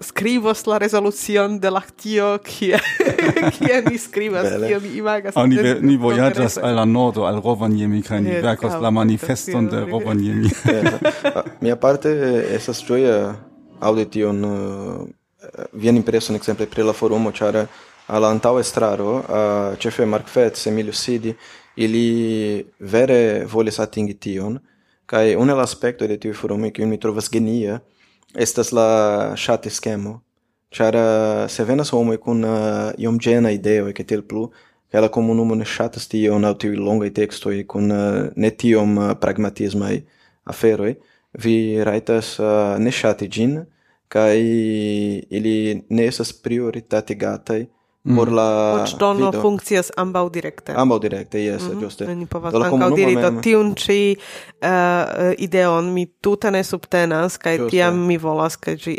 scrivos 0.00 0.66
la 0.66 0.78
resolucion 0.78 1.58
de 1.60 1.70
l'actio 1.70 2.38
kie 2.42 2.78
kie 3.56 3.80
ni 3.88 3.98
scrivas 3.98 4.48
kie 4.66 4.78
mi 4.80 4.96
imagas. 4.98 5.36
Oni 5.36 5.56
ni, 5.56 5.74
ni 5.80 5.96
voyagas 5.96 6.58
al 6.58 6.74
la 6.74 6.84
nordo 6.84 7.26
al 7.26 7.40
Rovaniemi 7.42 8.02
kaj 8.02 8.20
ni 8.20 8.34
verkos 8.42 8.74
la 8.82 8.90
manifeston 8.90 9.68
de 9.68 9.84
Rovaniemi. 9.86 10.50
Eh, 10.74 11.42
mi 11.60 11.70
aparte 11.70 12.10
eh, 12.10 12.54
esas 12.56 12.80
ĝoja 12.86 13.34
aŭdi 13.80 14.04
tion 14.10 14.44
eh, 14.44 15.64
vian 15.72 15.96
impreson 15.96 16.36
exemple 16.36 16.66
pri 16.66 16.82
la 16.82 16.92
forumo 16.92 17.32
ĉar 17.32 17.64
al 18.06 18.24
antaŭ 18.24 18.58
estraro 18.60 19.22
ĉefe 19.80 20.06
Mark 20.06 20.28
Fetz 20.28 20.66
Emilio 20.66 20.92
Sidi 20.92 21.34
ili 21.76 22.64
vere 22.78 23.44
volis 23.50 23.78
atingi 23.80 24.14
tion 24.14 24.58
kaj 25.06 25.36
unu 25.36 25.52
el 25.52 25.60
aspektoj 25.60 26.08
de 26.08 26.18
tiu 26.20 26.34
forumo 26.34 26.70
kiun 26.70 26.88
mi 26.88 27.00
trovas 27.00 27.30
genia 27.30 27.80
estas 28.34 28.72
la 28.72 29.34
chat 29.36 29.66
schemo 29.68 30.20
chara 30.74 31.44
eh, 31.44 31.48
se 31.48 31.64
venas 31.64 31.90
homo 31.92 32.16
kun 32.18 32.44
uh, 32.44 32.92
iom 32.98 33.18
gena 33.18 33.50
ideo 33.50 33.92
ke 33.92 34.04
tel 34.04 34.22
plu 34.22 34.50
ela 34.92 35.08
como 35.08 35.34
numo 35.34 35.54
ne 35.54 35.64
chatas 35.64 36.08
tio 36.08 36.38
na 36.38 36.54
tiu 36.54 36.74
longa 36.86 37.10
texto 37.10 37.50
e 37.52 37.62
kun 37.64 37.90
uh, 37.90 38.30
ne 38.36 38.50
tiom 38.50 38.98
uh, 38.98 39.14
pragmatisma 39.22 39.92
e 39.92 40.02
afero 40.44 40.84
vi 41.42 41.56
raitas 41.84 42.38
uh, 42.40 42.76
ne 42.78 42.90
chati 42.90 43.28
gin 43.34 43.66
kai 44.08 44.42
ili 45.36 45.84
ne 45.90 46.02
estas 46.06 46.32
prioritate 46.32 47.14
gatai 47.14 47.62
mm. 48.04 48.16
por 48.16 48.32
la 48.32 48.48
voĉdono 48.78 49.32
funkcias 49.40 49.90
ambaŭ 49.96 50.28
direkte. 50.30 50.74
Ambaŭ 50.76 50.98
direkte, 50.98 51.44
jes, 51.44 51.62
mm 51.62 51.70
-hmm. 51.70 51.80
ĝuste. 51.80 52.14
Ni 52.14 52.26
povas 52.26 52.54
ankaŭ 52.54 52.90
diri 52.96 53.14
do 53.16 53.30
tiun 53.42 53.74
ĉi 53.74 54.16
uh, 54.16 55.32
ideon 55.38 55.92
mi 55.92 56.06
tute 56.06 56.50
ne 56.50 56.64
subtenas 56.64 57.38
kaj 57.38 57.68
tiam 57.70 58.06
mi 58.06 58.18
volas 58.18 58.56
ke 58.56 58.76
ĝi 58.76 58.98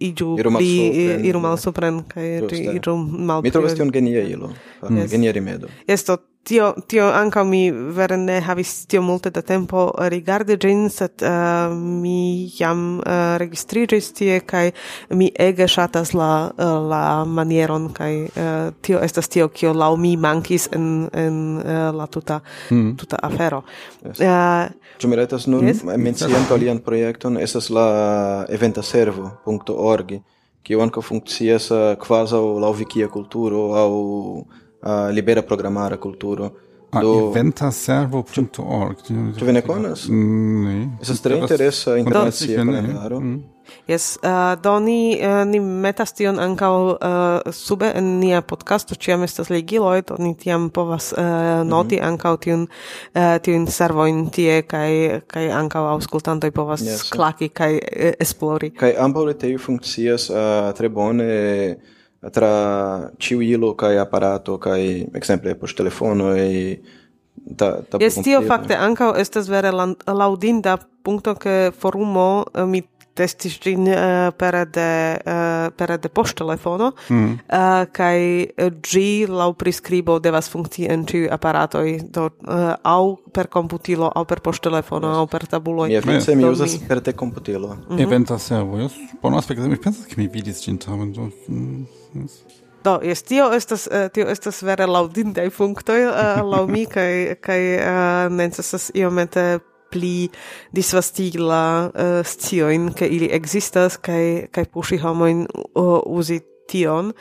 iĝu 0.00 0.36
pli 0.58 0.74
iru 1.22 1.40
malsupren 1.40 2.02
kaj 2.08 2.40
ĝi 2.50 2.68
iĝu 2.74 2.96
malpli. 2.96 3.48
Mi 3.48 3.52
trovas 3.52 3.74
tion 3.74 3.90
genia 3.90 4.22
ilo, 4.22 4.50
mm. 4.88 5.06
genia 5.10 5.32
rimedo. 5.32 5.68
Esto 5.86 6.16
tio 6.44 6.74
tio 6.86 7.06
ankaŭ 7.14 7.44
mi 7.44 7.70
vere 7.70 8.16
ne 8.16 8.40
havis 8.40 8.86
tio 8.86 9.02
multe 9.02 9.30
da 9.30 9.42
tempo 9.42 9.84
rigardi 9.98 10.56
gin 10.60 10.88
sed 10.90 11.22
uh, 11.22 11.74
mi 11.76 12.50
jam 12.58 13.00
eh, 13.00 13.12
uh, 13.12 13.36
registrigis 13.38 14.12
tie 14.12 14.40
kai 14.40 14.72
mi 15.10 15.30
ege 15.38 15.68
shatas 15.68 16.14
la 16.14 16.50
uh, 16.50 16.64
la 16.90 17.24
manieron 17.24 17.88
kai 17.94 18.24
uh, 18.24 18.72
tio 18.82 19.00
estas 19.02 19.28
tio 19.28 19.48
kio 19.48 19.72
lau 19.72 19.96
mi 19.96 20.16
mankis 20.16 20.68
en 20.72 21.08
en 21.12 21.38
uh, 21.58 21.94
la 21.94 22.06
tuta 22.06 22.40
mm. 22.70 22.96
tuta 22.96 23.16
afero 23.22 23.62
yes. 24.04 24.20
uh, 24.20 24.70
Ĉu 24.98 25.08
mi 25.08 25.16
retas 25.16 25.46
nun 25.46 25.68
yes? 25.68 25.84
mencii 25.84 26.34
alian 26.50 26.78
projekton 26.78 27.38
estas 27.38 27.70
la 27.70 27.86
eventaservo.org 28.48 30.18
kio 30.62 30.82
ankaŭ 30.82 31.02
funkcias 31.02 31.70
kvazaŭ 32.02 32.42
laŭ 32.62 32.72
vikia 32.82 33.08
kulturo 33.08 33.62
aŭ 33.78 33.88
uh, 34.82 35.08
libera 35.10 35.42
programara 35.42 35.96
culturo. 35.96 36.52
Ah, 36.94 37.00
do... 37.00 37.14
inventaservo.org. 37.28 38.96
Tu 39.38 39.44
vene 39.44 39.62
conas? 39.62 40.08
Mm, 40.08 40.64
ne. 40.64 40.98
esas 41.00 41.20
tre 41.20 41.38
interesa 41.38 41.96
internacia 41.96 42.56
kalendaro. 42.56 43.20
Mm. 43.20 43.42
Yes, 43.88 44.18
uh, 44.22 44.62
do 44.62 44.78
ni, 44.80 45.16
uh, 45.16 45.44
ni 45.48 45.60
metas 45.60 46.12
tion 46.12 46.36
ankaŭ 46.36 46.74
uh, 46.92 47.52
sube 47.56 47.88
en 47.96 48.18
nia 48.20 48.42
podcasto, 48.44 48.94
ĉiam 48.94 49.24
estas 49.24 49.48
ligiloj, 49.48 50.02
do 50.10 50.18
ni 50.20 50.34
tiam 50.36 50.68
povas 50.70 51.12
uh, 51.12 51.64
noti 51.64 51.96
mm 51.96 52.02
-hmm. 52.02 52.08
ankaŭ 52.08 52.36
tiun, 52.36 52.66
uh, 53.14 53.38
tiun 53.42 53.66
servojn 53.66 54.30
tie, 54.30 54.62
kaj, 54.62 55.20
kaj 55.26 55.50
ankaŭ 55.50 55.86
aŭskultantoj 55.94 56.50
povas 56.50 56.82
yes. 56.82 57.10
klaki 57.10 57.48
kaj 57.48 57.72
uh, 57.74 58.12
esplori. 58.20 58.70
Kaj 58.70 58.94
ambaŭ 58.98 59.24
retejoj 59.26 59.58
funkcias 59.58 60.30
uh, 60.30 60.36
tre 60.76 60.88
bone 60.88 61.76
tra 62.30 63.10
ciuilo 63.18 63.74
kai 63.74 63.98
aparato 63.98 64.58
kai 64.58 65.08
exemple 65.14 65.54
por 65.54 65.72
telefono 65.74 66.34
e 66.34 66.80
ta 67.56 67.82
ta 67.82 67.98
Yes 67.98 68.20
tio 68.22 68.42
fakte 68.46 68.76
ankaŭ 68.78 69.16
estas 69.18 69.48
vere 69.48 69.72
laudinda 70.06 70.78
punkto 71.02 71.34
ke 71.34 71.72
forumo 71.74 72.44
eh, 72.54 72.66
mi 72.66 72.82
testis 73.14 73.58
gin 73.60 73.86
uh, 73.88 73.94
eh, 73.94 74.32
per 74.36 74.66
de 74.70 75.20
eh, 75.24 75.66
uh, 75.66 75.72
per 75.76 75.98
de 76.00 76.08
poŝtelefono 76.08 76.92
mm. 77.08 77.32
uh, 77.52 77.84
kaj 77.92 78.20
ĝi 78.88 79.08
laŭ 79.28 79.50
priskribo 79.60 80.18
devas 80.22 80.48
funkcii 80.52 80.88
en 80.92 81.04
tiu 81.08 81.28
aparatoj 81.32 81.98
do 82.14 82.28
uh, 82.30 82.72
au 82.82 83.16
per 83.32 83.50
computilo 83.52 84.08
au 84.14 84.24
per 84.24 84.40
poŝtelefono 84.40 85.12
yes. 85.12 85.18
au 85.18 85.26
per 85.26 85.46
tabulo 85.46 85.86
Mi 85.86 86.00
pense 86.00 86.36
mi 86.36 86.48
uzas 86.48 86.78
per 86.88 87.00
te 87.00 87.12
computilo 87.12 87.68
Mm 87.72 87.96
-hmm. 87.96 88.02
eventa 88.02 88.38
servo 88.38 88.78
yes. 88.78 88.92
jes. 88.92 89.20
Bon 89.22 89.32
mi 89.68 89.76
pensas 89.76 90.06
ke 90.06 90.14
mi 90.16 90.26
vidis 90.28 90.64
gin 90.64 90.78
tamen 90.78 91.12
do. 91.12 91.30
Mm. 91.48 91.86
Do, 92.82 92.98
jes, 93.06 93.22
tio 93.22 93.52
estas, 93.54 93.86
eh, 93.86 94.08
tio 94.10 94.26
estas 94.30 94.62
vere 94.66 94.88
laudindai 94.90 95.50
punktoi 95.54 96.00
uh, 96.08 96.14
eh, 96.18 96.40
lau 96.42 96.64
mi 96.66 96.86
kai, 96.90 97.36
kai 97.40 97.60
uh, 97.78 98.26
necesas 98.34 98.90
iomete 98.98 99.60
pli 99.92 100.30
disvastigi 100.74 101.38
la 101.38 101.64
uh, 101.86 101.90
eh, 101.94 102.22
scioin, 102.24 102.90
ke 102.96 103.06
ili 103.06 103.28
existas, 103.32 103.98
kai, 104.02 104.48
kai 104.50 104.64
pushi 104.64 104.98
homoin 105.02 105.44
uh, 105.76 106.00
uzi 106.06 106.40
tion, 106.70 107.12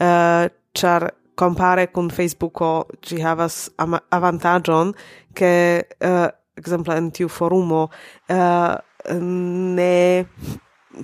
uh, 0.00 0.48
char 0.76 1.10
compare 1.38 1.86
kun 1.92 2.10
Facebooko 2.10 2.86
ci 3.02 3.20
havas 3.22 3.70
avantagion, 4.12 4.92
ke 5.36 5.52
uh, 6.00 6.28
exemple, 6.56 6.96
en 6.96 7.10
tiu 7.12 7.28
forumo 7.28 7.86
uh, 8.32 8.76
ne 9.16 10.26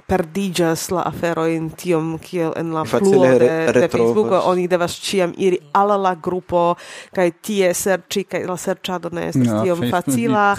perdigas 0.06 0.90
la 0.90 1.02
afero 1.06 1.46
in 1.48 1.70
tiom 1.70 2.18
kiel 2.22 2.52
en 2.56 2.72
la 2.74 2.84
fluo 2.84 3.24
de, 3.38 3.72
de 3.72 3.88
Facebook 3.88 4.32
oni 4.44 4.66
devas 4.68 4.94
ciam 5.00 5.34
iri 5.36 5.58
alla 5.72 5.96
la 5.96 6.14
grupo 6.14 6.74
kaj 7.14 7.30
tie 7.42 7.72
serĉi 7.74 8.24
kaj 8.24 8.44
la 8.48 8.56
serĉado 8.56 9.12
ne 9.12 9.28
estas 9.28 9.48
no, 9.48 9.62
tiom 9.64 9.84
facila. 9.90 10.54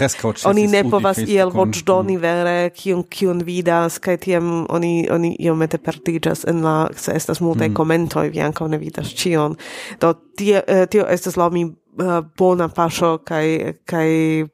oni 0.50 0.66
ne 0.66 0.84
povas 0.90 1.18
iel 1.18 1.50
voĉdoni 1.54 2.16
vere 2.20 2.70
kiun 2.76 3.04
kiun 3.10 3.42
vidas 3.46 3.98
kaj 3.98 4.16
tiam 4.26 4.66
oni 4.68 5.08
oni 5.10 5.34
iomete 5.38 5.78
perdigas 5.78 6.44
en 6.48 6.62
la 6.62 6.88
se 6.96 7.12
estas 7.12 7.40
multaj 7.40 7.68
mm. 7.68 7.74
komentoj 7.74 8.28
vi 8.28 8.40
ankaŭ 8.40 8.68
ne 8.68 8.78
vidas 8.78 9.14
ĉion. 9.14 9.56
Do 10.00 10.14
tie 10.36 10.62
eh, 10.66 10.86
tio 10.90 11.06
estas 11.10 11.36
la 11.36 11.48
mi 11.50 11.66
uh, 11.98 12.20
bona 12.38 12.68
pasho 12.68 13.18
kai 13.24 13.74
kai 13.86 14.44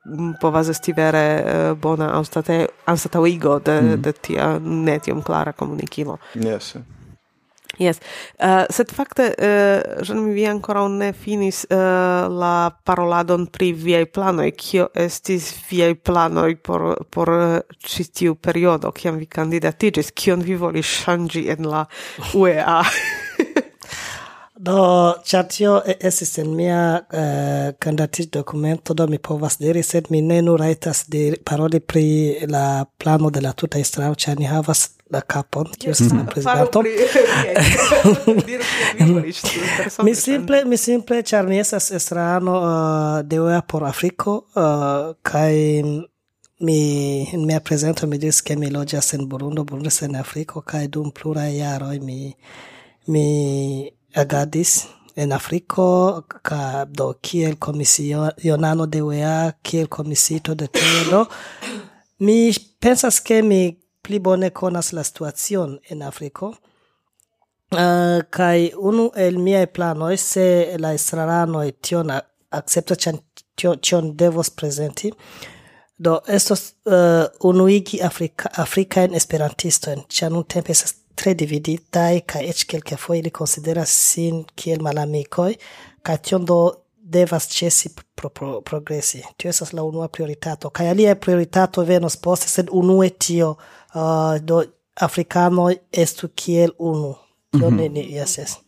povas 0.40 0.68
esti 0.68 0.92
vere 0.92 1.26
uh, 1.40 1.74
bona 1.78 2.12
anstataŭigo 2.18 2.70
anstata 2.86 3.20
de 3.64 3.80
mm. 3.80 4.02
de 4.02 4.12
tia 4.12 4.58
ne 4.58 4.98
klara 5.24 5.52
komunikilo. 5.52 6.18
Yes. 6.34 6.76
Yes. 7.78 8.00
Uh, 8.36 8.66
sed 8.68 8.90
fakte 8.92 9.30
uh, 9.30 10.02
jen 10.04 10.24
mi 10.24 10.34
vi 10.34 10.44
ancora 10.46 10.82
ne 10.88 11.12
finis 11.12 11.62
uh, 11.70 12.26
la 12.28 12.70
paroladon 12.84 13.46
pri 13.46 13.70
viaj 13.72 14.04
planoi. 14.12 14.50
Kio 14.52 14.88
estis 14.94 15.52
viaj 15.70 15.94
planoi 16.04 16.56
por 16.56 17.06
por 17.10 17.32
citiu 17.86 18.34
periodo 18.34 18.92
kiam 18.92 19.16
vi 19.16 19.26
candidatigis? 19.26 20.12
Kion 20.12 20.42
vi 20.42 20.58
volis 20.60 20.86
shangi 20.86 21.46
en 21.48 21.70
la 21.70 21.86
UEA? 22.34 22.82
Do, 24.62 25.14
chatio 25.24 25.80
tio 25.80 25.94
estis 26.00 26.38
en 26.38 26.56
mia 26.56 27.00
uh, 27.00 27.74
kandidatdokumento, 27.78 28.94
do 28.94 29.06
mi 29.06 29.18
povas 29.18 29.58
diri, 29.58 29.82
sed 29.82 30.06
mi 30.10 30.20
ne 30.20 30.42
nur 30.42 30.60
rajtas 30.60 31.06
paroli 31.44 31.80
pri 31.80 32.36
la 32.48 32.84
plano 32.98 33.30
de 33.30 33.40
la 33.40 33.52
tuta 33.52 33.78
estrao 33.78 34.14
ĉar 34.14 34.38
ni 34.38 34.44
havas 34.44 34.90
la 35.10 35.20
kapon, 35.20 35.66
kiu 35.78 35.90
estas 35.90 36.12
la 36.12 36.24
prezidanto. 36.28 36.82
mi 40.04 40.14
simple, 40.14 40.64
mi 40.64 40.76
simple, 40.76 41.22
ĉar 41.22 41.46
mi 41.48 41.58
estas 41.58 41.90
estrano 41.90 42.60
uh, 42.60 43.22
de 43.24 43.40
UEA 43.40 43.62
por 43.62 43.84
Afriko, 43.88 44.44
uh, 44.54 45.16
kaj 45.22 45.54
mi 46.60 47.22
in 47.32 47.46
mia 47.46 47.60
prezento 47.60 48.06
mi 48.06 48.18
diris 48.18 48.42
ke 48.44 48.56
mi 48.56 48.70
loĝas 48.70 49.14
en 49.16 49.28
Burundo, 49.28 49.64
Burundo 49.64 49.90
en 50.02 50.16
Afriko 50.16 50.60
kaj 50.60 50.86
dum 50.88 51.10
pluraj 51.16 51.56
jaroj 51.56 52.00
mi 52.00 52.34
mi 53.06 53.90
agadis 54.14 54.86
en 55.16 55.32
Afriko 55.32 56.22
ka 56.42 56.84
do 56.84 57.12
kiel 57.22 57.56
komisionano 57.56 58.86
de 58.86 59.02
UEA, 59.02 59.52
kiel 59.62 59.88
komisito 59.88 60.54
de 60.54 60.66
Teodo. 60.68 61.26
mi 62.24 62.52
pensas 62.80 63.20
ke 63.20 63.42
mi 63.42 63.76
pli 64.02 64.18
bone 64.18 64.50
konas 64.50 64.92
la 64.92 65.04
situacion 65.04 65.78
en 65.90 66.02
Afriko. 66.02 66.54
Ah, 67.72 68.18
uh, 68.18 68.22
kai 68.30 68.72
unu 68.74 69.10
el 69.14 69.38
miaj 69.38 69.66
planoj 69.70 70.16
se 70.18 70.76
la 70.78 70.90
estraranoj 70.94 71.68
tion 71.82 72.10
akceptas 72.50 72.98
tion, 72.98 73.76
tion 73.78 74.16
devos 74.16 74.50
presenti 74.50 75.12
do 75.98 76.20
estos 76.26 76.74
uh, 76.84 77.26
unuigi 77.40 78.00
afrika 78.02 78.48
afrikajn 78.56 79.14
esperantistojn 79.14 80.02
ĉar 80.08 80.32
nuntempe 80.32 80.72
estas 80.72 80.94
tre 81.20 81.34
dividitai, 81.34 82.22
ca 82.24 82.40
ec 82.40 82.64
quelca 82.64 82.96
foi 82.96 83.18
ili 83.18 83.30
consideras 83.30 83.90
sin 83.90 84.44
kiel 84.54 84.80
malamicoi, 84.80 85.58
ca 86.02 86.16
tion 86.16 86.44
do 86.44 86.60
devas 87.10 87.48
cesi 87.48 87.90
pro, 88.14 88.28
pro, 88.28 88.60
progresi. 88.60 89.22
Tio 89.36 89.50
esas 89.50 89.72
la 89.72 89.82
unua 89.82 90.08
prioritato. 90.08 90.70
Ca 90.70 90.88
alia 90.90 91.16
prioritato 91.16 91.84
venos 91.84 92.16
poste, 92.16 92.48
sed 92.48 92.70
unue 92.70 93.10
tio 93.10 93.56
uh, 93.94 94.38
do 94.42 94.62
africano 94.94 95.68
estu 95.92 96.30
kiel 96.34 96.72
unu. 96.78 97.14
Tio 97.50 97.70
mm 97.70 97.78
-hmm. 97.78 97.90
ne, 97.90 98.00
yes, 98.00 98.38
yes. 98.38 98.58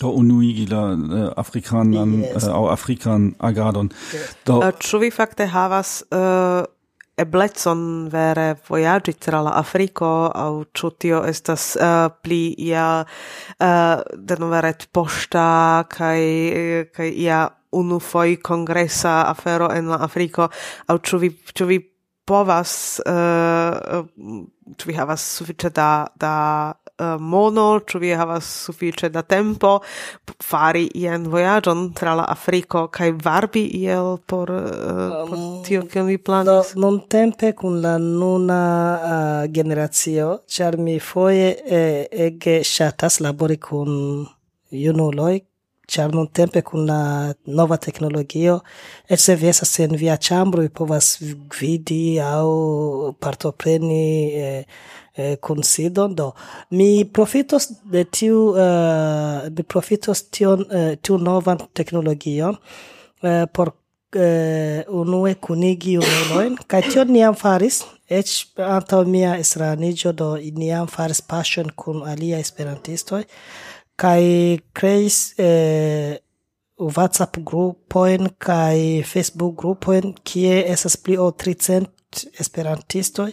Do 0.00 0.10
unuigi 0.10 0.66
la 0.66 0.92
uh, 0.92 1.32
afrikanan 1.36 2.22
yes. 2.22 2.42
uh, 2.42 2.54
au 2.54 2.68
afrikan 2.68 3.34
agadon. 3.38 3.90
Do, 4.46 4.58
uh, 4.58 4.72
ĉu 4.78 4.98
vi 4.98 5.10
fakte 5.10 5.46
havas 5.46 6.02
uh, 6.10 6.64
eblecon 7.16 8.08
vere 8.10 8.56
voyagi 8.68 9.12
tra 9.12 9.40
la 9.40 9.50
Africo 9.58 10.30
au 10.34 10.64
ĉu 10.74 10.90
tio 10.98 11.22
estas 11.28 11.74
uh, 11.76 12.10
pli 12.22 12.54
ia 12.58 13.04
uh, 13.04 13.66
eh, 13.66 14.02
denove 14.16 14.60
retpoŝta 14.64 15.84
kaj 15.88 16.20
eh, 16.20 16.86
kaj 16.90 17.08
ia 17.10 17.44
unufoj 17.74 18.36
kongresa 18.42 19.22
afero 19.30 19.70
en 19.70 19.90
la 19.90 20.02
Afriko 20.06 20.48
aŭ 20.86 20.98
ĉu 20.98 21.18
vi 21.22 21.30
ĉu 21.54 21.66
vi 21.70 21.78
povas 22.24 23.00
uh, 23.06 24.06
ĉu 24.78 24.88
vi 24.88 24.96
havas 24.96 25.24
sufiĉe 25.36 25.70
da 25.76 25.88
da 26.20 26.32
uh, 26.72 27.20
mono, 27.20 27.66
ĉu 27.86 28.00
vi 28.02 28.12
havas 28.16 28.48
sufiĉe 28.66 29.10
da 29.12 29.22
tempo 29.22 29.78
fari 30.42 30.86
ian 30.94 31.26
vojaĝon 31.32 31.86
tra 31.98 32.14
la 32.18 32.26
Afriko 32.32 32.86
kaj 32.88 33.10
varbi 33.24 33.64
iel 33.80 34.16
por, 34.26 34.50
uh, 34.50 35.16
por 35.28 35.38
tio 35.66 35.84
kion 35.90 36.08
vi 36.08 36.18
planas? 36.18 36.74
Um, 36.74 36.80
no, 36.80 36.90
nuntempe 36.90 37.52
kun 37.58 37.80
la 37.84 37.96
nuna 37.98 38.62
uh, 38.94 39.52
generacio, 39.52 40.38
ĉar 40.48 40.78
mi 40.78 40.98
foje 41.00 41.50
eh, 41.64 42.06
ege 42.28 42.60
ŝatas 42.64 43.20
labori 43.20 43.58
kun 43.60 44.24
junuloj 44.70 45.40
char 45.86 46.12
non 46.14 46.26
tempe 46.26 46.62
kun 46.62 46.86
la 46.86 47.34
nova 47.46 47.76
teknologio 47.76 48.60
et 49.08 49.20
se 49.20 49.36
vi 49.36 49.48
estas 49.48 49.78
en 49.80 49.96
via 49.96 50.16
ĉambro 50.16 50.62
vi 50.62 50.68
povas 50.68 51.16
gvidi 51.50 52.18
aŭ 52.20 52.48
partopreni 53.20 54.06
eh, 54.34 54.64
eh, 55.16 55.36
kun 55.40 55.62
sidon. 55.62 56.14
Do 56.14 56.32
mi 56.70 57.04
profitos 57.04 57.68
de 57.84 58.04
tiu 58.04 58.50
uh, 58.50 59.48
mi 59.56 59.62
profitos 59.62 60.28
tion 60.30 60.64
uh, 60.64 60.94
tiu 61.02 61.18
novan 61.18 61.58
teknologion 61.72 62.56
uh, 62.56 63.44
por 63.52 63.68
uh, 63.68 64.80
unue 64.88 65.34
kunigi 65.34 65.98
unuloin 65.98 66.56
kai 66.66 66.82
tion 66.90 67.12
niam 67.12 67.34
faris 67.34 67.82
eĉ 68.08 68.58
antaŭ 68.60 69.04
mia 69.08 69.36
estraniĝo 69.40 70.12
do 70.12 70.34
niam 70.36 70.86
faris 70.86 71.20
passion 71.20 71.70
kun 71.76 72.02
alia 72.08 72.38
esperantistoj 72.38 73.24
kai 73.96 74.58
creis 74.72 75.34
eh, 75.38 76.18
WhatsApp 76.78 77.38
grupoin 77.46 78.28
kai 78.38 79.02
Facebook 79.06 79.56
grupoin 79.56 80.14
kie 80.24 80.64
esas 80.72 80.96
pli 80.96 81.18
o 81.18 81.30
300 81.30 81.86
esperantistoj. 82.40 83.32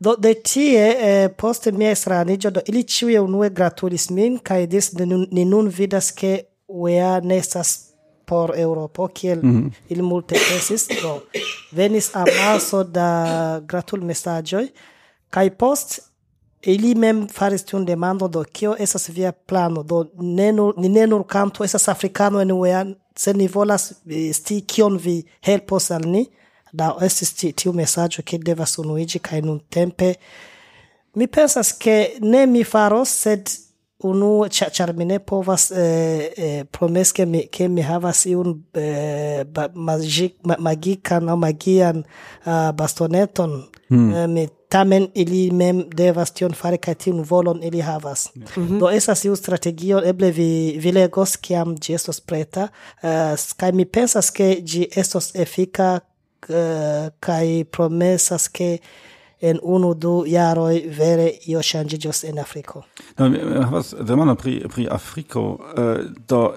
Do 0.00 0.16
de 0.16 0.34
tie 0.34 0.84
eh, 0.90 1.28
poste 1.36 1.72
mia 1.72 1.92
estraniĝo 1.92 2.50
do 2.50 2.60
ili 2.68 2.84
ĉiuj 2.84 3.18
unue 3.20 3.50
gratulis 3.50 4.10
min 4.10 4.38
kaj 4.38 4.66
diris 4.66 4.92
ni 4.98 5.06
nun, 5.06 5.26
ni 5.30 5.44
nun 5.44 5.68
vidas 5.68 6.12
ke 6.12 6.38
wea 6.68 7.20
ne 7.24 7.38
estas 7.38 7.92
por 8.24 8.52
Europo 8.56 9.08
kiel 9.08 9.40
mm 9.42 9.50
-hmm. 9.50 9.72
ili 9.88 10.02
multe 10.02 10.34
pensis 10.48 10.88
do 11.02 11.20
venis 11.72 12.10
amaso 12.14 12.84
da 12.84 13.60
gratul 13.66 14.00
mesaĝoj 14.00 14.68
kaj 15.30 15.50
post 15.50 16.11
ili 16.62 16.94
mem 16.94 17.26
faris 17.28 17.64
tiun 17.64 17.86
demando 17.86 18.28
do 18.28 18.44
kio 18.44 18.76
estas 18.78 19.08
via 19.08 19.32
plano? 19.32 19.82
Do 19.82 20.04
ne 20.18 20.52
nur 20.52 20.74
ni 20.76 20.88
ne 20.88 21.06
nur 21.06 21.26
kanto 21.26 21.64
estas 21.64 21.88
afrikano 21.88 22.40
en 22.40 22.52
UEA 22.52 22.84
se 23.16 23.32
ni 23.34 23.48
volas 23.48 23.92
eh, 24.06 24.32
sti 24.32 24.60
kion 24.60 24.96
vi 24.98 25.22
helpos 25.40 25.90
al 25.90 26.06
ni 26.06 26.26
da 26.72 26.94
estis 27.04 27.34
tiu 27.34 27.72
mesaĝo 27.72 28.22
ke 28.24 28.38
devas 28.38 28.78
unuiĝi 28.78 29.20
kaj 29.20 29.42
nuntempe 29.44 30.14
mi 31.14 31.26
pensas 31.26 31.72
ke 31.72 31.96
ne 32.20 32.46
mi 32.46 32.64
faros 32.64 33.12
sed 33.24 33.50
unu 34.02 34.48
char 34.50 34.92
mi 34.94 35.04
ne 35.04 35.18
povas 35.18 35.70
eh, 35.70 36.32
eh, 36.36 36.64
promes 36.70 37.12
ke 37.12 37.26
mi 37.26 37.46
ke 37.46 37.68
mi 37.68 37.82
havas 37.82 38.26
iun 38.26 38.62
eh, 38.74 39.44
magik 39.74 40.34
magikan 40.58 41.28
aŭ 41.28 41.36
magian 41.36 42.04
uh, 42.46 42.72
bastoneton. 42.72 43.62
Mm. 43.90 44.12
eh, 44.14 44.26
mi 44.26 44.48
tamen 44.68 45.08
ili 45.14 45.50
mem 45.50 45.84
devas 45.96 46.30
tion 46.32 46.54
fari 46.56 46.78
kaj 46.78 46.94
tiun 46.94 47.22
volon 47.30 47.62
ili 47.62 47.80
havas. 47.80 48.30
Mm 48.34 48.44
-hmm. 48.44 48.78
do 48.80 48.90
esas 48.90 49.24
iu 49.24 49.36
strategio 49.36 50.02
eble 50.04 50.30
vi 50.30 50.78
vi 50.78 50.92
legos 50.92 51.36
kiam 51.36 51.76
ĝi 51.76 51.94
estos 51.94 52.20
preta. 52.20 52.68
Uh, 53.02 53.38
kaj 53.56 53.72
mi 53.72 53.84
pensas 53.84 54.30
ke 54.30 54.56
ĝi 54.64 54.88
estos 54.96 55.34
efika 55.34 56.00
uh, 56.48 57.08
kaj 57.20 57.64
promesas 57.64 58.48
ke 58.48 58.78
en 59.42 59.58
unu 59.62 59.94
du 59.94 60.22
jaroj 60.26 60.82
vere 60.98 61.30
io 61.50 61.62
ŝanĝiĝos 61.62 62.24
en 62.30 62.38
Afriko. 62.38 62.84
Do 63.18 63.28
mi 63.28 63.40
havas 63.40 63.94
demandon 64.00 64.36
pri 64.36 64.60
pri 64.68 64.86
Afriko. 64.90 65.58
Uh, 65.76 66.06
do 66.28 66.52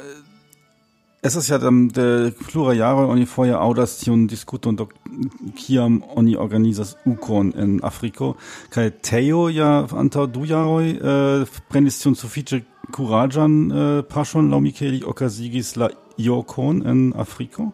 ist 1.26 1.50
ja 1.50 1.58
der 1.58 1.72
de 1.72 2.32
pluraj 2.48 2.78
jaroj 2.78 3.10
oni 3.10 3.26
foje 3.26 3.54
audas 3.54 3.98
tion 3.98 4.28
diskuton 4.28 4.76
do 4.76 4.88
kiam 5.58 6.04
oni 6.16 6.36
organizas 6.38 6.96
ukon 7.06 7.54
en 7.58 7.80
Afriko 7.84 8.36
kaj 8.70 8.92
Teo 9.02 9.50
ja 9.50 9.88
anta 9.92 10.26
du 10.26 10.46
jaroj 10.46 10.92
uh, 10.92 11.48
prenis 11.70 12.00
tion 12.00 12.16
sufiĉe 12.16 12.62
kuraĝan 12.94 13.72
uh, 13.72 14.04
paŝon 14.10 14.52
laŭ 14.52 14.60
mi 14.60 14.74
okazigis 15.06 15.76
la 15.76 15.90
Iokon 16.18 16.84
en 16.88 17.14
Afriko. 17.18 17.72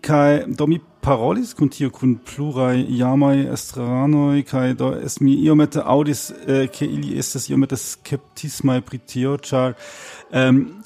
Kai 0.00 0.42
do 0.46 0.66
mi 0.66 0.80
parolis 1.02 1.54
kun 1.58 1.68
tio 1.68 1.90
kun 1.90 2.14
plurai 2.28 2.86
jamai 2.98 3.46
estranoi 3.52 4.44
kai 4.46 4.72
do 4.74 4.92
es 5.06 5.20
mi 5.20 5.34
iomete 5.46 5.82
audis 5.94 6.30
eh, 6.46 6.68
ke 6.68 6.86
ili 6.86 7.16
ist 7.18 7.36
es 7.36 7.48
io 7.50 7.56
mette 7.56 7.76
skeptismai 7.76 8.80
pritio 8.80 9.36
char 9.36 9.74
ähm, 10.32 10.82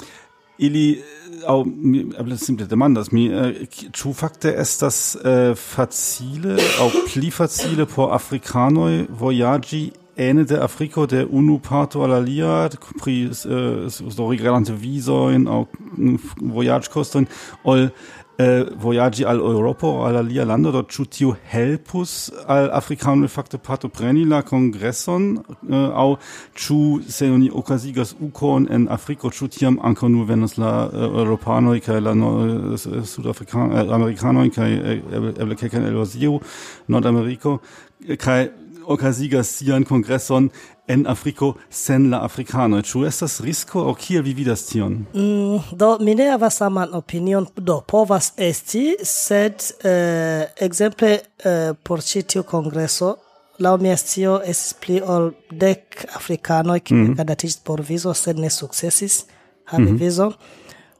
ili 0.58 1.02
au 1.46 1.64
mi 1.64 2.00
eble 2.18 2.38
simple 2.38 2.66
demandas 2.66 3.12
mi 3.12 3.28
äh, 3.28 3.66
chu 3.92 4.14
fakte 4.14 4.54
estas 4.54 5.16
äh, 5.16 5.54
facile 5.54 6.56
au 6.80 6.90
pli 7.06 7.30
facile 7.30 7.86
por 7.86 8.12
afrikanoi 8.14 9.06
voyagi 9.10 9.92
ene 10.16 10.44
de 10.44 10.60
Afriko 10.62 11.06
de 11.06 11.26
unu 11.26 11.58
parto 11.58 12.02
alla 12.02 12.20
lia 12.20 12.70
pri 12.98 13.26
uh, 13.26 14.30
relevante 14.30 14.72
au 15.48 15.68
voyage 16.40 16.88
kosten 16.90 17.28
ol 17.64 17.90
eh, 18.38 18.64
voyagi 18.74 19.24
al 19.24 19.38
Europo, 19.38 20.04
al 20.04 20.16
alia 20.16 20.44
lando, 20.44 20.72
do 20.72 20.82
ĉu 20.82 21.04
tio 21.06 21.36
helpus 21.50 22.30
al 22.46 22.70
afrikanoj 22.72 23.28
fakte 23.28 23.58
partopreni 23.58 24.24
la 24.24 24.42
kongreson, 24.42 25.38
äh, 25.38 25.72
eh, 25.72 25.90
aŭ 26.02 26.16
ĉu 26.54 27.00
se 27.08 27.30
oni 27.30 27.50
okazigas 27.52 28.14
ukon 28.20 28.68
en 28.70 28.88
Afriko, 28.90 29.30
ĉu 29.30 29.48
tiam 29.48 29.78
ankaŭ 29.82 30.08
nur 30.08 30.26
venos 30.28 30.58
la 30.58 30.74
äh, 30.86 30.96
eh, 30.96 31.18
eŭropanoj 31.22 31.80
kaj 31.80 32.00
la 32.00 32.14
no, 32.14 32.30
eh, 32.74 33.04
sudafrikanoj 33.04 34.46
eh, 34.46 34.54
kaj 34.54 34.70
eh, 34.72 35.02
eble 35.40 35.56
kelkajn 35.56 35.88
el 35.88 36.00
Azio, 36.00 36.40
Nordameriko, 36.88 37.58
kaj 38.18 38.48
okazigas 38.86 39.48
sian 39.50 39.84
kongreson 39.84 40.50
en 40.88 41.06
Afriko 41.06 41.54
sen 41.70 42.10
la 42.10 42.22
afrikanoj. 42.24 42.82
Ĉu 42.82 43.04
estas 43.06 43.40
risko 43.40 43.84
aŭ 43.90 43.94
kiel 43.98 44.22
vi 44.22 44.34
vidas 44.34 44.66
tion? 44.68 45.04
Mm, 45.14 45.60
do 45.72 45.96
mi 46.00 46.14
ne 46.14 46.30
havas 46.30 46.58
saman 46.62 46.94
opinion, 46.94 47.46
do 47.56 47.80
povas 47.88 48.32
esti, 48.36 48.96
sed 49.02 49.70
eh, 49.84 50.46
ekzemple 50.66 51.12
eh, 51.18 51.72
por 51.82 52.02
ĉi 52.02 52.22
tiu 52.22 52.42
kongreso 52.46 53.16
laŭ 53.58 53.76
mia 53.80 53.96
scio 53.96 54.40
estis 54.44 54.74
pli 54.80 55.00
ol 55.00 55.30
dek 55.50 56.04
afrikanoj 56.16 56.80
kiuj 56.80 56.98
mm 56.98 57.16
kandidatiĝis 57.16 57.62
por 57.64 57.80
vizo 57.80 58.12
sed 58.14 58.38
ne 58.38 58.50
sukcesis 58.50 59.24
havi 59.64 59.82
mm 59.82 59.88
-hmm. 59.88 59.98
vizon. 59.98 60.32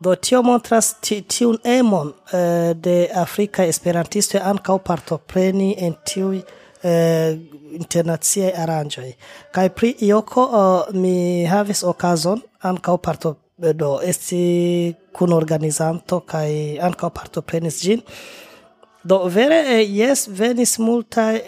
Do 0.00 0.14
tio 0.14 0.42
montras 0.42 0.94
tiun 1.28 1.58
emon 1.64 2.12
eh, 2.32 2.74
de 2.74 3.08
afrikaj 3.14 3.68
esperantistoj 3.68 4.40
ankaŭ 4.40 4.78
partopreni 4.78 5.74
en 5.78 5.94
tiuj 6.04 6.42
eh, 6.86 7.36
internaziae 7.78 8.52
aranĝoj. 8.62 9.10
Kaj 9.54 9.66
pri 9.78 9.94
Ioko 10.08 10.44
uh, 10.46 10.94
mi 10.94 11.44
havis 11.50 11.82
okazon 11.84 12.40
ankaŭ 12.70 12.96
parto 13.02 13.34
eh, 13.62 13.72
do 13.72 13.96
esti 14.04 14.94
kun 15.16 15.32
organizanto 15.32 16.20
kaj 16.28 16.48
ankaŭ 16.88 17.10
partoprenis 17.18 17.82
ĝin. 17.82 18.04
Do 19.04 19.24
vere 19.32 19.62
eh, 19.76 19.84
jes 19.84 20.26
venis 20.28 20.78
multaj 20.78 21.40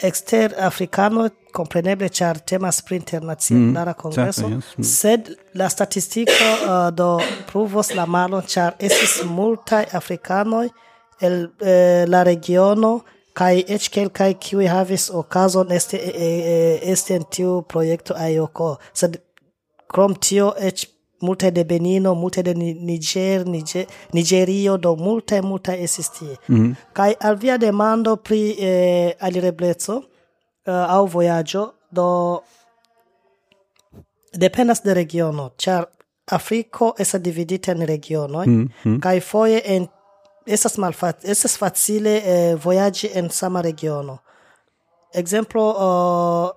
exter 0.00 0.54
africano 0.58 1.28
compreneble 1.52 2.08
char 2.08 2.38
temas 2.38 2.80
pri 2.82 2.96
internaciala 2.96 3.90
mm, 3.90 3.94
kongreso 3.98 4.48
yes. 4.48 4.64
mm. 4.76 4.84
sed 4.84 5.30
la 5.54 5.68
statistico 5.68 6.32
uh, 6.32 6.70
eh, 6.70 6.90
do 6.92 7.20
provos 7.52 7.94
la 7.94 8.06
malon 8.06 8.42
char 8.46 8.74
esis 8.78 9.24
multaj 9.24 9.84
africanoi 9.92 10.68
el 11.20 11.48
eh, 11.60 12.04
la 12.08 12.22
regiono 12.22 13.00
kai 13.40 13.64
eĉ 13.74 13.88
have 13.96 14.60
is 14.64 14.70
havis 14.70 15.10
okazon 15.10 15.72
esti 15.72 15.96
esti 16.92 17.14
en 17.14 17.24
tiu 17.30 17.62
projekto 17.62 18.14
ayoko 18.14 18.76
sed 18.92 19.16
krom 19.88 20.14
tio 20.14 20.52
ech 20.58 20.86
multe 21.22 21.50
de 21.50 21.64
Benino, 21.64 22.14
multe 22.14 22.42
de 22.42 22.54
Niger, 22.54 23.44
Niger 23.46 23.86
Nigerio, 24.12 24.76
do 24.78 24.96
multe, 24.96 25.42
multe 25.42 25.72
esisti. 25.82 26.24
Mm 26.48 26.56
-hmm. 26.56 26.74
kai 26.92 27.14
al 27.20 27.36
via 27.36 27.56
demando 27.58 28.16
pri 28.16 28.56
eh, 28.58 29.14
alirebleco 29.20 29.94
uh, 29.96 30.04
au 30.94 31.06
voyaggio 31.06 31.72
do 31.92 32.40
dependas 34.32 34.82
de 34.82 34.94
regiono, 34.94 35.50
char 35.58 35.88
Afriko 36.26 36.94
esa 36.98 37.18
dividita 37.18 37.72
en 37.72 37.86
regionoj, 37.86 38.46
mm 38.46 38.70
-hmm. 38.84 39.00
kai 39.00 39.20
foje 39.20 39.60
en 39.64 39.88
estas 40.52 40.78
malfat 40.78 41.24
estas 41.24 41.56
facile 41.58 42.16
eh, 42.18 42.54
vojaĝi 42.64 43.10
en 43.14 43.30
sama 43.30 43.60
regiono. 43.60 44.18
exemplo 45.12 45.62
uh, 45.70 46.50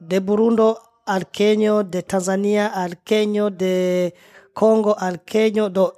de 0.00 0.20
Burundo 0.20 0.76
al 1.06 1.24
Kenya 1.24 1.82
de 1.82 2.02
Tanzania 2.02 2.72
al 2.74 2.96
Kenya 3.04 3.50
de 3.50 4.12
Congo 4.52 4.94
al 4.98 5.18
Kenya 5.24 5.68
do 5.68 5.92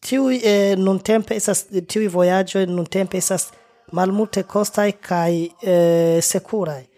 tiu 0.00 0.30
eh, 0.30 0.76
non 0.76 0.98
tempe 0.98 1.34
esas 1.36 1.66
tiu 1.86 2.10
voyage 2.10 2.66
non 2.66 2.86
tempe 2.86 3.18
esas 3.18 3.50
malmulte 3.92 4.42
costai 4.42 4.92
kai 4.92 5.50
eh, 5.62 6.20
securai 6.22 6.88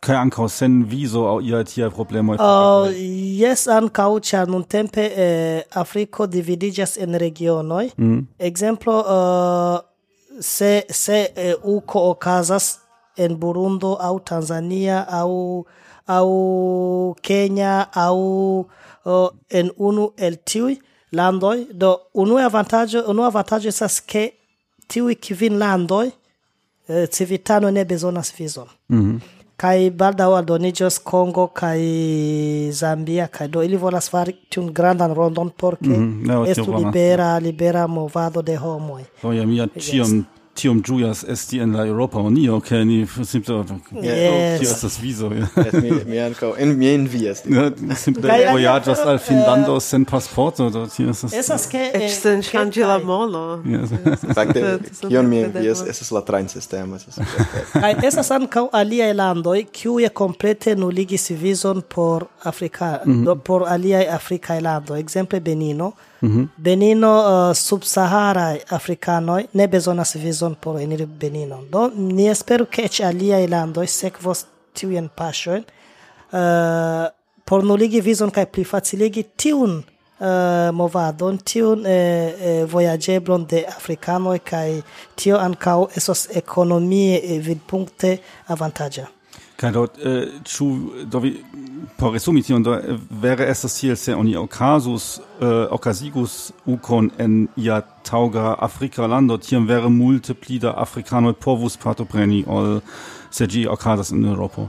kai 0.00 0.16
ankaŭ 0.16 0.48
sen 0.52 0.84
vizo 0.90 1.24
aŭ 1.28 1.36
iaj 1.42 1.64
tiaj 1.72 1.90
problemoj? 1.94 2.36
Uh, 2.36 2.46
oh, 2.46 2.96
jes, 3.40 3.66
ankaŭ, 3.72 4.10
ĉar 4.28 4.48
nuntempe 4.52 5.04
eh, 5.26 5.62
Afriko 5.74 6.26
dividiĝas 6.26 6.96
en 7.02 7.18
regionoj. 7.18 7.90
Mm. 7.96 8.24
Ekzemplo, 8.38 8.96
uh, 9.00 9.76
eh, 9.76 10.40
se, 10.40 10.82
se 10.90 11.26
eh, 11.34 11.54
uko 11.62 12.10
okazas 12.10 12.78
en 13.16 13.36
Burundo 13.40 13.96
aŭ 14.00 14.18
Tanzania 14.24 15.04
aŭ, 15.08 15.30
aŭ 16.06 16.26
Kenya 17.22 17.86
aŭ 17.92 18.16
uh, 18.16 18.66
eh, 19.06 19.60
en 19.60 19.70
unu 19.76 20.10
el 20.16 20.36
tiuj 20.44 20.76
landoj, 21.12 21.66
do 21.72 21.96
unu 22.14 22.38
avantaĝo 22.42 23.04
unu 23.08 23.24
avantaĝo 23.24 23.72
estas 23.72 24.00
ke 24.00 24.28
tiuj 24.86 25.16
kvin 25.28 25.58
landoj 25.58 26.10
eh, 26.10 27.06
civitano 27.10 27.70
ne 27.70 27.84
bezonas 27.84 28.32
vizon. 28.38 28.68
Mm 28.88 29.00
-hmm 29.00 29.35
kai 29.56 29.90
baldaŭ 29.90 30.30
aldoniĝos 30.36 30.98
Kongo 31.04 31.46
kai 31.46 32.70
Zambia 32.72 33.26
kai 33.32 33.48
do 33.48 33.62
ili 33.64 33.76
volas 33.80 34.10
fari 34.12 34.36
tiun 34.52 34.72
grandan 34.72 35.14
rondon 35.16 35.50
por 35.50 35.76
ke 35.76 35.88
mm 35.88 36.24
-hmm. 36.24 36.48
estu 36.50 36.76
libera 36.76 37.38
libera 37.38 37.86
movado 37.86 38.42
de 38.42 38.56
homoj. 38.56 39.02
Do 39.22 39.32
jam 39.32 39.52
ja 39.52 39.66
tiom 39.66 40.24
tiom 40.56 40.80
ĝujas 40.86 41.24
esti 41.28 41.60
en 41.60 41.76
la 41.76 41.84
Europa 41.86 42.18
Unio 42.18 42.60
kaj 42.64 42.84
ni 42.88 42.98
simple 43.24 43.54
yes. 43.56 43.76
Oh, 43.92 44.58
tio 44.60 44.70
estas 44.70 44.98
vizo. 45.02 45.30
Ja. 45.34 45.48
yes, 45.64 45.76
mi, 45.82 45.90
mi 46.06 46.20
ankaŭ 46.20 46.52
en 46.58 46.74
mi 46.78 46.88
envias 46.94 47.42
ja, 47.44 47.70
simple 47.96 48.38
vojaĝas 48.52 49.04
al 49.04 49.18
Finnlando 49.18 49.78
sen 49.80 50.04
pasporto 50.04 50.70
do 50.70 50.86
tio 50.96 51.10
estas 51.14 51.34
Esas 51.42 51.68
ke 51.70 51.90
eĉ 51.94 52.10
sen 52.20 52.42
ŝanĝi 52.46 52.86
la 52.88 52.98
mono 52.98 53.44
Yes. 53.66 53.92
fakte 54.34 54.78
kion 55.10 55.28
mi 55.28 55.42
envias 55.44 55.82
estas 55.88 56.10
la 56.14 56.24
trajnsistemo 56.26 56.98
kaj 57.72 57.94
estas 58.08 58.30
ankaŭ 58.30 58.66
aliaj 58.72 59.12
landoj 59.14 59.64
kiuj 59.72 60.08
komplete 60.14 60.76
nuligis 60.76 61.30
vizon 61.30 61.82
por 61.94 62.26
Afrika 62.44 62.98
mhm. 63.06 63.38
por 63.44 63.64
aliaj 63.68 64.06
afrikaj 64.16 64.60
landoj. 64.60 65.00
Ekzemple 65.00 65.40
Benino. 65.40 65.92
Mm 66.20 66.28
-hmm. 66.28 66.48
Benino 66.56 67.12
uh, 67.20 67.56
subsaharaj 67.56 68.58
afrikanoj 68.68 69.44
ne 69.52 69.68
bezonas 69.68 70.14
vizon 70.14 70.54
por 70.54 70.80
eniri 70.80 71.06
Beninon. 71.06 71.70
Do 71.70 71.90
ni 71.94 72.28
esperu 72.28 72.66
ke 72.66 72.82
eĉ 72.82 73.00
aliaj 73.00 73.46
landoj 73.48 73.86
sekvos 73.86 74.46
tiujn 74.72 75.08
paŝojn 75.16 75.62
uh, 76.32 77.06
por 77.44 77.64
nuligi 77.64 78.00
vizon 78.00 78.30
kaj 78.30 78.46
plifaciligi 78.46 79.22
tiun 79.36 79.76
uh, 79.78 80.74
movadon, 80.74 81.38
tiun 81.38 81.84
uh, 81.86 81.86
uh, 81.86 82.70
vojaĝeblon 82.70 83.46
de 83.46 83.64
afrikanoj 83.76 84.38
kaj 84.38 84.80
tio 85.14 85.38
ankaŭ 85.38 85.78
estos 85.96 86.28
ekonomie 86.34 87.20
eh, 87.22 87.38
vidpunkte 87.38 88.16
avantaĝa. 88.46 89.06
Caro, 89.56 89.86
eh, 90.04 90.28
do 91.04 91.18
vi, 91.20 91.44
por 91.96 92.12
resumi 92.12 92.42
tion 92.42 92.62
do 92.62 92.74
eh, 92.74 92.98
vere 93.10 93.46
estas 93.48 93.78
tiel 93.80 93.96
se 93.96 94.14
oni 94.14 94.36
okazus 94.36 95.20
eh, 95.40 95.66
okazigus 95.70 96.52
ukon 96.66 97.10
en 97.18 97.48
ia 97.56 97.80
tauga 98.04 98.54
Afrika 98.58 99.06
lando 99.06 99.38
tiam 99.38 99.66
vere 99.66 99.88
multe 99.88 100.34
pli 100.34 100.58
da 100.58 100.74
afrikanoj 100.76 101.32
povus 101.32 101.76
partopreni 101.76 102.44
ol 102.46 102.80
se 103.30 103.46
ĝi 103.46 103.66
okazas 103.66 104.12
en 104.12 104.24
Eŭropo. 104.24 104.68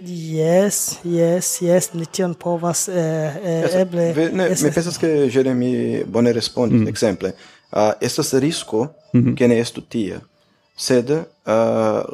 Yes, 0.00 0.98
yes, 1.04 1.60
yes, 1.60 1.90
ni 1.92 2.06
tion 2.06 2.34
povas 2.34 2.88
eh, 2.88 2.96
eh, 2.96 3.60
yes, 3.64 3.74
eble. 3.82 4.06
Ve, 4.16 4.30
ne, 4.32 4.46
es, 4.54 4.62
mi 4.64 4.70
pensas 4.72 4.96
ke 4.98 5.28
Jeremy 5.28 6.04
bone 6.08 6.32
respondis, 6.32 6.80
mm. 6.80 6.88
exemple. 6.88 7.34
Uh, 7.70 7.78
ah, 7.78 7.92
estas 8.00 8.32
risco, 8.40 8.88
mm 9.12 9.20
-hmm. 9.20 9.48
ne 9.48 9.58
estu 9.60 9.80
tia, 9.80 10.20
sed 10.76 11.10
uh, 11.10 11.20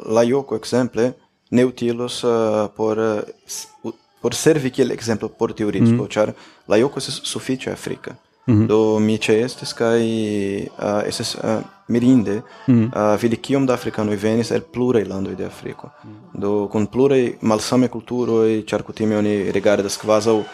la 0.05 0.23
joko, 0.27 0.55
exemple, 0.55 1.13
neutilos 1.49 2.23
uh, 2.23 2.67
por 2.75 2.97
uh, 2.97 3.93
por 4.21 4.33
servi 4.33 4.71
kiel 4.71 4.91
exemplo 4.91 5.29
por 5.29 5.53
tiu 5.53 5.69
risko, 5.71 6.03
mm. 6.03 6.09
ĉar 6.09 6.33
la 6.67 6.77
joko 6.77 6.99
estas 6.99 7.21
sufiĉe 7.23 7.71
afrika. 7.71 8.15
Mm 8.47 8.53
-hmm. 8.55 8.67
Do 8.67 8.99
mi 8.99 9.17
ĉeestis 9.17 9.73
kaj 9.73 10.01
uh, 10.01 11.01
estas 11.07 11.35
uh, 11.35 11.41
mirinde 11.87 12.41
mm 12.67 12.73
-hmm. 12.73 13.13
uh, 13.13 13.21
vidi 13.21 13.35
kiom 13.35 13.65
da 13.65 13.73
afrikanoj 13.73 14.15
venis 14.15 14.51
el 14.51 14.61
pluraj 14.61 15.03
landoj 15.03 15.35
de 15.35 15.45
Afriko. 15.45 15.89
Mm 16.03 16.09
-hmm. 16.11 16.39
Do 16.39 16.67
kun 16.67 16.87
pluraj 16.87 17.33
malsame 17.41 17.87
kulturoj, 17.87 18.63
ĉar 18.65 18.83
kutime 18.83 19.17
oni 19.17 19.51
rigardas 19.51 19.97
kvazaŭ 19.97 20.37
uh, 20.37 20.45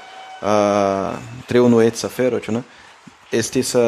tre 1.48 1.62
unueca 1.62 2.08
afero, 2.08 2.40
ĉu 2.40 2.52
ne? 2.52 2.64
Estis 3.34 3.72
uh, 3.76 3.82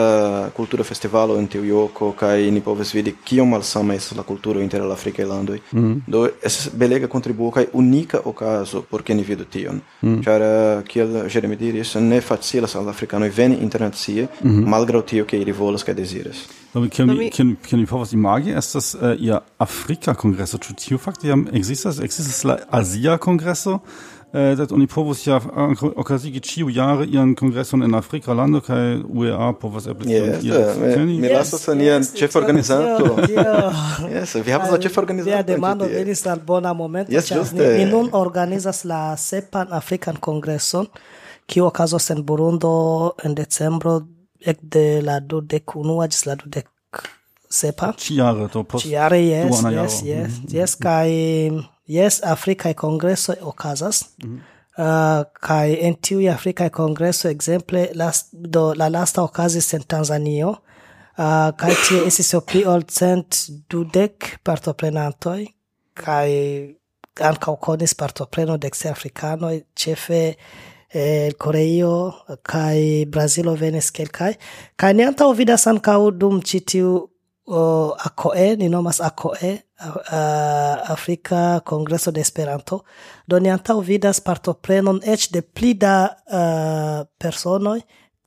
kultura 0.58 0.84
festivalo 0.84 1.36
loko 1.70 2.12
kaj 2.18 2.52
ni 2.52 2.62
povis 2.62 2.94
vidi 2.96 3.14
kiom 3.26 3.50
malsama 3.50 3.94
estas 3.94 4.18
la 4.18 4.24
kulturo 4.24 4.60
inter 4.60 4.82
la 4.82 4.94
afrikaj 4.94 5.26
landoj. 5.26 5.60
Do 6.08 6.28
estas 6.44 6.70
belega 6.74 7.08
kontribuo 7.08 7.52
kaj 7.52 7.66
unika 7.74 8.20
okazo 8.26 8.82
por 8.82 9.04
ke 9.04 9.14
ni 9.14 9.24
vidu 9.24 9.46
tion. 9.46 9.82
Ĉar 10.02 10.42
uh, 10.42 10.84
kiel 10.88 11.28
Jeremy 11.30 11.56
diris, 11.56 11.96
ne 11.96 12.22
facilas 12.22 12.76
al 12.76 12.90
afrikanoj 12.90 13.30
veni 13.30 13.58
internacie, 13.62 14.28
malgraŭ 14.44 15.02
tio 15.06 15.26
ke 15.26 15.38
ili 15.38 15.52
volas 15.52 15.84
kaj 15.84 15.94
deziras. 15.96 16.38
Do 16.74 16.82
kion 16.90 17.08
mi 17.08 17.18
mi- 17.18 17.30
kion 17.32 17.56
kion 17.64 17.80
mi 17.82 17.88
povas 17.88 18.12
imagi 18.14 18.52
estas 18.52 18.96
äh, 18.96 19.16
ia 19.20 19.40
Afrika 19.58 20.14
kongreso 20.14 20.58
ĉu 20.58 20.74
tiu 20.76 20.98
fakte 20.98 21.28
jam 21.28 21.46
ekzistas 21.54 22.00
ekzistas 22.04 22.44
la 22.44 22.58
Azia 22.72 23.18
kongreso 23.18 23.80
Äh, 24.36 24.58
sed 24.58 24.72
oni 24.76 24.84
povus 24.88 25.22
ja 25.28 25.38
okazigi 25.96 26.42
ĉiu 26.44 26.68
jare 26.76 27.06
ian 27.08 27.30
kongreson 27.40 27.86
en 27.86 27.94
Afrikalando 27.96 28.60
kaj 28.60 28.98
UEA 29.08 29.54
povas 29.62 29.86
eble 29.88 30.12
yes, 30.12 30.42
tion 30.44 31.06
Mi 31.08 31.30
lasas 31.32 31.62
yes, 31.62 31.76
nian 31.80 32.08
ĉeforganizanto. 32.20 33.14
Yes, 34.16 34.34
vi 34.36 34.52
havas 34.52 34.74
la 34.74 34.80
ĉeforganizanto. 34.84 35.30
Via 35.32 35.44
demando 35.48 35.88
venis 35.88 36.26
al 36.28 36.42
bona 36.44 36.74
momento, 36.74 37.14
yes, 37.16 37.30
ĉar 37.32 37.54
ni 37.78 37.86
nun 37.88 38.10
organizas 38.12 38.84
la 38.84 39.16
sepan 39.16 39.72
Afrikan 39.72 40.20
kongreson, 40.20 40.90
kiu 41.48 41.70
okazos 41.70 42.10
en 42.12 42.26
Burundo 42.28 42.74
en 43.24 43.38
decembro 43.40 44.02
ekde 44.44 45.00
la 45.06 45.22
dudek 45.24 45.78
unua 45.80 46.10
ĝis 46.12 46.26
la 46.28 46.36
dudek 46.42 46.68
sepa. 47.48 47.94
Ĉiare, 48.04 48.50
do 48.52 48.66
post 48.68 48.84
Ĉiare, 48.90 49.22
yes, 49.24 49.64
yes, 49.64 50.02
mhm. 50.02 50.12
yes, 50.12 50.42
yes, 50.60 50.76
kaj 50.76 51.08
yes 51.88 52.22
Afrikaj 52.24 52.74
congresso 52.74 53.36
okazas. 53.42 54.04
Mm. 54.24 54.42
Uh, 54.76 55.24
kai 55.40 55.78
en 55.88 55.96
tiuj 55.96 56.28
Afrikaj 56.34 56.70
congresso 56.76 57.30
exemple 57.30 57.90
last, 57.96 58.34
do, 58.34 58.74
la 58.76 58.90
lasta 58.90 59.24
okazis 59.24 59.74
en 59.74 59.86
Tanzanio, 59.88 60.50
uh, 61.16 61.52
kai 61.56 61.72
tie 61.88 62.02
estis 62.10 62.34
pli 62.44 62.66
ol 62.68 62.84
cent 62.84 63.46
dudek 63.72 64.36
partoprenantoj, 64.44 65.46
kai 65.96 66.32
ankaŭ 67.24 67.56
konis 67.64 67.96
partopreno 67.96 68.58
de 68.60 68.68
eksterafrikanoj, 68.68 69.62
ĉefe 69.80 70.24
el 70.96 71.34
Koreio 71.40 71.96
kaj 72.44 73.06
Brazilo 73.12 73.56
venis 73.60 73.90
kelkaj 73.92 74.34
kaj 74.80 74.92
ne 74.96 75.08
antaŭ 75.10 75.32
vidas 75.36 75.68
ankaŭ 75.68 76.00
dum 76.16 76.40
ĉi 76.40 76.60
tiu 76.72 76.92
o 77.46 77.94
ACOE, 77.98 78.56
ni 78.58 78.70
nomas 78.70 79.02
ACOE, 79.02 79.60
Afrika 80.88 81.62
Kongreso 81.66 82.12
de 82.12 82.22
Esperanto, 82.22 82.84
do 83.28 83.40
ni 83.40 83.52
antaŭ 83.54 83.80
vidas 83.84 84.22
partoprenon 84.24 85.02
eĉ 85.04 85.30
de 85.34 85.42
pli 85.42 85.74
da 85.78 85.98
uh, 86.10 87.04
personoj, 87.20 87.82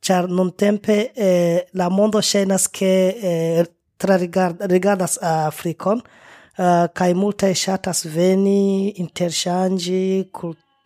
ĉar 0.04 0.28
nuntempe 0.30 0.98
eh, 1.16 1.66
la 1.74 1.88
mondo 1.90 2.20
ŝajnas 2.22 2.68
ke 2.70 2.92
eh, 3.10 3.64
trarigardas 3.98 5.18
Afrikon, 5.22 6.04
uh, 6.04 6.86
kaj 6.94 7.10
multaj 7.18 7.50
ŝatas 7.58 8.04
veni, 8.14 8.94
interŝanĝi, 9.02 10.04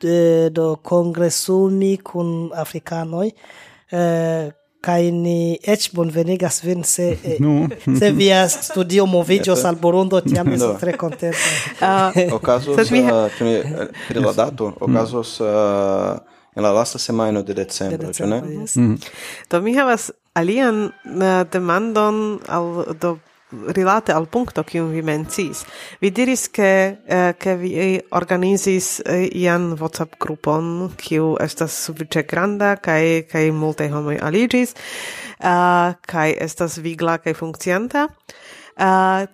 eh, 0.04 0.48
do 0.50 0.76
kongresumi 0.76 1.96
kun 2.02 2.50
afrikanoj, 2.54 3.28
eh, 3.90 4.50
kai 4.82 5.10
ni 5.14 5.58
ec 5.62 5.88
bonvenigas 5.94 6.60
vin 6.64 6.82
se 6.84 7.06
eh, 7.24 7.38
no. 7.40 7.68
se 7.98 8.10
via 8.12 8.48
studio 8.48 9.06
movigios 9.06 9.64
al 9.64 9.76
Burundo 9.76 10.20
tiam 10.20 10.46
no. 10.50 10.54
estis 10.54 10.80
tre 10.80 10.96
contenta. 10.98 11.38
Uh, 11.80 12.34
ocasos, 12.34 12.76
uh, 12.76 13.30
pri 14.08 14.20
la 14.20 14.32
dato, 14.32 14.72
mm. 14.72 14.76
ocasos 14.80 15.40
uh, 15.40 15.46
eh, 15.46 16.20
en 16.56 16.62
la 16.62 16.72
lasta 16.72 16.98
semajno 16.98 17.42
de 17.42 17.54
decembro, 17.54 17.98
de 17.98 18.06
decembro, 18.06 18.40
ĉu 18.42 18.54
ne? 18.54 18.62
Yes. 18.62 18.76
Mm. 18.76 18.98
Do 19.50 19.60
mi 19.62 19.76
havas 19.78 20.10
alian 20.34 20.90
uh, 20.90 21.44
demandon 21.52 22.40
al 22.48 22.96
do 23.00 23.18
rilate 23.76 24.14
al 24.14 24.26
punkto 24.26 24.64
kiun 24.66 24.90
vi 24.92 25.02
mencis. 25.02 25.64
Vi 26.00 26.10
diris 26.10 26.48
ke 26.48 26.70
eh, 27.06 27.32
ke 27.38 27.56
vi 27.60 27.72
eh, 27.78 28.00
organizis 28.10 29.00
eh, 29.04 29.28
ian 29.42 29.72
WhatsApp 29.80 30.18
grupon 30.20 30.90
kiu 30.96 31.36
estas 31.40 31.76
sufiĉe 31.86 32.24
granda 32.28 32.76
kaj 32.76 33.28
kaj 33.32 33.44
multaj 33.52 33.90
homoj 33.92 34.18
aliĝis 34.22 34.74
uh, 35.42 35.92
kaj 36.06 36.28
estas 36.40 36.78
vigla 36.82 37.18
kaj 37.22 37.34
funkcianta. 37.38 38.08
Uh, 38.76 39.28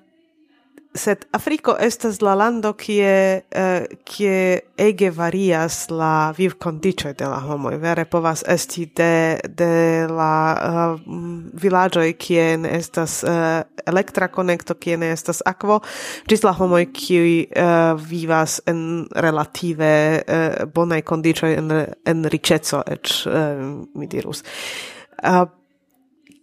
sed 0.94 1.24
Afriko 1.32 1.76
estas 1.80 2.20
la 2.22 2.34
lando 2.34 2.72
kie 2.72 3.42
uh, 3.42 3.84
kie 4.04 4.60
ege 4.78 5.10
varias 5.10 5.90
la 5.90 6.32
viv 6.36 6.56
kondiĉoj 6.60 7.12
de 7.18 7.28
la 7.28 7.38
homoj. 7.44 7.76
Vere 7.82 8.04
povas 8.04 8.42
esti 8.48 8.86
de 8.96 9.38
de 9.44 10.06
la 10.10 10.32
uh, 10.56 11.00
vilaĝoj 11.62 12.12
kie 12.18 12.56
ne 12.62 12.72
estas 12.78 13.22
uh, 13.22 13.60
elektra 13.86 14.28
konekto 14.28 14.74
kie 14.74 14.96
ne 14.96 15.12
estas 15.12 15.42
akvo 15.46 15.80
ĝis 16.30 16.42
la 16.46 16.52
homoj 16.56 16.86
kiuj 16.92 17.36
uh, 17.44 18.00
vivas 18.00 18.60
en 18.66 19.06
relative 19.14 19.92
uh, 20.24 20.64
bonaj 20.74 21.02
kondiĉoj 21.02 21.54
en 21.60 21.72
en 22.08 22.24
riĉeco 22.24 22.82
eĉ 22.86 23.14
uh, 23.26 23.64
mi 23.94 24.06
dirus. 24.06 24.42
Uh, 25.22 25.46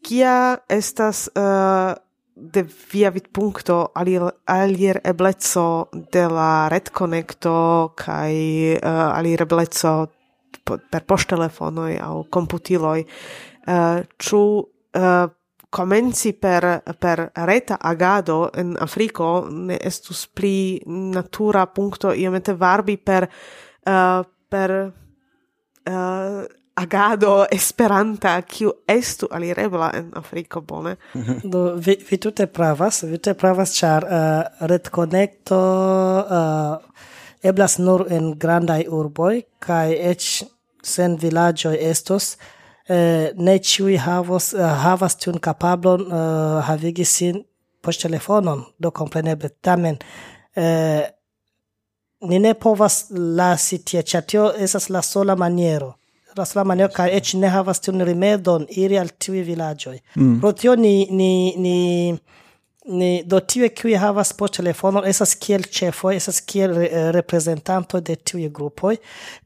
kia 0.05 0.57
estas 0.69 1.29
uh, 1.33 1.95
de 2.35 2.65
via 2.91 3.09
vidpunkto 3.11 3.91
alier 3.95 4.99
eblezzo 5.03 5.89
de 6.11 6.27
la 6.27 6.67
red 6.69 6.91
connecto 6.91 7.93
kai 7.95 8.75
uh, 8.75 9.15
alier 9.15 9.45
eblezzo 9.45 9.93
per 10.65 11.05
poŝtelefonoj 11.07 11.95
aŭ 12.01 12.15
komputiloj 12.31 12.99
uh, 13.03 13.09
eh, 13.71 14.03
ĉu 14.17 14.41
uh, 14.41 14.67
eh, 14.99 15.27
komenci 15.69 16.31
per 16.39 16.65
per 16.99 17.21
reta 17.47 17.77
agado 17.79 18.49
en 18.55 18.75
Afriko 18.79 19.47
ne 19.49 19.77
estus 19.81 20.25
pli 20.27 20.81
natura 20.87 21.65
punto 21.67 22.13
iomete 22.13 22.53
varbi 22.53 22.97
per 22.97 23.27
uh, 23.27 24.23
per 24.49 24.75
uh, 24.81 26.43
agado 26.75 27.45
esperanta 27.51 28.41
kiu 28.41 28.71
estu 28.87 29.27
alirebla 29.31 29.91
en 29.95 30.11
Afriko 30.15 30.61
bone. 30.61 30.95
Do 31.51 31.75
vi 31.75 31.97
vi 32.09 32.17
tute 32.17 32.47
pravas, 32.47 33.03
vi 33.03 33.17
tute 33.17 33.33
pravas 33.33 33.75
ĉar 33.79 34.03
uh, 34.03 34.67
retkonekto 34.69 35.61
uh, 36.19 37.07
eblas 37.43 37.77
nur 37.77 38.05
en 38.11 38.33
grandaj 38.39 38.85
urboj 38.89 39.41
kaj 39.59 39.95
eĉ 40.11 40.29
sen 40.85 41.17
vilaĝoj 41.21 41.75
estos 41.89 42.35
uh, 42.35 43.31
ne 43.35 43.57
ĉiuj 43.57 43.97
havos 44.03 44.53
uh, 44.53 44.67
havas 44.83 45.15
tiun 45.21 45.39
kapablon 45.39 46.07
uh, 46.07 46.61
havigi 46.67 47.05
sin 47.05 47.43
poŝtelefonon 47.85 48.65
do 48.81 48.91
kompreneble 48.91 49.49
tamen 49.61 49.97
uh, 50.01 51.03
ni 52.25 52.39
ne 52.39 52.53
povas 52.53 53.05
lasi 53.11 53.83
tie 53.85 54.01
ĉar 54.03 54.25
tio 54.25 54.49
estas 54.67 54.89
la 54.89 55.01
sola 55.01 55.35
maniero 55.35 55.93
raslamanioj 56.37 56.91
kaj 56.95 57.09
eĉ 57.17 57.33
ne 57.41 57.49
havas 57.49 57.81
tiun 57.83 58.03
rimedon 58.07 58.67
iri 58.69 58.99
al 58.99 59.11
tiuj 59.19 59.43
vilaĝoj. 59.49 59.97
Mm. 60.15 60.39
Pro 60.41 60.51
tio 60.51 60.75
ni, 60.75 61.07
ni, 61.11 61.53
ni, 61.57 61.77
ni 62.99 63.09
do 63.25 63.39
tiuj 63.39 63.69
kiuj 63.77 63.95
havas 64.01 64.33
poŝtelefonon 64.37 65.07
esas 65.09 65.35
kiel 65.41 65.65
chefo 65.77 66.11
esas 66.13 66.41
kiel 66.41 66.77
eh, 66.83 66.95
reprezentantoj 67.15 68.01
de 68.09 68.15
tiuj 68.15 68.49
grupoj. 68.59 68.97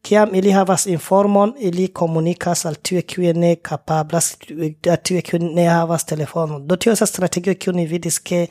Kiam 0.02 0.36
ili 0.36 0.54
havas 0.56 0.88
informon, 0.88 1.56
ili 1.60 1.88
komunikas 1.88 2.66
al 2.66 2.80
tiuj 2.84 3.04
qui 3.14 3.34
ne 3.34 3.56
kapablas, 3.56 4.36
eh, 4.50 4.74
al 4.92 5.02
tiuj 5.04 5.22
qui 5.22 5.40
ne 5.40 5.68
havas 5.70 6.06
telefonon. 6.06 6.68
Do 6.68 6.76
tio 6.76 6.94
estas 6.94 7.10
strategio 7.10 7.56
kiu 7.56 7.74
ni 7.74 7.86
vidis 7.86 8.20
ke 8.20 8.48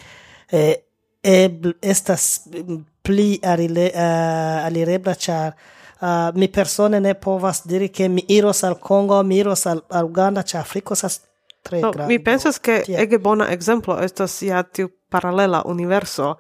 eh, 0.53 0.75
e 1.23 1.49
estas 1.83 2.47
mm, 2.47 2.85
pli 3.03 3.39
eh, 3.43 4.65
alirebla, 4.65 5.15
char 5.15 5.53
uh, 6.01 6.35
mi 6.35 6.49
persone 6.49 7.01
ne 7.01 7.15
povas 7.15 7.67
diri 7.67 7.91
che 7.91 8.09
mi 8.09 8.25
iros 8.29 8.63
al 8.65 8.79
Congo, 8.79 9.23
mi 9.23 9.37
iros 9.37 9.67
al, 9.67 9.83
al 9.89 10.05
Uganda, 10.05 10.43
ĉe 10.43 10.59
Afriko 10.59 10.95
sas 10.95 11.21
tre 11.63 11.81
no, 11.81 11.91
granda. 11.93 12.09
Mi 12.09 12.19
pensas 12.19 12.59
ke 12.59 12.83
ege 12.89 13.19
bona 13.19 13.51
exemplo, 13.53 13.99
estas 14.03 14.43
ja 14.43 14.63
tiu 14.63 14.89
paralela 15.11 15.63
universo. 15.67 16.37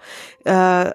Ah, 0.46 0.86
uh, 0.86 0.92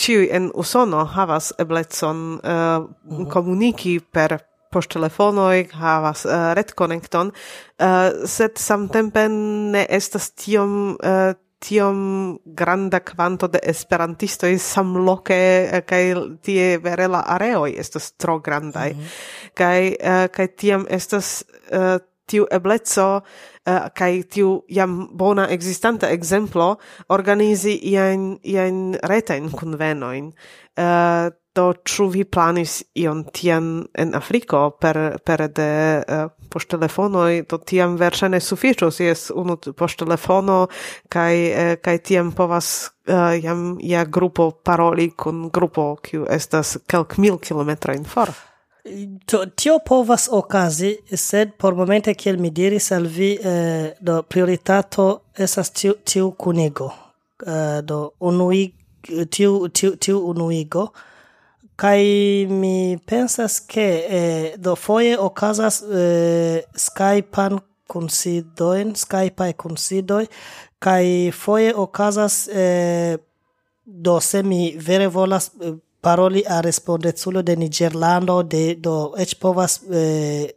ciui 0.00 0.28
en 0.32 0.50
Usono 0.54 1.04
havas 1.04 1.52
eblecon 1.58 2.38
uh, 2.38 2.86
mm 3.04 3.26
komuniki 3.30 3.98
per 4.00 4.38
post 4.70 4.92
telefonoi 4.94 5.66
havas 5.74 6.24
uh, 6.24 6.52
retkonekton, 6.54 7.32
uh, 7.82 8.26
sed 8.26 8.58
samtempe 8.58 9.26
ne 9.28 9.84
estas 9.90 10.30
tiom 10.38 10.94
uh, 10.94 11.32
tiom 11.60 12.38
granda 12.44 13.00
quanto 13.00 13.46
de 13.46 13.60
esperantisto 13.62 14.46
in 14.46 14.58
sam 14.58 14.96
loke 15.04 15.34
eh, 15.34 15.82
kai 15.84 16.14
tie 16.42 16.78
vere 16.78 17.06
la 17.06 17.20
areoj 17.20 17.74
estas 17.76 18.12
tro 18.16 18.40
grandai 18.40 18.94
mm 18.94 19.00
-hmm. 19.00 19.52
kai 19.54 19.96
uh, 20.00 20.08
eh, 20.08 20.28
kai 20.28 20.48
tiam 20.48 20.86
estas 20.88 21.44
uh, 21.72 22.00
tiu 22.26 22.46
eblezzo 22.50 23.20
uh, 23.66 23.88
kai 23.94 24.22
tiu 24.22 24.62
jam 24.68 25.08
bona 25.12 25.48
existanta 25.50 26.08
exemplo 26.10 26.76
organizi 27.08 27.78
ian 27.82 28.38
ian 28.42 28.96
retajn 29.02 29.50
convenoin 29.50 30.32
uh, 30.78 31.39
Do 31.54 31.72
ĉu 31.82 32.06
vi 32.14 32.22
planis 32.24 32.76
ion 32.94 33.24
tian 33.34 33.86
en 33.98 34.14
Afriko 34.14 34.68
per 34.80 34.98
per 35.26 35.48
de 35.50 35.70
uh, 35.98 36.28
poŝtelefonoj? 36.52 37.42
Do 37.50 37.58
tiam 37.58 37.96
verŝajne 37.98 38.38
sufiĉos 38.40 39.00
jes 39.02 39.24
unu 39.34 39.56
poŝtelefono 39.56 40.60
kaj 41.10 41.34
uh, 41.34 41.72
kaj 41.82 41.96
tiam 42.10 42.30
povas 42.38 42.90
uh, 43.08 43.34
jam 43.42 43.74
ja 43.82 44.04
grupo 44.04 44.50
paroli 44.50 45.10
kun 45.10 45.48
grupo 45.50 45.96
kiu 46.02 46.28
estas 46.30 46.78
kelk 46.86 47.18
mil 47.18 47.42
kilometrojn 47.42 48.06
for. 48.06 48.30
Do, 49.32 49.46
tio 49.46 49.78
povas 49.86 50.28
okazi, 50.32 50.96
sed 51.16 51.52
por 51.58 51.74
momente 51.74 52.14
kiel 52.14 52.38
mi 52.40 52.50
diris 52.50 52.90
al 52.92 53.06
vi, 53.06 53.34
eh, 53.36 53.92
do 54.00 54.22
prioritato 54.22 55.22
estas 55.36 55.70
tiu, 55.70 55.94
tiu 56.04 56.30
kunigo, 56.32 56.88
eh, 57.46 57.82
do 57.82 58.12
unui, 58.20 58.72
tiu, 59.30 59.68
tiu, 59.68 59.96
tiu 59.96 60.24
unuigo, 60.26 60.88
kai 61.80 62.46
mi 62.50 62.98
pensas 63.08 63.60
ke 63.64 63.88
eh, 64.18 64.54
do 64.60 64.74
foje 64.76 65.16
okazas 65.18 65.80
eh, 65.82 66.60
Skype-an 66.76 67.60
kunsidoin, 67.88 68.92
Skype-ai 68.94 69.54
doi 70.02 70.26
kai 70.78 71.30
foje 71.32 71.72
okazas 71.74 72.48
eh, 72.48 73.16
do 73.84 74.20
se 74.20 74.42
mi 74.42 74.76
vere 74.76 75.06
volas 75.06 75.50
eh, 75.60 75.72
paroli 76.00 76.44
a 76.46 76.60
respondeculo 76.60 77.42
de 77.42 77.56
Nigerlando, 77.56 78.42
de, 78.42 78.74
do 78.74 79.14
ech 79.16 79.38
povas 79.40 79.80
eh, 79.90 80.52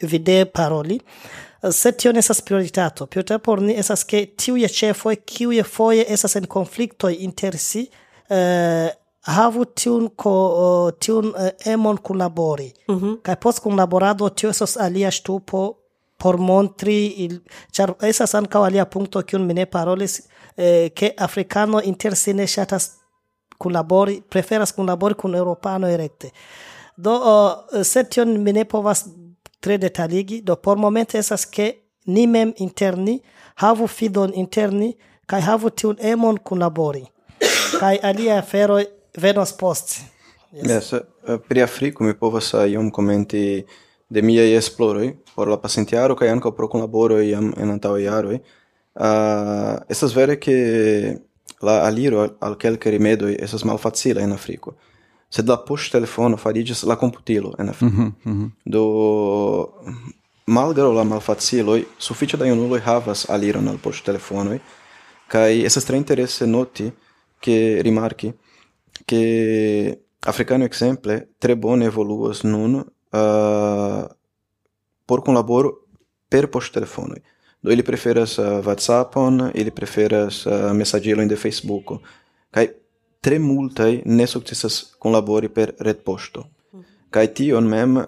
vide 0.00 0.46
paroli, 0.46 1.00
se 1.70 1.92
tio 1.92 2.12
ne 2.12 2.18
estas 2.18 2.40
prioritato. 2.40 3.06
Prioritato 3.06 3.42
por 3.42 3.60
ni 3.62 3.74
esas 3.78 4.04
ke 4.04 4.24
tiuje 4.36 4.68
ĉefoj, 4.68 5.16
ye 5.52 5.62
foje 5.62 6.06
esas 6.08 6.36
en 6.36 6.46
konflikto 6.46 7.08
inter 7.08 7.58
si, 7.58 7.88
eh, 8.30 8.90
havu 9.36 9.64
tiun 9.64 10.08
ko 10.16 10.32
uh, 10.64 10.92
tiun 11.00 11.26
uh, 11.28 11.50
emon 11.72 11.98
kunlabori 11.98 12.72
mm 12.88 12.96
-hmm. 13.00 13.18
kaj 13.22 13.36
post 13.36 13.58
kunlaborado 13.62 14.28
tio 14.28 14.50
estas 14.50 14.76
alia 14.76 15.10
ŝtupo 15.10 15.74
por 16.18 16.38
montri 16.38 17.06
il 17.24 17.40
char 17.72 17.94
estas 18.02 18.34
ankaŭ 18.34 18.64
alia 18.64 18.84
punkto 18.84 19.22
kiun 19.22 19.46
mi 19.46 19.54
ne 19.54 19.66
parolis 19.66 20.20
eh, 20.56 20.90
ke 20.94 21.14
africano 21.18 21.80
inter 21.82 22.16
si 22.16 22.32
ne 22.32 22.46
ŝatas 22.46 22.90
kunlabori 23.58 24.22
preferas 24.30 24.72
kunlabori 24.72 25.14
kun 25.14 25.34
europano 25.34 25.96
rekte 25.96 26.30
do 26.96 27.12
uh, 27.16 27.82
se 27.82 28.04
tion 28.04 28.42
mi 28.42 28.52
ne 28.52 28.64
povas 28.64 29.04
tre 29.60 29.78
detaligi 29.78 30.42
do 30.42 30.56
por 30.56 30.76
momente 30.76 31.18
esas 31.18 31.46
ke 31.46 31.66
ni 32.06 32.26
mem 32.26 32.52
interni 32.56 33.20
havu 33.54 33.86
fidon 33.86 34.32
interni 34.34 34.96
kaj 35.26 35.40
havu 35.40 35.70
tiun 35.70 35.96
emon 36.00 36.38
kunlabori. 36.38 37.04
Kaj 37.80 37.98
alia 38.02 38.38
afero 38.38 38.80
venos 39.16 39.52
post. 39.52 40.00
Yes. 40.52 40.66
Yes, 40.66 40.92
eh, 40.92 41.00
eh, 41.28 41.38
pri 41.48 41.62
Afriko 41.62 42.04
mi 42.04 42.14
povas 42.14 42.54
eh, 42.54 42.72
iom 42.72 42.90
komenti 42.90 43.64
de 44.08 44.22
miaj 44.22 44.56
esploroj 44.58 45.12
por 45.34 45.48
la 45.48 45.56
pasintjaro 45.56 46.16
kaj 46.18 46.32
ankaŭ 46.34 46.50
pro 46.56 46.68
kunlaboroj 46.68 47.22
iam 47.28 47.52
en 47.56 47.70
antaŭaj 47.70 48.02
jaroj. 48.02 48.40
Uh, 49.00 49.78
estas 49.88 50.12
vere 50.16 50.34
ke 50.42 50.54
la 51.62 51.76
aliro 51.86 52.24
al 52.42 52.56
kelkaj 52.58 52.90
rimedoj 52.90 53.36
estas 53.38 53.64
malfacila 53.64 54.20
en 54.20 54.32
Afriko. 54.34 54.74
Sed 55.30 55.48
la 55.48 55.60
poŝtelefono 55.62 56.36
fariĝis 56.36 56.82
la 56.90 56.96
komputilo 56.98 57.54
en 57.58 57.68
Afriko. 57.68 58.02
Mm 58.02 58.14
-hmm, 58.24 58.50
Do 58.64 58.84
malgraŭ 60.46 60.92
la 60.92 61.04
malfaciloj 61.04 61.84
sufiĉe 61.98 62.36
da 62.36 62.46
junuloj 62.46 62.80
havas 62.80 63.26
aliron 63.30 63.68
al 63.68 63.78
poŝtelefonoj 63.78 64.58
kaj 65.28 65.62
estas 65.66 65.84
tre 65.84 65.96
interese 65.96 66.46
noti 66.46 66.90
ke 67.40 67.80
rimarki 67.86 68.32
che 69.04 69.98
africano 70.20 70.64
exemple 70.64 71.28
tre 71.38 71.56
bone 71.56 71.84
evoluas 71.84 72.42
nun 72.42 72.74
uh, 72.74 74.04
por 75.04 75.22
conlaboro 75.22 75.86
per 76.28 76.48
post 76.48 76.72
telefonoi. 76.72 77.22
Do 77.60 77.70
ili 77.70 77.82
preferas 77.82 78.38
uh, 78.38 78.64
WhatsAppon, 78.64 79.50
ili 79.54 79.70
preferas 79.70 80.46
uh, 80.46 80.72
messagilon 80.72 81.28
de 81.28 81.36
Facebook 81.36 82.00
kai 82.50 82.68
tre 83.20 83.38
multaj 83.38 84.02
ne 84.04 84.26
sukcesas 84.26 84.94
kunlabori 84.98 85.48
per 85.48 85.74
red 85.78 86.02
posto. 86.04 86.40
Kai 86.40 86.78
mhm. 86.78 86.86
Kaj 87.10 87.26
tion 87.34 87.68
mem 87.68 87.96
uh, 87.96 88.04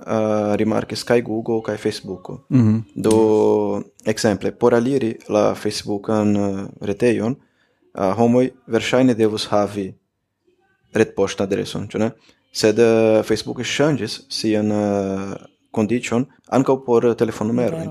rimarkis 0.56 1.04
kaj 1.04 1.22
Google 1.22 1.62
kai 1.62 1.76
facebook 1.76 2.30
Mm 2.48 2.60
-hmm. 2.60 2.82
Do 2.94 3.82
exemple 4.04 4.52
por 4.52 4.74
aliri 4.74 5.18
la 5.28 5.54
Facebookan 5.54 6.36
uh, 6.36 6.68
reteion 6.80 7.36
uh, 7.94 8.16
homoi 8.16 8.52
verŝajne 8.66 9.14
devus 9.14 9.46
havi 9.46 9.94
retpoŝtan 10.94 11.46
adreson, 11.46 11.88
ĉu 11.88 11.98
ne? 11.98 12.10
Sed 12.52 12.78
uh, 12.78 13.22
Facebook 13.24 13.62
ŝanĝis 13.64 14.20
sian 14.28 14.72
uh, 14.72 15.34
kondicion 15.72 16.26
ankaŭ 16.52 16.76
por 16.86 17.06
telefonnumerojn. 17.18 17.90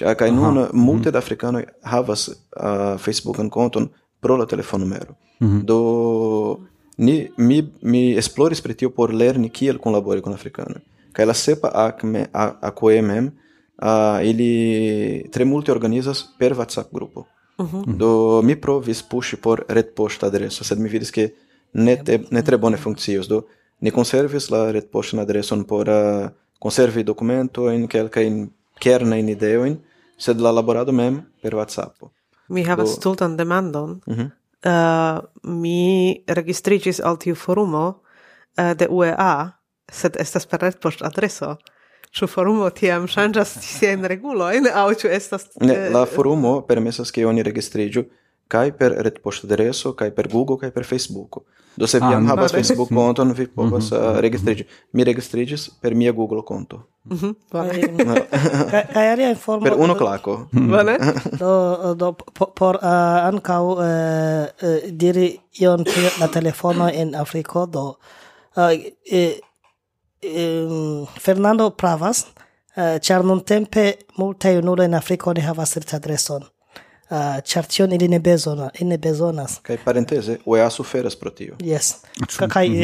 Ja, 0.00 0.14
kaj 0.14 0.30
nun 0.30 0.56
uh 0.58 0.64
-huh. 0.64 0.68
Mhm. 0.68 0.78
multe 0.78 1.10
da 1.10 1.18
afrikanoj 1.18 1.64
havas 1.82 2.28
uh, 2.28 2.98
Facebookan 2.98 3.50
konton 3.50 3.88
pro 4.20 4.36
la 4.36 4.46
telefonnumero. 4.46 5.14
Mm 5.40 5.48
-hmm. 5.48 5.64
Do 5.64 6.58
ni 6.96 7.30
mi 7.36 7.72
mi 7.82 8.16
esploris 8.16 8.60
pri 8.60 8.74
tio 8.74 8.90
por 8.90 9.14
lerni 9.14 9.48
kiel 9.48 9.78
kunlabori 9.78 10.22
kun 10.22 10.32
afrikanoj. 10.32 10.80
Kaj 11.12 11.26
la 11.26 11.34
sepa 11.34 11.70
akme 11.74 12.26
akoemem 12.60 13.30
a 13.76 14.18
uh, 14.20 14.28
ili 14.28 15.28
tre 15.32 15.44
multe 15.44 15.72
organizas 15.72 16.24
per 16.38 16.52
WhatsApp 16.52 16.92
grupo. 16.92 17.26
Uh 17.58 17.66
mhm. 17.66 17.76
-huh. 17.76 17.96
Do 17.96 18.42
mi 18.42 18.56
provis 18.60 19.02
pushi 19.02 19.36
por 19.36 19.64
retpoŝta 19.68 20.26
adreso, 20.26 20.64
sed 20.64 20.78
mi 20.78 20.88
vidis 20.88 21.10
ke 21.10 21.30
ne, 21.76 21.96
te, 22.04 22.20
ne 22.30 22.42
tre 22.42 22.58
bone 22.58 22.76
funkcios, 22.76 23.28
do 23.28 23.44
ni 23.80 23.92
conservis 23.92 24.48
la 24.50 24.70
retpoŝtan 24.72 25.20
adreson 25.22 25.64
por 25.68 25.88
eh, 25.88 26.24
uh, 26.24 26.30
conservi 26.62 27.04
dokumentojn, 27.04 27.84
kelkajn 27.92 28.46
kernajn 28.80 29.28
ideojn, 29.32 29.76
sed 30.20 30.40
la 30.40 30.52
laborado 30.52 30.92
mem 30.92 31.20
per 31.42 31.56
WhatsApp. 31.56 32.08
Mi 32.48 32.64
havas 32.64 32.94
do... 32.94 32.96
stultan 33.00 33.36
demandon. 33.36 34.00
Mm 34.06 34.14
-hmm. 34.14 34.30
uh, 34.64 35.24
mi 35.42 36.24
registrigis 36.26 37.00
al 37.00 37.18
tiu 37.18 37.34
forumo 37.34 37.86
uh, 38.58 38.72
de 38.76 38.88
UEA, 38.90 39.52
sed 39.92 40.16
estas 40.20 40.46
per 40.46 40.60
retpoŝt 40.60 41.02
adreso. 41.02 41.56
Ĉu 42.10 42.26
forumo 42.26 42.70
tiam 42.70 43.06
ŝanĝas 43.06 43.58
siajn 43.60 44.04
regulojn 44.04 44.66
aŭ 44.74 44.94
ĉu 44.94 45.08
estas... 45.08 45.48
Ne, 45.60 45.90
la 45.90 46.06
forumo 46.06 46.60
permesas 46.66 47.10
ke 47.10 47.26
oni 47.26 47.42
registriĝu 47.42 48.04
kai 48.48 48.70
per 48.72 48.94
retpoŝtadreso 49.06 49.94
kai 49.98 50.10
per 50.14 50.28
Google 50.32 50.58
kai 50.60 50.70
per 50.70 50.84
Facebook. 50.84 51.42
Do 51.76 51.86
se 51.86 51.98
vi 52.00 52.14
ah, 52.14 52.22
havas 52.24 52.52
Facebook 52.52 52.88
konton, 52.88 53.32
vi 53.36 53.46
povas 53.46 53.90
mhm, 53.90 53.94
eh, 53.94 54.00
mhm, 54.00 54.08
uh, 54.10 54.16
-huh. 54.16 54.20
registriĝi. 54.20 54.64
Mhm. 54.64 54.72
Mi 54.92 55.04
registriĝis 55.04 55.70
per 55.80 55.94
mia 55.94 56.12
Google 56.12 56.42
konto. 56.46 56.82
Mhm. 57.04 57.30
Kaj 57.52 58.86
kaj 58.92 59.12
alia 59.12 59.30
informo 59.30 59.64
per 59.64 59.74
unu 59.78 59.94
klako. 59.94 60.48
Bone. 60.52 60.98
do 61.40 61.94
do 61.94 62.12
por 62.54 62.74
eh, 62.74 62.86
uh, 62.86 63.26
ankaŭ 63.28 63.64
uh, 63.72 63.84
eh, 63.84 64.48
uh, 64.62 64.90
diri 64.90 65.38
ion 65.60 65.84
pri 65.84 66.08
la 66.20 66.26
telefono 66.28 66.90
en 66.94 67.14
Afriko 67.14 67.66
do 67.66 67.94
uh, 68.56 68.72
eh, 69.10 69.38
um, 70.66 71.06
Fernando 71.20 71.70
pravas, 71.70 72.26
uh, 72.76 72.98
ĉar 73.00 73.24
nuntempe 73.24 73.92
multaj 74.16 74.54
junuloj 74.54 74.84
en 74.84 74.94
Afriko 74.94 75.32
ne 75.32 75.40
havas 75.40 75.76
retadreson. 75.76 76.55
Ah, 77.08 77.36
uh, 77.36 77.42
ĉar 77.46 77.66
tion 77.70 77.92
ili 77.92 78.08
ne 78.08 78.18
bezona, 78.18 78.70
ili 78.80 78.88
ne 78.88 78.96
bezonas. 78.98 79.60
Kaj 79.62 79.76
parenteze, 79.84 80.38
UEA 80.44 80.70
suferas 80.70 81.14
pro 81.16 81.30
tio. 81.30 81.54
Yes. 81.62 81.94
cherkai 82.28 82.68
mhm. 82.68 82.82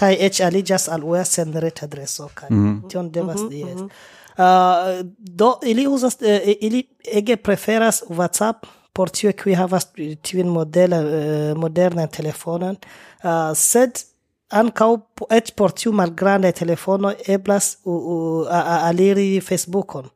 h 0.00 0.12
eĉ 0.26 0.40
aliĝas 0.40 0.88
al 0.88 1.04
UEA 1.04 1.24
sen 1.24 1.52
retadreso 1.52 2.30
kaj 2.34 2.48
mhm. 2.50 2.88
tion 2.88 3.10
devas 3.10 3.40
mhm, 3.40 3.54
yes. 3.54 3.80
Uh, 3.80 3.88
ah, 4.36 5.02
do 5.18 5.58
ili 5.62 5.86
uzas 5.86 6.16
uh, 6.20 6.52
ili 6.60 6.84
ege 7.04 7.36
preferas 7.36 8.02
WhatsApp 8.08 8.66
por 8.92 9.10
tio 9.10 9.32
kiuj 9.32 9.54
havas 9.54 9.86
tiun 10.22 10.48
modela 10.48 11.00
uh, 11.00 11.10
eh, 11.14 11.54
modernan 11.56 12.08
telefonon 12.08 12.76
uh, 12.76 13.52
sed 13.56 14.04
ankaŭ 14.50 14.90
eĉ 15.30 15.52
por 15.56 15.72
tiu 15.72 15.92
malgranda 15.92 16.52
telefono 16.52 17.12
eblas 17.26 17.76
uh, 17.84 17.94
uh, 17.94 18.48
aliri 18.88 19.40
Facebookon. 19.40 20.08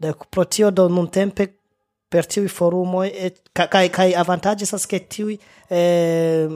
Do 0.00 0.12
pro 0.30 0.44
tio 0.44 0.70
do 0.70 0.88
nuntempe 0.88 1.46
per 2.10 2.26
tiui 2.26 2.48
forumoi 2.50 3.08
et 3.26 3.38
kai 3.54 3.88
kai 3.94 4.10
avantaĝi 4.18 4.66
estas 4.66 4.86
ke 4.90 5.00
tiui 5.14 5.36
eh, 5.70 6.50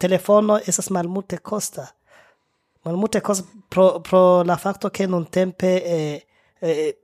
telefono 0.00 0.58
estas 0.72 0.90
malmulte 0.90 1.38
costa 1.38 1.86
malmulte 2.84 3.20
costa 3.20 3.44
pro, 3.68 4.00
pro 4.00 4.42
la 4.42 4.56
facto 4.56 4.90
che 4.90 5.06
non 5.06 5.28
tempe 5.28 5.84
eh, 5.84 6.26
eh, 6.60 6.98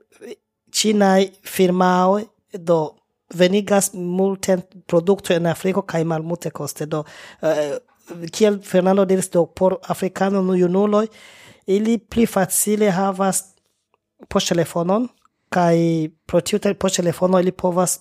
cinai 0.71 1.31
firmaoi 1.41 2.27
do 2.59 2.95
venigas 3.37 3.93
multen 3.93 4.63
produkto 4.87 5.33
en 5.33 5.45
Afriko 5.47 5.81
kaj 5.81 6.03
malmulte 6.03 6.51
coste 6.51 6.85
do 6.85 7.03
eh, 7.41 7.77
kiel 8.31 8.61
Fernando 8.61 9.05
diris 9.05 9.29
do 9.29 9.45
por 9.45 9.79
afrikano 9.87 10.41
junuloj 10.55 11.07
ili 11.67 11.97
pli 11.97 12.25
facile 12.25 12.89
havas 12.91 13.43
poŝtelefonon 14.29 15.07
kai 15.53 16.09
pro 16.25 16.41
tiu 16.41 16.59
te 16.59 16.73
po 16.73 16.89
telefono 16.89 17.39
ili 17.39 17.51
povas 17.51 17.99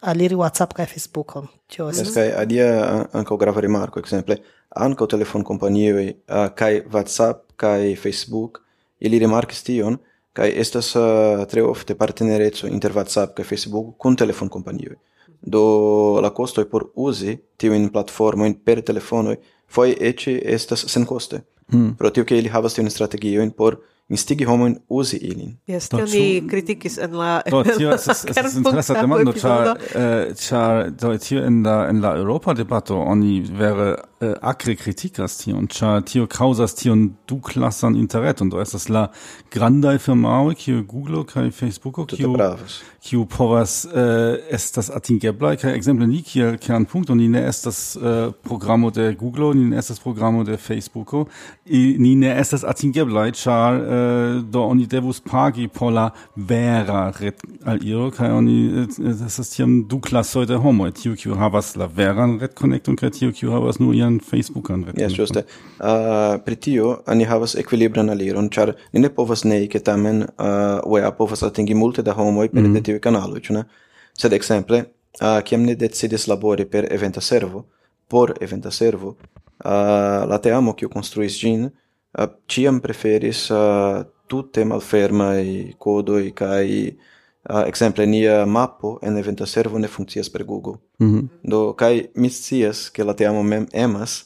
aliri 0.00 0.34
WhatsApp 0.34 0.74
kai 0.76 0.86
Facebookon. 0.86 1.48
Tio 1.66 1.88
estas. 1.90 2.08
Yes, 2.08 2.14
kai 2.14 2.28
alia 2.42 2.68
ankaŭ 3.16 3.38
grava 3.40 3.62
rimarko, 3.64 4.00
ekzemple, 4.00 4.38
ankaŭ 4.76 5.08
telefon 5.14 5.44
kompanioj 5.46 6.04
uh, 6.10 6.46
kai 6.54 6.82
WhatsApp 6.92 7.56
kai 7.56 7.96
Facebook 7.96 8.62
ili 9.00 9.18
rimarkis 9.18 9.64
tion 9.66 9.98
kai 10.36 10.50
estas 10.60 10.92
uh, 11.00 11.44
tre 11.48 11.64
ofte 11.64 11.96
partnereco 11.96 12.68
inter 12.68 12.92
WhatsApp 12.92 13.34
kai 13.36 13.44
Facebook 13.48 13.96
kun 13.98 14.16
telefon 14.16 14.52
kompanioj. 14.52 14.96
Do 15.40 16.20
la 16.22 16.30
costoi 16.30 16.64
por 16.64 16.90
usi 16.94 17.36
tiuin 17.58 17.90
platformoin 17.92 18.54
per 18.64 18.82
telefonoi 18.82 19.36
foi 19.66 19.96
eci 20.00 20.38
estas 20.44 20.86
sen 20.92 21.06
coste. 21.06 21.42
Mm. 21.72 21.96
Pro 21.98 22.10
tiu 22.10 22.24
ke 22.24 22.38
ili 22.38 22.48
havas 22.48 22.74
tiun 22.74 22.90
strategioin 22.90 23.50
por 23.50 23.80
instigi 24.08 24.44
homoin 24.46 24.76
uzi 24.88 25.16
ilin. 25.16 25.56
Yes, 25.66 25.88
tion 25.90 26.06
ni 26.10 26.40
kritikis 26.46 26.98
en 27.02 27.16
la 27.18 27.42
Do, 27.50 27.62
tio 27.66 27.90
esas, 27.94 28.24
esas 28.30 28.54
interesa 28.56 28.94
demando, 29.00 29.32
char, 29.34 29.72
eh, 29.94 30.34
char, 30.38 30.90
do, 30.90 31.10
tio 31.18 31.42
en 31.44 31.62
la, 31.64 31.88
en 31.90 32.00
la 32.00 32.14
Europa 32.16 32.54
debatto 32.54 33.00
oni 33.02 33.40
vere 33.40 33.96
eh, 34.20 34.34
acre 34.42 34.76
kritikas 34.76 35.40
tion, 35.42 35.66
char 35.66 36.04
tio 36.06 36.26
causas 36.26 36.76
tion 36.78 37.16
du 37.26 37.40
classan 37.40 37.96
interreton, 37.98 38.48
do 38.48 38.62
estas 38.62 38.88
la 38.88 39.08
grandai 39.50 39.98
firmao, 39.98 40.54
kio 40.54 40.84
Google, 40.86 41.24
kai 41.26 41.50
Facebooko, 41.50 42.06
kio, 42.06 42.36
kiu 43.06 43.26
povas 43.30 43.84
eh, 43.84 44.38
estas 44.50 44.90
atingeblaj 44.90 45.60
kaj 45.62 45.74
ekzemple 45.76 46.06
ni 46.10 46.22
kiel 46.26 46.56
kernpunkto 46.62 47.14
ni 47.14 47.28
ne 47.30 47.44
estas 47.48 47.96
eh, 47.96 48.32
programo 48.42 48.90
de 48.90 49.12
Google, 49.14 49.54
ni 49.54 49.64
ne 49.70 49.78
estas 49.78 50.00
programo 50.02 50.44
de 50.44 50.56
Facebooko, 50.56 51.26
i 51.66 51.96
ni 51.98 52.14
ne 52.18 52.32
estas 52.40 52.64
atingeblaj, 52.64 53.32
ĉar 53.38 53.78
eh, 53.78 54.40
do 54.42 54.64
oni 54.66 54.86
devus 54.86 55.20
pagi 55.20 55.68
por 55.68 55.92
la 55.92 56.10
vera 56.36 57.12
ret 57.20 57.42
al 57.64 57.82
iro 57.86 58.10
kaj 58.10 58.30
oni 58.40 58.56
eh, 58.66 58.88
eh, 58.98 59.24
estas 59.26 59.50
tiam 59.54 59.78
du 59.88 60.00
klasoj 60.00 60.46
de 60.50 60.58
homoj, 60.62 60.90
tiu 61.00 61.16
kiu 61.18 61.38
havas 61.38 61.74
la 61.76 61.86
veran 61.86 62.38
retkonekton 62.42 62.98
kaj 62.98 63.12
tiu 63.20 63.32
kiu 63.32 63.54
havas 63.54 63.80
nur 63.82 63.94
ian 63.94 64.18
Facebookan 64.20 64.84
retkonekton. 64.88 65.04
Jes, 65.06 65.16
ĝuste. 65.16 65.44
Uh, 65.76 65.86
ah, 65.86 66.36
pri 66.44 66.56
tio 66.56 66.96
ni 67.14 67.26
havas 67.28 67.56
ekvilibran 67.58 68.10
aliron, 68.10 68.50
ĉar 68.50 68.74
ni 68.94 69.04
ne 69.04 69.12
povas 69.12 69.44
nei 69.44 69.70
ke 69.70 69.82
tamen 69.84 70.24
ah, 70.26 70.82
uh, 70.82 70.92
UEA 70.96 71.12
povas 71.18 71.44
atingi 71.46 71.74
multe 71.74 72.02
da 72.06 72.14
homoj 72.16 72.48
per 72.52 72.62
mm. 72.62 72.72
de 72.74 72.95
tiui 72.96 73.04
canaloi, 73.04 73.44
ĉu 73.44 73.56
ne? 73.56 73.64
Sed 74.16 74.32
ekzemple, 74.32 74.82
uh, 75.20 75.40
kiam 75.44 75.64
ni 75.66 75.76
decidis 75.76 76.26
labori 76.26 76.66
per 76.66 76.88
eventa 76.90 77.20
servo, 77.20 77.66
por 78.08 78.34
eventa 78.40 78.70
servo, 78.70 79.16
uh, 79.64 80.24
la 80.28 80.38
teamo 80.42 80.74
kiu 80.74 80.88
konstruis 80.88 81.36
ĝin 81.40 81.68
uh, 81.68 82.30
ĉiam 82.48 82.80
preferis 82.80 83.50
uh, 83.50 84.04
tute 84.26 84.64
malfermaj 84.64 85.76
kodoj 85.78 86.32
kaj 86.34 86.66
uh, 86.88 87.62
exemple 87.66 88.06
nia 88.06 88.44
mapo 88.46 88.98
en 89.02 89.18
eventa 89.18 89.46
servo 89.46 89.78
ne 89.78 89.88
funkcias 89.88 90.30
per 90.30 90.44
Google. 90.44 90.78
Mm 90.98 91.12
-hmm. 91.12 91.28
Do 91.42 91.72
kai 91.72 92.08
mi 92.14 92.30
scias 92.30 92.90
ke 92.90 93.04
la 93.04 93.14
teamo 93.14 93.42
mem 93.42 93.66
emas 93.72 94.24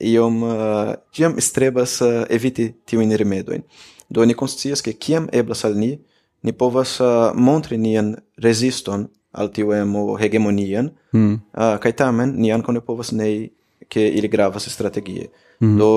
iom 0.00 0.42
uh, 0.42 0.94
tiam 1.12 1.40
strebas 1.40 2.00
uh, 2.00 2.24
eviti 2.30 2.74
tiujn 2.84 3.16
rimedojn. 3.16 3.62
Do 4.08 4.24
ni 4.24 4.34
konscias 4.34 4.82
ke 4.82 4.92
kiam 4.92 5.28
eblas 5.32 5.64
al 5.64 5.76
ni 5.76 5.98
ni 6.42 6.52
povas 6.52 7.00
uh, 7.00 7.32
montri 7.34 7.78
nian 7.78 8.16
reziston 8.36 9.08
al 9.32 9.50
tiu 9.52 9.72
emo 9.72 10.16
hegemonian, 10.18 10.90
mm. 11.12 11.34
uh, 11.54 11.76
kai 11.82 11.92
tamen 11.92 12.34
ni 12.36 12.52
ankaŭ 12.54 12.74
ne 12.74 12.82
povas 12.84 13.12
nei 13.12 13.50
ke 13.88 14.04
ili 14.08 14.28
gravas 14.28 14.68
strategie. 14.70 15.28
Mm. 15.60 15.76
Do 15.78 15.90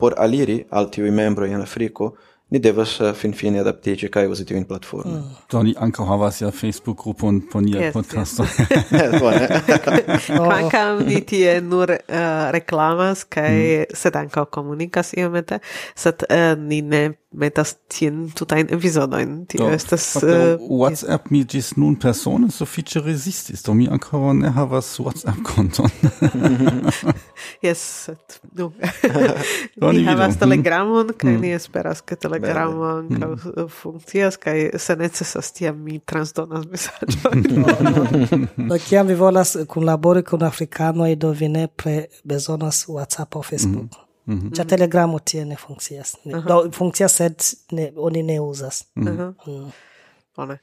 por 0.00 0.14
aliri 0.16 0.62
al 0.70 0.88
tiuj 0.90 1.10
membroj 1.12 1.50
en 1.52 1.62
Afriko 1.62 2.14
ni 2.50 2.58
devas 2.58 3.00
eh, 3.00 3.10
uh, 3.10 3.16
finfine 3.16 3.60
adaptiĝi 3.60 4.08
kaj 4.12 4.28
uzi 4.32 4.44
tiujn 4.48 4.64
platformojn. 4.64 4.78
platform. 4.78 5.14
Mm. 5.14 5.46
Do 5.52 5.62
ni 5.62 5.74
ankaŭ 5.78 6.06
havas 6.08 6.40
ja 6.40 6.50
Facebook-grupon 6.50 7.40
por 7.52 7.62
nia 7.62 7.80
yes, 7.80 7.92
podcasto. 7.92 8.42
Yes. 8.42 10.26
Kvankam 10.26 10.96
oh. 10.96 11.06
ni 11.06 11.20
tie 11.20 11.60
nur 11.60 11.90
uh, 11.90 12.50
reklamas 12.50 13.24
kaj 13.24 13.54
mm. 13.54 13.94
sed 13.94 14.16
ankaŭ 14.16 14.44
komunikas 14.44 15.12
iomete, 15.16 15.60
sed 15.94 16.24
uh, 16.30 16.54
ni 16.58 16.82
ne 16.82 17.10
metas 17.32 17.74
tien 17.92 18.30
tutajn 18.32 18.70
epizodojn. 18.72 19.34
Tio 19.52 19.66
do, 19.66 19.72
estas... 19.74 20.16
Uh, 20.16 20.56
WhatsApp 20.80 21.26
yes. 21.26 21.30
mi 21.30 21.42
ĝis 21.44 21.74
nun 21.76 21.96
persone 22.00 22.48
sufiĉe 22.52 23.02
rezistis, 23.04 23.62
do 23.66 23.74
mi 23.76 23.88
ankaŭ 23.92 24.32
ne 24.38 24.52
havas 24.56 24.88
WhatsApp-konton. 25.02 25.92
yes, 27.66 27.84
sed 28.08 28.38
nu. 28.56 28.70
do, 29.76 29.92
ni, 29.92 30.00
ni 30.00 30.06
havas 30.08 30.38
Telegramon 30.40 31.12
kaj 31.12 31.34
mm. 31.34 31.44
ni 31.44 31.52
esperas, 31.56 32.00
ke 32.00 32.16
telegramo 32.40 32.84
ankaŭ 32.84 33.30
mm. 33.34 33.68
funkcias 33.68 34.36
kaj 34.36 34.70
se 34.78 34.96
necesas 34.96 35.52
tiam 35.52 35.78
mi 35.84 35.98
transdonas 35.98 36.66
mesaĝojn. 36.70 37.44
do 38.70 38.78
kiam 38.88 39.06
vi 39.06 39.14
volas 39.14 39.56
kunlabori 39.68 40.22
kun 40.22 40.42
afrikanoj 40.42 41.14
do 41.16 41.30
vi 41.30 41.48
nepre 41.48 42.04
bezonas 42.24 42.84
WhatsApp 42.88 43.36
aŭ 43.36 43.42
Facebook. 43.42 43.90
Mhm. 43.92 44.04
Mhm. 44.28 44.52
Ĉar 44.56 44.66
telegramo 44.68 45.18
tie 45.18 45.44
ne 45.44 45.56
funkcias. 45.56 46.16
Ne. 46.24 46.42
Do 46.46 46.70
funkcias 46.74 47.14
sed 47.16 47.44
ne, 47.72 47.92
oni 47.96 48.22
ne 48.22 48.40
uzas. 48.40 48.84
Mhm. 48.96 49.34
Mm. 49.46 49.70
Bone. 50.36 50.58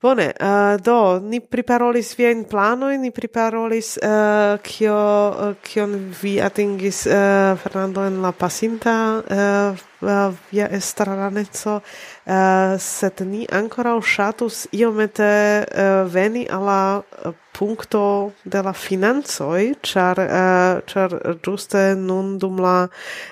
Bone, 0.00 0.32
uh, 0.40 0.78
do, 0.78 1.18
ni 1.18 1.40
priparolis 1.42 2.12
viajn 2.14 2.44
planojn, 2.46 3.00
ni 3.02 3.08
priparolis 3.10 3.96
uh, 3.98 4.54
kio, 4.62 4.94
uh, 4.94 5.56
kion 5.66 5.96
vi 6.20 6.36
atingis, 6.38 7.00
uh, 7.10 7.58
Fernando, 7.58 8.04
en 8.06 8.20
la 8.22 8.30
pasinta 8.30 8.94
uh, 9.18 9.82
uh, 10.06 10.38
via 10.52 10.68
estraraneco, 10.78 11.80
uh, 11.82 12.78
sed 12.78 13.24
ni 13.26 13.42
ankoraŭ 13.50 13.96
ŝatus 13.98 14.68
iomete 14.78 15.32
uh, 15.66 16.06
veni 16.06 16.46
al 16.46 16.62
la 16.70 16.80
uh, 17.02 17.34
punto 17.58 18.32
de 18.44 18.62
la 18.62 18.72
financoi, 18.72 19.74
char, 19.82 20.18
uh, 20.18 20.24
eh, 20.24 20.80
char 20.86 21.10
giuste 21.42 21.96
nun 21.98 22.38
dum 22.38 22.60
la 22.62 22.86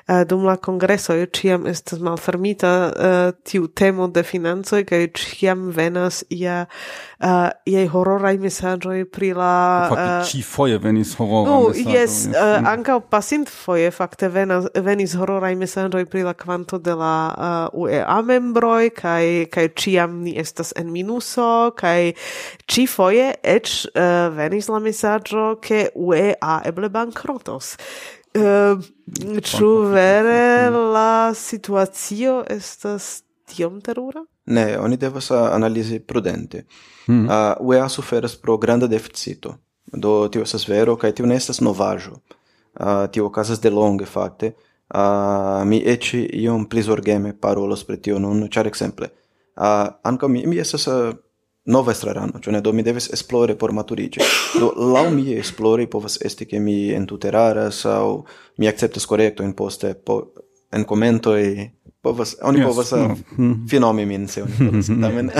uh, 0.08 0.24
dum 0.26 0.42
la 0.44 0.56
kongresoj 0.56 1.28
ciam 1.30 1.66
estas 1.70 2.00
malfermita 2.02 2.72
uh, 2.90 3.30
tiu 3.46 3.68
temo 3.68 4.08
de 4.08 4.24
financoj 4.26 4.82
kaj 4.88 5.06
ciam 5.14 5.68
venas 5.70 6.24
ia 6.28 6.64
uh, 7.22 7.50
iei 7.70 7.86
hororaj 7.86 8.40
messagioi 8.42 9.04
pri 9.04 9.30
la 9.38 9.52
uh, 9.94 10.42
foie 10.42 10.78
venis 10.82 11.14
horora 11.14 11.50
Nu, 11.50 11.68
messaggio, 11.68 11.94
Yes, 11.94 12.26
yes. 12.26 12.34
Uh, 12.34 12.66
pasint 13.10 13.48
foie, 13.48 13.92
fakte 13.94 14.28
venas 14.28 14.66
venis 14.74 15.14
horrorai 15.14 15.54
messagioi 15.54 16.10
pri 16.10 16.26
la 16.26 16.34
quanto 16.34 16.82
de 16.82 16.98
la 16.98 17.14
uh, 17.70 17.86
UEA 17.86 18.18
membroi, 18.26 18.90
kaj 18.90 19.46
kaj 19.54 19.68
ni 20.24 20.34
estas 20.34 20.74
en 20.76 20.90
minuso 20.90 21.70
kai 21.78 22.14
ci 22.66 22.88
eĉ 23.42 23.86
uh, 23.94 24.15
uh, 24.26 24.34
venis 24.36 24.68
la 24.68 24.78
messaggio 24.78 25.58
che 25.60 25.90
UEA 25.94 26.62
eble 26.64 26.88
bankrotos. 26.90 27.74
Uh, 28.36 28.78
Ĉu 29.40 29.68
vere 29.92 30.68
la 30.70 31.32
situacio 31.34 32.42
estas 32.48 33.22
tiom 33.48 33.80
terura? 33.80 34.24
Ne, 34.44 34.78
oni 34.78 34.96
devas 34.96 35.30
analizi 35.30 36.00
prudente. 36.00 36.64
Mm. 37.08 37.24
Uh, 37.24 37.68
UEA 37.68 37.88
suferas 37.88 38.36
pro 38.36 38.58
granda 38.58 38.86
deficito. 38.86 39.56
Do 39.92 40.28
tio 40.28 40.42
estas 40.42 40.66
vero 40.68 40.96
kaj 40.96 41.14
tio 41.14 41.26
ne 41.26 41.36
estas 41.36 41.60
novaĵo. 41.60 42.16
Uh, 42.80 43.06
tio 43.12 43.26
okazas 43.26 43.60
delonge 43.60 44.04
fakte. 44.04 44.52
Uh, 44.94 45.62
mi 45.64 45.80
eĉ 45.82 46.12
iom 46.14 46.68
pli 46.68 46.82
zorgeme 46.82 47.32
parolos 47.40 47.84
pri 47.84 47.96
tio 48.02 48.18
nun, 48.18 48.48
ĉar 48.52 48.68
ekzemple 48.70 49.08
uh, 49.56 49.88
ankaŭ 50.02 50.28
mi, 50.28 50.44
mi 50.46 50.58
estas 50.60 50.86
uh, 50.86 51.14
nova 51.66 51.90
estrarano, 51.90 52.38
cioè 52.38 52.60
do 52.60 52.72
mi 52.72 52.82
deves 52.82 53.08
esplore 53.10 53.56
por 53.56 53.72
maturigi. 53.72 54.20
Do 54.58 54.72
lau 54.76 55.10
mi 55.10 55.34
esplori 55.34 55.88
povas 55.88 56.18
esti 56.20 56.46
che 56.46 56.58
mi 56.58 56.90
entuteraras 56.90 57.84
au 57.84 58.24
mi 58.56 58.66
acceptas 58.66 59.06
correcto 59.06 59.42
in 59.42 59.54
poste 59.54 59.94
po, 59.94 60.32
en 60.70 60.84
commentoi 60.84 61.72
povas 62.00 62.36
oni 62.42 62.58
yes. 62.58 62.66
povas 62.66 62.92
no. 62.92 63.64
finomi 63.66 64.06
min 64.06 64.28
se 64.28 64.42
oni 64.42 64.52
povas 64.58 64.88
mm-hmm. 64.88 65.02
tamen 65.02 65.30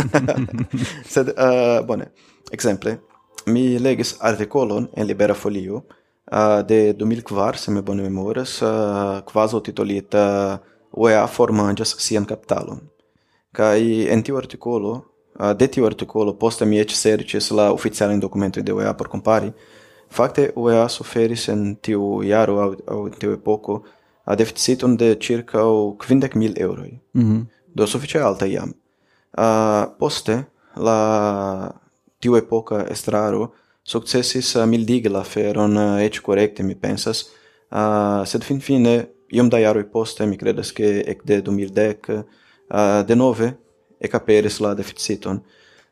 sed 1.15 1.29
uh, 1.29 1.87
bone 1.87 2.11
Exemple, 2.51 2.99
mi 3.47 3.79
legis 3.79 4.17
artikolon 4.21 4.89
en 4.95 5.07
Libera 5.07 5.35
Folio 5.35 5.77
uh, 5.77 6.63
de 6.67 6.95
2004 6.95 7.57
se 7.57 7.71
me 7.71 7.83
bone 7.83 8.03
memoras 8.03 8.63
uh, 8.63 9.23
kvazo 9.27 9.61
titolita 9.61 10.59
UEA 10.93 11.27
formanĝas 11.27 11.97
sian 11.99 12.25
capitalon. 12.25 12.81
Kai 13.53 14.07
en 14.13 14.23
tiu 14.23 14.39
artikolo 14.39 14.93
de 15.57 15.67
tiu 15.69 15.85
articolo 15.85 16.33
posta 16.33 16.65
mi 16.65 16.79
ec 16.81 16.91
sercis 16.91 17.51
la 17.51 17.73
oficialen 17.73 18.21
documentoi 18.21 18.63
de 18.63 18.73
UEA 18.73 18.95
por 18.95 19.09
compari, 19.09 19.53
facte 20.09 20.53
UEA 20.57 20.89
suferis 20.89 21.49
en 21.49 21.77
tiu 21.77 22.23
iaro 22.23 22.61
au, 22.61 22.75
au 22.87 23.09
tiu 23.09 23.33
epoco 23.33 23.83
a 24.25 24.35
deficitum 24.35 24.97
de 24.97 25.17
circa 25.21 25.59
50.000 25.59 26.61
euroi. 26.61 27.01
Mm 27.13 27.23
-hmm. 27.23 27.47
Do 27.75 27.87
suficie 27.87 28.21
alta 28.21 28.47
iam. 28.47 28.75
Uh, 29.39 29.97
poste, 29.99 30.45
la 30.75 31.73
tiu 32.19 32.37
epoca 32.37 32.87
estraro 32.91 33.53
successis 33.83 34.55
uh, 34.55 34.67
mildigi 34.67 35.09
la 35.09 35.23
feron 35.23 35.77
uh, 35.77 36.01
ec 36.01 36.21
correcte, 36.21 36.63
mi 36.63 36.75
pensas, 36.75 37.29
uh, 37.71 38.25
sed 38.25 38.43
fin 38.43 38.61
fine, 38.61 39.09
iom 39.29 39.49
da 39.49 39.59
iaroi 39.59 39.85
poste, 39.85 40.27
mi 40.27 40.37
credas 40.37 40.73
che 40.73 41.05
ec 41.07 41.23
de 41.25 41.41
2010, 41.41 42.25
uh, 42.71 43.07
de 43.07 43.15
nove 43.15 43.57
ekaperis 44.01 44.61
la 44.61 44.75
deficiton 44.75 45.41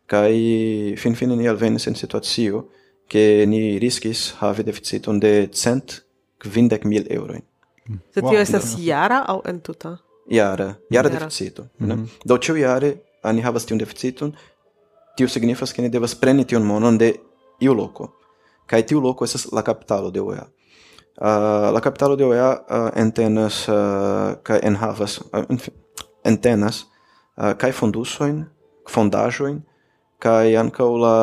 kai 0.07 0.95
fin 0.97 1.15
fine 1.15 1.37
ni 1.37 1.49
alvenis 1.49 1.87
en 1.87 1.95
situacio 1.97 2.65
ke 3.09 3.45
ni 3.47 3.79
riskis 3.79 4.35
havi 4.41 4.65
deficiton 4.65 5.21
de 5.21 5.49
cent 5.53 6.01
kvindek 6.39 6.85
mil 6.85 7.07
euroin. 7.11 7.43
Mm. 7.89 8.01
Se 8.15 8.21
tio 8.21 8.41
estas 8.41 8.75
jara 8.81 9.25
aŭ 9.29 9.41
entuta? 9.49 9.97
Jara, 10.31 10.75
jara 10.91 11.09
deficito. 11.09 11.67
Mm. 11.79 12.07
Do 12.25 12.39
ĉiu 12.39 12.57
jare 12.57 12.95
ni 13.33 13.45
havas 13.45 13.65
tiun 13.65 13.81
deficiton, 13.81 14.33
tio 15.17 15.29
signifas 15.29 15.73
ke 15.73 15.83
ni 15.83 15.89
devas 15.93 16.15
preni 16.21 16.45
tiun 16.45 16.65
monon 16.65 16.99
de 16.99 17.15
iu 17.61 17.75
loko. 17.75 18.11
Kaj 18.67 18.87
tiu 18.89 19.01
loko 19.01 19.25
estas 19.25 19.47
la 19.53 19.63
kapitalo 19.63 20.11
de 20.11 20.21
UEA. 20.21 20.47
Uh, 21.15 21.29
ah, 21.29 21.71
la 21.71 21.81
kapitalo 21.81 22.17
de 22.17 22.25
UEA 22.27 22.49
uh, 22.51 22.65
ah, 22.77 22.91
entenas 22.99 23.69
ah, 23.69 23.75
uh, 23.75 24.41
kaj 24.43 24.59
enhavas 24.67 25.21
uh, 25.21 25.69
entenas 26.27 26.81
uh, 27.37 27.53
kai 27.59 27.73
fondusoin, 27.73 28.45
fondajoin, 28.91 29.63
kai 30.19 30.55
ankaŭ 30.57 30.91
la 31.01 31.17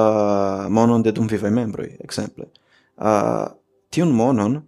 monon 0.69 1.03
de 1.03 1.13
dumvivaj 1.15 1.51
membroj, 1.51 1.89
ekzemple. 2.03 2.47
Uh, 3.01 3.07
eh, 3.07 3.45
tiun 3.89 4.11
monon 4.13 4.59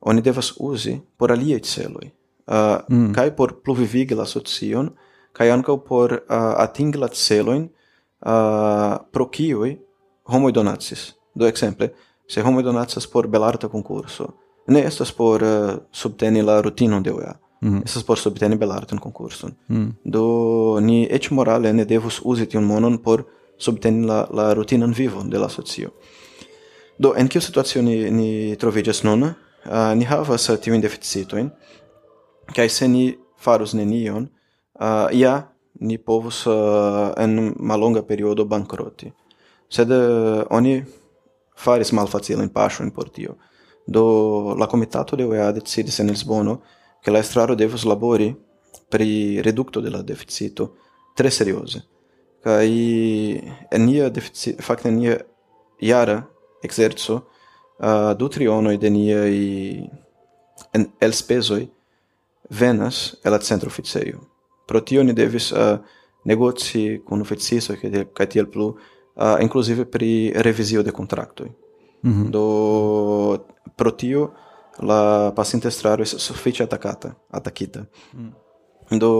oni 0.00 0.22
devas 0.22 0.52
uzi 0.58 0.96
por 1.16 1.32
aliaj 1.32 1.60
celoj, 1.68 2.08
uh, 2.46 2.80
mm. 2.88 3.12
kaj 3.14 3.30
por 3.36 3.58
pluvivigi 3.62 4.18
la 4.18 4.26
socion, 4.26 4.90
kaj 5.32 5.52
ankaŭ 5.58 5.76
por 5.86 6.16
uh, 6.16 6.36
atingi 6.64 6.98
la 6.98 7.08
celojn 7.14 7.68
uh, 7.68 8.98
pro 9.12 9.28
kiuj 9.30 9.76
homoj 10.32 10.52
donacis. 10.52 11.12
Do 11.34 11.46
ekzemple, 11.46 11.92
se 12.28 12.42
homoj 12.42 12.64
donacas 12.66 13.06
por 13.06 13.28
belarta 13.30 13.68
konkurso, 13.68 14.32
ne 14.66 14.82
estas 14.84 15.12
por 15.12 15.42
uh, 15.42 15.76
subteni 15.92 16.42
la 16.42 16.60
rutinon 16.62 17.02
de 17.02 17.12
OEA. 17.14 17.36
Mm. 17.60 17.82
Estas 17.84 18.04
por 18.04 18.18
subteni 18.18 18.56
belartan 18.56 18.98
concurson. 18.98 19.54
Mm. 19.68 19.90
Do 20.04 20.78
ni 20.80 21.06
et 21.10 21.30
morale 21.30 21.72
ne 21.72 21.84
devus 21.84 22.20
usi 22.24 22.46
tiun 22.46 22.64
monon 22.64 22.98
por 23.02 23.24
subteni 23.58 24.06
la, 24.06 24.26
la 24.30 24.54
rutinan 24.54 24.92
vivon 24.92 25.30
de 25.30 25.38
la 25.38 25.48
socio. 25.48 25.90
Do, 26.98 27.14
en 27.16 27.28
kiu 27.28 27.40
situacio 27.40 27.82
ni, 27.82 28.10
ni 28.10 28.56
trovigas 28.56 29.02
nun, 29.04 29.22
uh, 29.22 29.92
ni 29.94 30.04
havas 30.04 30.48
tiujn 30.62 30.82
deficitoin, 30.82 31.50
kaj 32.54 32.68
se 32.68 32.88
ni 32.88 33.04
farus 33.38 33.74
nenion, 33.74 34.28
uh, 34.80 35.06
ja 35.14 35.34
ni 35.80 35.98
povus 35.98 36.44
uh, 36.46 37.12
en 37.18 37.52
malonga 37.58 38.02
periodo 38.02 38.44
bankroti. 38.44 39.12
Sed 39.70 39.90
uh, 39.94 40.42
oni 40.50 40.80
faris 41.58 41.92
malfacilajn 41.92 42.50
paŝojn 42.54 42.90
por 42.94 43.10
tio. 43.14 43.36
Do 43.86 44.54
la 44.58 44.66
komitato 44.66 45.16
de 45.16 45.26
UEA 45.26 45.52
decidis 45.52 45.98
en 46.00 46.10
Lisbono 46.10 46.58
che 47.02 47.10
la 47.10 47.18
estraro 47.18 47.54
devus 47.54 47.84
labori 47.84 48.36
pri 48.88 49.40
redukto 49.42 49.80
de 49.80 49.90
la 49.90 50.02
deficito 50.02 50.76
tre 51.14 51.30
serioze 51.30 51.84
kaj 52.44 52.68
en 53.70 53.84
nia 53.84 54.08
deficito 54.10 54.62
fakte 54.62 54.90
nia 54.90 55.18
jara 55.80 56.22
ekzerco 56.62 57.14
uh, 57.78 58.14
du 58.18 58.28
trionoj 58.28 58.76
de 58.78 58.90
niaj 58.90 59.34
elspezoj 61.00 61.66
venas 62.50 63.14
el 63.24 63.32
la 63.32 63.38
centro 63.38 63.68
oficeio. 63.68 64.20
Pro 64.66 64.80
tio 64.80 65.02
ni 65.02 65.12
devis 65.12 65.52
uh, 65.52 65.78
negoci 66.24 67.00
kun 67.06 67.22
oficistoj 67.22 67.78
kaj 68.14 68.26
tiel 68.26 68.46
plu 68.50 68.68
uh, 68.68 69.36
inclusive 69.40 69.84
pri 69.84 70.32
revisio 70.34 70.82
de 70.82 70.90
kontraktoj 70.90 71.48
mm 72.02 72.12
-hmm. 72.12 72.30
do 72.30 73.38
pro 73.76 73.90
tio 73.90 74.30
la 74.82 75.32
pasinta 75.36 75.68
estraro 75.68 76.02
es 76.02 76.14
sufiĉe 76.22 76.64
atakata, 76.64 77.14
atakita. 77.30 77.84
Mm. 78.14 78.32
Do 78.98 79.12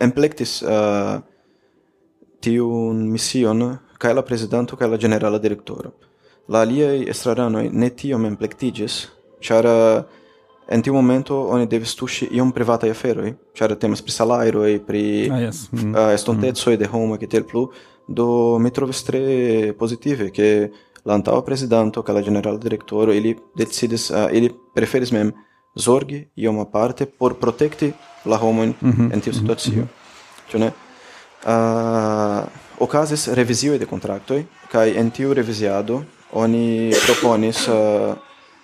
emplektis 0.00 0.62
uh, 0.62 0.70
eh, 0.70 1.20
tiun 2.40 3.06
mision 3.10 3.64
kaj 3.98 4.14
la 4.14 4.22
prezidanto 4.22 4.76
kaj 4.76 4.88
la 4.88 5.00
generala 5.00 5.38
direktoro. 5.38 5.92
La 6.48 6.62
aliaj 6.62 7.08
estraranoj 7.10 7.70
ne 7.72 7.88
tiom 7.90 8.24
emplektiĝis, 8.28 9.00
ĉar 9.42 9.66
en 10.68 10.82
tiu 10.82 10.94
momento 10.94 11.38
oni 11.54 11.66
devis 11.70 11.94
tuŝi 11.98 12.28
iom 12.38 12.52
privataj 12.54 12.90
aferoj, 12.90 13.32
ĉar 13.54 13.74
temas 13.80 14.02
pri 14.02 14.14
salajroj, 14.14 14.72
pri 14.86 15.04
ah, 15.30 15.42
yes. 15.46 15.66
mm. 15.72 15.92
uh, 15.94 16.10
estontecoj 16.14 16.74
mm. 16.74 16.80
de 16.80 16.90
homo 16.92 17.18
kaj 17.18 17.30
tiel 17.34 17.46
plu. 17.46 17.66
Do 18.06 18.26
mi 18.62 18.70
trovis 18.70 19.02
tre 19.02 19.22
pozitive, 19.78 20.30
ke 20.30 20.70
la 21.06 21.14
antaŭa 21.14 21.44
prezidanto 21.46 22.02
kaj 22.02 22.14
la 22.14 22.22
ĝenerala 22.26 22.58
direktoro 22.58 23.14
ili 23.14 23.36
decidis 23.58 24.10
uh, 24.10 24.26
ili 24.32 24.50
preferis 24.74 25.12
mem 25.14 25.32
zorgi 25.76 26.24
iom 26.36 26.58
aparte 26.60 27.06
por 27.06 27.36
protekti 27.38 27.92
la 28.24 28.36
homojn 28.36 28.74
mm 28.80 28.92
-hmm. 28.92 29.12
en 29.12 29.20
tiu 29.20 29.32
mhm. 29.32 29.40
situacio. 29.40 29.72
Mm 29.72 29.82
-hmm. 29.82 30.50
Ĉu 30.50 30.58
ne? 30.58 30.72
Uh, 31.46 32.44
okazis 32.78 33.28
revizioj 33.28 33.78
de 33.78 33.86
kontraktoj 33.86 34.44
kaj 34.72 34.96
en 34.96 35.10
tiu 35.10 35.34
reviziado 35.34 36.02
oni 36.32 36.92
proponis 37.06 37.68
uh, 37.68 38.16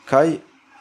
kaj 0.05 0.37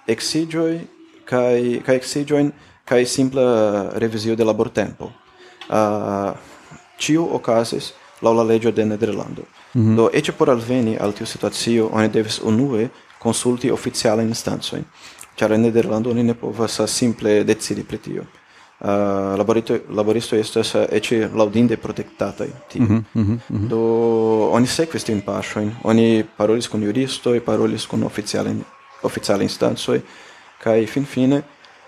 eksiĝoj 0.08 0.80
kaj 1.26 1.82
kaj 1.86 1.96
eksiĝojn 1.96 2.52
kaj 2.86 3.06
simpla 3.06 3.90
revizio 3.94 4.36
de 4.36 4.44
labortempo. 4.44 5.06
Uh, 5.70 6.32
tiu 7.00 7.28
okazis 7.36 7.94
laŭ 8.22 8.34
la 8.34 8.44
leĝo 8.44 8.72
de 8.72 8.86
Nederlando. 8.86 9.46
Mm 9.74 9.82
-hmm. 9.82 9.96
Do 9.96 10.10
ece 10.14 10.32
por 10.32 10.50
alveni 10.50 10.98
al 10.98 11.14
tiu 11.14 11.26
situacio 11.26 11.90
oni 11.92 12.10
devis 12.10 12.40
unue 12.40 12.90
consulti 13.24 13.72
oficiale 13.72 14.24
instanzojn. 14.24 14.84
Ĉar 15.36 15.52
en 15.52 15.62
Nederlando 15.62 16.10
oni 16.10 16.24
ne 16.24 16.34
povas 16.34 16.82
simple 16.86 17.44
decidi 17.44 17.84
pri 17.84 17.98
tio. 17.98 18.24
Ah, 18.84 19.34
uh, 19.34 19.38
laboristo, 19.38 19.78
laboristo 19.90 20.36
estas 20.36 20.76
ecce 20.90 21.30
laudinde 21.36 21.78
protektataj 21.78 22.48
tie. 22.68 22.82
Mm 22.82 22.88
-hmm, 22.88 23.04
mm 23.14 23.40
-hmm. 23.50 23.68
Do 23.68 23.80
oni 24.52 24.68
sekvis 24.68 25.04
tiujn 25.04 25.22
paŝojn, 25.22 25.72
oni 25.84 26.26
parolis 26.38 26.68
kun 26.68 26.84
juristoj, 26.84 27.40
parolis 27.40 27.86
kun 27.86 28.04
oficialaj 28.04 28.54
oficialaj 29.04 29.44
instancoj 29.44 30.02
fin 30.88 31.06
fine 31.06 31.44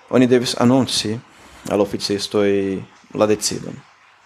oni 0.09 0.27
devis 0.27 0.55
annonci 0.59 1.19
al 1.69 1.87
e 2.45 2.83
la 3.13 3.25
decidon. 3.25 3.73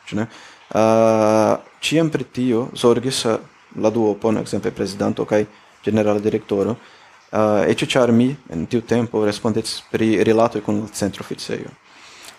Cioè. 0.05 0.27
Eh, 0.69 0.80
uh, 0.80 1.57
ciam 1.80 2.10
pri 2.10 2.23
tio 2.31 2.69
zorgis 2.76 3.23
uh, 3.26 3.39
la 3.76 3.89
duopon, 3.89 4.38
exemple 4.38 4.72
prezidanto 4.72 5.26
kai 5.26 5.45
generala 5.81 6.19
direktoro, 6.19 6.72
uh, 6.72 7.64
eh, 7.64 7.72
ecce 7.72 7.85
char 7.85 8.11
mi 8.11 8.35
in 8.52 8.68
tiu 8.68 8.81
tempo 8.81 9.23
respondis 9.23 9.84
pri 9.89 10.23
relato 10.23 10.61
con 10.61 10.76
il 10.76 10.91
centro 10.91 11.23
centroficejo. 11.23 11.69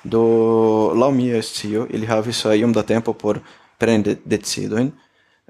Do 0.02 0.92
lau 0.94 1.10
mia 1.10 1.36
estio, 1.36 1.86
ili 1.90 2.06
havis 2.06 2.44
uh, 2.44 2.52
iom 2.52 2.72
da 2.72 2.82
tempo 2.82 3.12
por 3.14 3.40
prende 3.78 4.18
decidoin, 4.24 4.92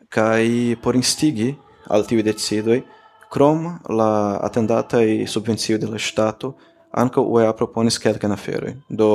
kai 0.09 0.77
por 0.81 0.95
instigi 0.95 1.57
al 1.89 2.07
tiu 2.07 2.23
decidoi, 2.23 2.85
krom 3.29 3.81
la 3.89 4.39
attendata 4.41 5.03
e 5.03 5.27
subvenzio 5.27 5.79
dello 5.79 5.99
Stato, 5.99 6.55
ankaŭ 6.91 7.25
UEA 7.27 7.53
proponis 7.53 7.99
kelkajn 7.99 8.33
aferoi. 8.33 8.77
Do 8.89 9.09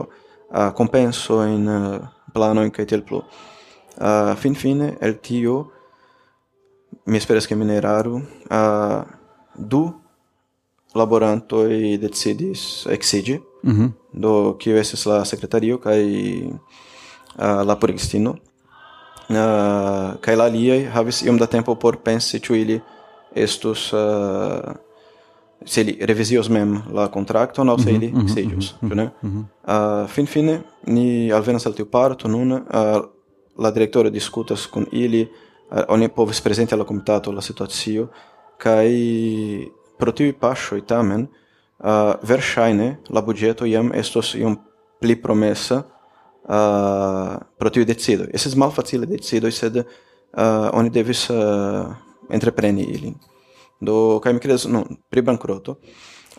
uh, 0.00 0.72
kompensojn 0.74 1.68
uh, 1.68 2.08
plano 2.30 2.62
in 2.62 2.70
kaitel 2.70 3.02
plu. 3.02 3.22
Uh, 3.98 4.34
fin 4.36 4.54
fine, 4.54 4.96
el 5.00 5.18
tio, 5.20 5.72
mi 7.04 7.16
esperas 7.16 7.46
che 7.46 7.54
mi 7.54 7.64
ne 7.64 7.74
eraru, 7.74 8.16
uh, 8.50 9.02
du 9.54 9.92
laborantoj 10.94 11.98
decidis 12.00 12.86
exigi, 12.88 13.40
mm 13.62 13.72
-hmm. 13.72 13.92
do 14.12 14.56
kiu 14.58 14.76
estis 14.76 15.06
la 15.06 15.24
secretario 15.24 15.78
kai 15.78 16.04
uh, 16.46 16.58
ah, 17.38 17.62
la 17.64 17.76
purigistino, 17.76 18.30
uh, 19.28 20.10
kai 20.20 20.36
la 20.36 20.44
aliaj 20.44 20.84
havis 20.94 21.22
iom 21.22 21.38
da 21.38 21.46
tempo 21.46 21.74
por 21.74 21.96
pensi 21.96 22.40
ĉu 22.40 22.54
ili 22.54 22.80
estus... 23.34 23.92
Uh, 23.92 24.89
se 25.66 25.80
ili 25.80 26.06
revizios 26.06 26.48
mem 26.48 26.82
la 26.92 27.08
contracto 27.08 27.64
no 27.64 27.78
se 27.78 27.90
ili 27.90 28.08
mhm, 28.08 28.18
mhm, 28.18 28.28
seĝus, 28.28 28.74
mhm, 28.80 28.90
ĉu 28.90 28.96
ne? 28.96 29.10
Ah, 29.64 30.06
Finfine 30.08 30.60
ni 30.86 31.32
alvenas 31.32 31.66
al 31.66 31.74
tiu 31.74 31.86
parto 31.86 32.28
nun 32.28 32.52
uh, 32.52 32.60
la 33.58 33.70
direktoro 33.70 34.10
diskutas 34.10 34.66
kun 34.66 34.86
ili, 34.92 35.22
uh, 35.22 35.82
oni 35.88 36.08
povis 36.08 36.40
prezenti 36.40 36.76
la 36.76 36.84
komitato 36.84 37.32
la 37.32 37.40
situacio 37.40 38.08
kaj 38.58 38.88
pro 39.98 40.12
tiu 40.12 40.32
paŝoj 40.40 40.80
tamen 40.86 41.26
uh, 41.26 42.14
verŝajne 42.22 42.96
la 43.08 43.22
budgeto 43.22 43.66
jam 43.66 43.92
estos 43.94 44.34
iom 44.34 44.56
pli 45.00 45.16
promesa 45.22 45.82
uh, 45.82 47.36
pro 47.58 47.70
tiu 47.70 47.84
decido 47.84 48.24
Estas 48.32 48.56
malfacile 48.56 49.06
decido 49.06 49.50
sed 49.50 49.76
uh, 49.76 49.84
oni 50.72 50.90
devis 50.90 51.30
uh, 51.30 51.94
entrepreni 52.30 52.82
ilin. 52.82 53.14
Do 53.80 54.20
kaj 54.20 54.32
mi 54.32 54.40
kredas 54.40 54.66
no 54.68 54.84
pri 55.10 55.22
bankroto 55.22 55.78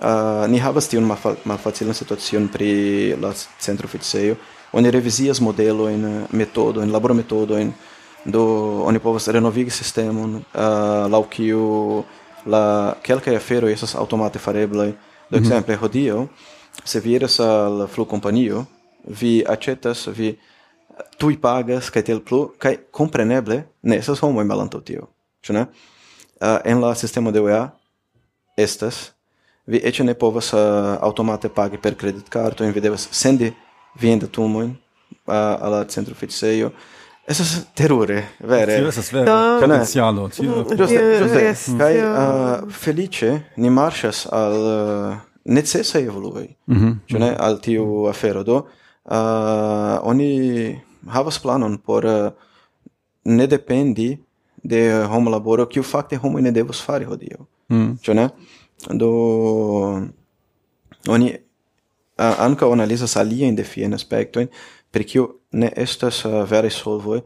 uh, 0.01 0.47
ni 0.47 0.59
havas 0.59 0.89
tiun 0.89 1.05
malfa, 1.05 1.35
malfacilan 1.45 1.93
situacion 1.93 2.47
pri 2.47 3.15
la 3.21 3.33
centro 3.59 3.89
oficejo. 3.89 4.35
Oni 4.73 4.91
revizias 4.91 5.41
labor 5.41 6.27
metodojn 6.31 6.91
labormetodojn 6.91 7.73
do 8.25 8.43
oni 8.85 8.99
povas 8.99 9.27
renovigi 9.27 9.71
sistemon 9.71 10.35
uh, 10.35 11.11
laŭ 11.11 11.23
kiu 11.29 12.03
la 12.45 12.95
kelkaj 13.03 13.35
aferoj 13.35 13.73
estas 13.73 13.95
aŭtomate 13.95 14.39
fareblaj. 14.39 14.91
Do 14.91 15.37
mm 15.37 15.43
-hmm. 15.43 15.45
ekzemple 15.45 15.75
hodiaŭ 15.75 16.27
se 16.83 16.99
vi 16.99 17.13
iras 17.13 17.39
al 17.39 17.87
flugkompanio 17.87 18.65
vi 19.05 19.43
aĉetas 19.47 20.07
vi 20.07 20.35
tuj 21.17 21.37
pagas 21.41 21.89
kaj 21.89 22.03
tiel 22.03 22.21
plu 22.25 22.51
kaj 22.57 22.75
kompreneble 22.91 23.63
ne 23.81 23.97
estas 23.97 24.19
homoj 24.19 24.45
malantaŭ 24.45 24.81
tio 24.85 25.07
ĉu 25.41 25.53
ne? 25.53 25.65
uh, 26.41 26.57
en 26.65 26.81
la 26.81 26.95
sistemo 26.95 27.31
de 27.31 27.41
UEA 27.41 27.69
estas 28.57 29.11
vi 29.65 29.81
eĉ 29.83 30.01
ne 30.03 30.13
povas 30.17 30.53
eh, 30.53 30.57
uh, 30.57 30.95
aŭtomate 31.05 31.49
pagi 31.53 31.77
per 31.77 31.95
kreditkarto, 31.95 32.65
vi 32.65 32.81
devas 32.81 33.07
sendi 33.11 33.51
viajn 34.01 34.23
datumojn 34.25 34.71
uh, 34.71 35.33
al 35.33 35.71
la 35.71 35.83
centro 35.85 36.15
oficejo. 36.17 36.71
Esas 37.29 37.51
terure, 37.77 38.23
vere. 38.39 38.79
Tio 38.79 38.89
esas 38.89 39.11
vere. 39.13 39.29
Potencialo. 39.61 40.27
Giusto, 40.33 40.43
mm, 40.43 40.77
ĝuste. 40.79 41.77
Kaj 41.77 41.91
ni 43.61 43.69
marchas 43.69 44.25
al 44.25 44.57
uh, 44.57 45.19
necesaj 45.45 46.03
evoluoj, 46.03 46.47
mm 46.67 46.97
-hmm. 47.07 47.35
al 47.39 47.59
tiu 47.61 48.07
afero. 48.09 48.43
Do, 48.43 48.57
uh, 48.57 49.99
oni 50.01 50.81
havas 51.07 51.39
planon 51.39 51.77
por 51.77 52.05
uh, 52.05 52.31
ne 53.23 53.47
dependi 53.47 54.17
de 54.63 54.81
homo 55.09 55.29
laboro 55.29 55.65
kiu 55.65 55.83
fakte 55.83 56.17
homo 56.17 56.39
ne 56.39 56.51
devus 56.51 56.81
fari 56.81 57.05
hodiaŭ 57.05 57.45
mm. 57.69 57.97
ĉu 58.03 58.13
né? 58.13 58.29
do 58.89 59.11
oni 61.09 61.33
ankaŭ 62.17 62.71
analizas 62.73 63.17
aliajn 63.17 63.55
defiajn 63.55 63.93
aspektojn 63.93 64.49
per 64.91 65.05
kiu 65.07 65.27
ne 65.51 65.71
estas 65.75 66.25
uh, 66.25 66.43
veraj 66.49 66.71
solvo, 66.75 67.21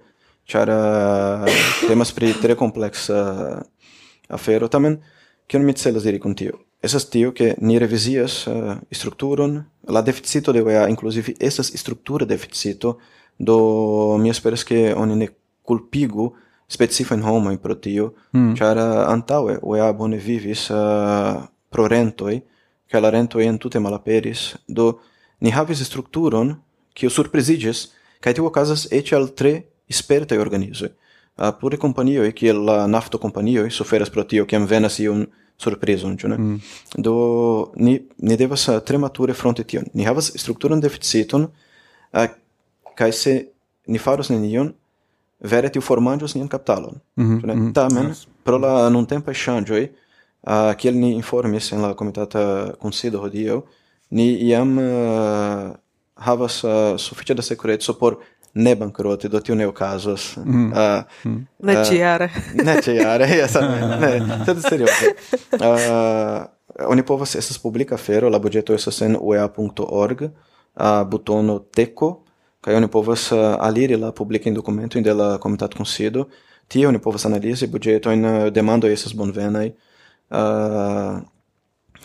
ĉar 0.49 0.69
uh, 0.69 1.49
temas 1.87 2.13
pri 2.13 2.33
tre 2.41 2.55
kompleksa 2.55 3.21
uh, 3.33 3.89
afero 4.29 4.69
tamen 4.69 4.99
kion 5.47 5.65
mi 5.65 5.73
celas 5.73 6.05
diri 6.05 6.19
kun 6.21 6.35
tio 6.35 6.61
estas 6.85 7.09
tio 7.09 7.31
ke 7.33 7.55
ni 7.61 7.79
revizias 7.81 8.45
uh, 8.47 8.75
strukturon 8.91 9.63
la 9.89 10.01
deficito 10.01 10.53
de 10.53 10.61
OEA, 10.61 10.87
inclusive 10.89 11.33
estas 11.39 11.71
struktura 11.75 12.25
deficito 12.25 12.97
do 13.39 14.17
mi 14.21 14.29
esperas 14.29 14.63
ke 14.63 14.93
oni 14.95 15.15
ne 15.15 15.27
kulpigu 15.63 16.33
specifa 16.67 17.15
in 17.15 17.21
homo 17.21 17.51
in 17.51 17.57
protio 17.57 18.13
mm. 18.33 18.55
char 18.55 18.77
antaue 19.07 19.59
uea 19.61 19.93
bone 19.93 20.17
vivis 20.17 20.69
uh, 20.69 21.43
pro 21.69 21.87
rentoi 21.87 22.41
ca 22.89 22.99
la 22.99 23.09
rentoi 23.09 23.45
entute 23.45 23.79
malaperis 23.79 24.55
do 24.67 24.99
ni 25.39 25.51
havis 25.51 25.83
strukturon 25.83 26.55
kiu 26.93 27.09
surprizigis 27.09 27.91
kaj 28.19 28.33
tio 28.33 28.45
okazas 28.45 28.87
eĉ 28.91 29.13
al 29.13 29.27
tre 29.37 29.53
spertaj 29.89 30.37
organizoj 30.41 30.89
uh, 30.89 31.51
pluraj 31.59 31.79
kompanioj 31.79 32.31
kiel 32.33 32.63
la 32.65 32.85
nafto 32.87 33.17
kompanioj 33.17 33.69
suferas 33.71 34.09
pro 34.09 34.23
tio 34.23 34.45
kiam 34.45 34.65
venas 34.65 34.99
iun 34.99 35.27
surprizon 35.57 36.17
ĉu 36.17 36.31
ne 36.33 36.37
mm. 36.37 36.59
do 36.97 37.15
ni 37.75 37.99
ni 38.17 38.37
devas 38.37 38.67
uh, 38.67 38.79
tre 38.79 38.97
mature 38.97 39.33
fronte 39.33 39.63
tion 39.63 39.85
ni 39.93 40.07
havas 40.07 40.31
strukturan 40.35 40.81
deficiton 40.81 41.45
uh, 41.45 42.25
kaj 42.95 43.11
se 43.11 43.35
ni 43.87 44.01
faros 44.01 44.29
nenion 44.29 44.73
vere 45.39 45.69
tiu 45.69 45.81
formanĝus 45.81 46.35
nian 46.35 46.47
kapitalon. 46.47 46.99
Mm 47.15 47.25
-hmm, 47.25 47.45
mm 47.45 47.61
-hmm, 47.61 47.73
Tamen, 47.73 48.07
yes. 48.07 48.27
pro 48.43 48.57
la 48.57 48.89
nuntempaj 48.89 49.33
ŝanĝoj, 49.33 49.89
uh, 50.41 50.73
kiel 50.77 50.95
ni 50.95 51.13
informis 51.13 51.71
en 51.71 51.81
la 51.81 51.93
komitata 51.93 52.73
kunsido 52.79 53.19
hodiaŭ, 53.19 53.61
ni 54.09 54.31
iam 54.33 54.77
uh, 54.77 55.75
havas 56.15 56.63
uh, 56.63 56.71
sufiĉe 56.97 57.33
da 57.33 57.41
sekureco 57.41 57.93
por 57.93 58.15
ne 58.53 58.75
bankroti 58.75 59.29
do 59.29 59.39
tiu 59.39 59.55
ne 59.55 59.67
okazas. 59.67 60.37
Mm. 60.37 60.71
Uh, 60.71 61.03
mm. 61.23 61.47
Uh, 61.59 61.65
ne 61.67 61.85
ĉiare. 61.85 62.29
ne 62.63 62.81
ĉiare, 62.81 63.27
jes, 63.39 63.53
ne, 63.99 64.43
sed 64.45 64.61
serioze. 64.69 65.11
Uh, 65.51 66.45
oni 66.87 67.03
povas 67.03 67.35
estas 67.35 67.57
publika 67.57 67.95
afero, 67.95 68.29
la 68.29 68.39
buĝeto 68.39 68.73
estas 68.73 69.01
en 69.01 69.17
uea.org, 69.21 70.21
uh, 70.21 71.03
butono 71.09 71.59
teco, 71.59 72.24
kaj 72.65 72.75
oni 72.79 72.87
povas 72.89 73.29
uh, 73.31 73.53
aliri 73.61 73.97
la 74.01 74.11
publikajn 74.11 74.55
dokumentojn 74.57 75.03
de 75.05 75.13
la 75.13 75.29
komitatkunsido 75.37 76.25
tie 76.67 76.87
oni 76.87 76.99
povas 77.01 77.27
analizi 77.29 77.69
budĝetojn 77.69 78.25
uh, 78.25 78.47
demandoj 78.53 78.93
estas 78.93 79.13
bonvenaj 79.13 79.69
uh, 79.69 81.19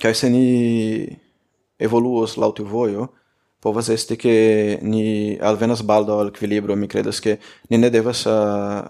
kaj 0.02 0.14
se 0.14 0.30
ni 0.30 0.44
evoluos 1.80 2.36
laŭ 2.36 2.52
tiu 2.56 2.68
vojo 2.68 3.08
povas 3.60 3.88
esti 3.92 4.16
ke 4.20 4.34
ni 4.82 5.38
alvenas 5.40 5.82
baldo 5.84 6.18
al 6.20 6.32
ekvilibro 6.32 6.76
mi 6.76 6.88
kredas 6.88 7.20
ke 7.24 7.38
ni 7.70 7.80
ne 7.80 7.90
devas 7.90 8.26
uh, 8.28 8.84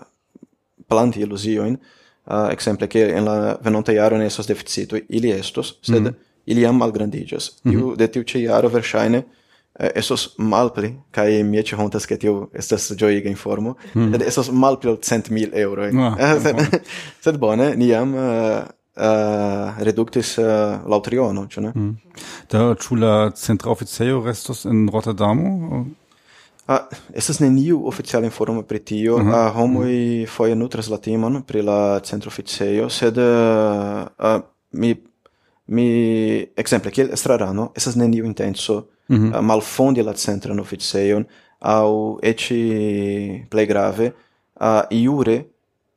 planti 0.91 1.23
iluziojn 1.23 1.77
uh, 1.77 2.49
exemple 2.51 2.91
ke 2.91 3.07
en 3.15 3.31
la 3.31 3.57
venonta 3.63 3.95
jaro 3.95 4.19
ne 4.19 4.27
estos 4.27 4.51
deficitoj 4.51 5.05
ili 5.09 5.31
estos 5.31 5.79
sed 5.83 6.03
mm 6.03 6.07
-hmm. 6.07 6.15
ili 6.47 6.63
jam 6.63 6.77
malgrandiĝas 6.77 7.53
mm 7.65 7.73
-hmm. 7.73 7.97
de 7.97 8.09
tiu 8.09 8.25
ĉi 8.25 8.43
jaro 8.43 8.69
verŝajne 8.69 9.23
Eh, 9.79 9.93
estos 9.95 10.35
malpli, 10.37 10.99
kai 11.11 11.43
mi 11.43 11.59
ece 11.59 11.77
hontas 11.77 12.05
che 12.05 12.17
tio 12.17 12.51
estas 12.53 12.93
gioiga 12.97 13.29
informo, 13.29 13.77
mm. 13.95 14.15
ed 14.15 14.23
estos 14.23 14.51
malpli 14.51 14.99
cent 15.01 15.31
mil 15.31 15.51
euro. 15.55 15.85
Eh. 15.85 15.93
Ah, 15.95 16.17
eh, 16.19 16.41
sed, 16.41 16.83
sed 17.25 17.39
bone, 17.39 17.77
ni 17.77 17.87
jam 17.87 18.13
uh, 18.13 18.65
uh, 18.97 19.79
reductis 19.79 20.37
uh, 20.39 20.83
lautriono, 20.91 21.47
ĉu 21.47 21.61
ne? 21.61 21.73
Mm. 21.75 21.95
Da 22.51 22.75
ĉu 22.75 22.99
la 22.99 23.15
centra 23.31 23.71
oficejo 23.71 24.21
restos 24.27 24.67
en 24.67 24.89
Rotterdamo? 24.91 25.87
Ah, 26.67 26.85
estas 27.15 27.39
neniu 27.39 27.87
oficiala 27.87 28.27
informo 28.27 28.63
pri 28.63 28.85
tio. 28.85 29.17
Uh 29.17 29.23
-huh. 29.23 29.35
ah, 29.35 29.53
homoj 29.55 29.87
mm. 29.87 30.27
foje 30.27 30.55
nutras 30.57 30.89
la 30.89 30.99
timon 30.99 31.43
pri 31.43 31.63
la 31.63 32.01
centra 32.01 32.29
oficejo, 32.29 32.89
sed 32.91 33.17
uh, 33.17 34.07
uh, 34.19 34.41
mi 34.73 34.97
mi 35.67 35.87
exemple 36.57 36.91
kiel 36.91 37.13
estrarano 37.13 37.73
estas 37.77 37.95
neniu 37.95 38.25
intenco 38.27 38.85
mm 39.11 39.33
-hmm. 39.33 39.43
malfondi 39.43 40.03
la 40.03 40.13
centran 40.13 40.59
oficejon 40.59 41.27
au 41.59 42.19
eci 42.23 43.45
plei 43.49 43.67
grave 43.67 44.15
a 44.61 44.87
iure 44.91 45.47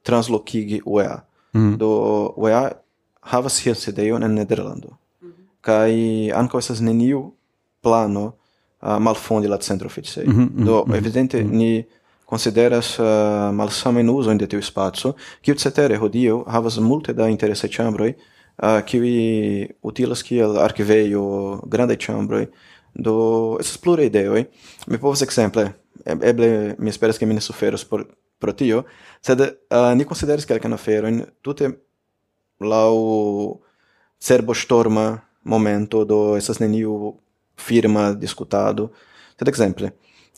translocigi 0.01 0.81
UEA. 0.85 1.25
Mm 1.51 1.73
-hmm. 1.73 1.77
Do 1.77 2.33
UEA 2.37 2.71
havas 3.19 3.63
hier 3.63 3.75
sedeion 3.75 4.23
en 4.23 4.33
Nederlando. 4.33 4.89
Mm 4.89 5.29
-hmm. 5.29 5.43
Kai 5.61 6.31
anco 6.31 6.57
esas 6.57 6.79
neniu 6.79 7.33
plano 7.81 8.33
uh, 8.81 8.99
malfondi 8.99 9.47
la 9.47 9.57
centro 9.57 9.87
oficejo. 9.87 10.31
Mm 10.31 10.51
-hmm. 10.55 10.65
Do 10.65 10.83
mhm, 10.85 10.95
evidente 10.95 11.43
mhm. 11.43 11.57
ni 11.57 11.85
consideras 12.25 12.99
uh, 12.99 13.05
malsamen 13.51 14.09
uzon 14.09 14.37
de 14.37 14.47
tiu 14.47 14.61
spazio, 14.61 15.13
kiu 15.41 15.55
cetere 15.55 15.97
hodio 15.97 16.43
havas 16.47 16.77
multe 16.79 17.13
da 17.13 17.27
interesse 17.29 17.67
chambroi, 17.67 18.15
uh, 18.63 18.81
kiuj 18.85 19.67
utilas 19.81 20.23
kiel 20.23 20.57
archiveio 20.57 21.61
grande 21.67 21.95
chambroi, 21.97 22.47
Do 22.93 23.57
esas 23.59 23.77
pluraj 23.77 24.05
ideoi 24.05 24.45
Mi 24.87 24.97
povas 24.97 25.21
exemple 25.21 25.71
eble 26.05 26.75
mi 26.79 26.89
esperas 26.89 27.17
ke 27.17 27.25
mi 27.25 27.33
ne 27.33 27.41
suferos 27.41 27.85
por 27.85 28.05
pro 28.39 28.51
tio, 28.53 28.83
sed 29.23 29.39
uh, 29.39 29.93
ni 29.95 30.03
konsideris 30.03 30.45
kelkajn 30.45 30.73
aferojn 30.75 31.21
tute 31.41 31.69
lau 32.59 33.61
cerbo 34.19 34.53
storma 34.53 35.21
momento, 35.43 36.03
do 36.03 36.35
esas 36.35 36.59
neniu 36.59 37.13
firma 37.55 38.11
discutado 38.13 38.89
Sed 39.39 39.47
exemple 39.47 39.93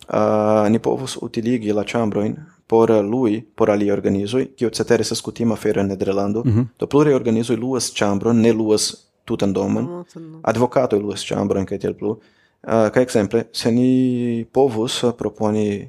uh, 0.09 0.65
eh, 0.65 0.69
ni 0.69 0.79
povus 0.79 1.17
utiligi 1.17 1.73
la 1.73 1.83
chambroin 1.83 2.37
por 2.67 2.89
lui, 2.89 3.41
por 3.55 3.69
aliaj 3.69 3.93
organizoj, 3.93 4.47
o 4.65 4.69
cetere 4.73 5.01
esas 5.01 5.21
kutima 5.21 5.55
fero 5.55 5.81
in 5.81 5.87
Nederlando. 5.87 6.41
Mm 6.45 6.51
-hmm. 6.51 6.67
Do 6.79 6.87
pluraj 6.87 7.13
organizoi 7.13 7.57
luas 7.57 7.93
ĉambron, 7.93 8.41
ne 8.41 8.53
luas 8.53 9.11
tutan 9.25 9.53
domon. 9.53 10.05
Advokatoj 10.43 10.99
luas 10.99 11.21
ĉambron 11.21 11.65
kaj 11.65 11.79
tel 11.79 11.93
plu. 11.93 12.17
Uh, 12.65 12.89
ca 12.89 13.01
exemple, 13.01 13.47
se 13.51 13.69
ni 13.71 14.45
povus 14.51 15.03
ah, 15.03 15.13
proponi 15.13 15.85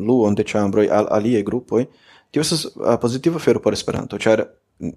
luon 0.00 0.34
de 0.34 0.42
chambroi 0.42 0.88
al 0.88 1.06
alie 1.10 1.42
grupoi, 1.44 1.84
tio 2.30 2.40
estas 2.40 2.64
ah, 2.64 2.94
uh, 2.94 2.98
positiva 3.00 3.38
fero 3.38 3.60
por 3.60 3.76
Esperanto, 3.76 4.16
ĉar 4.16 4.46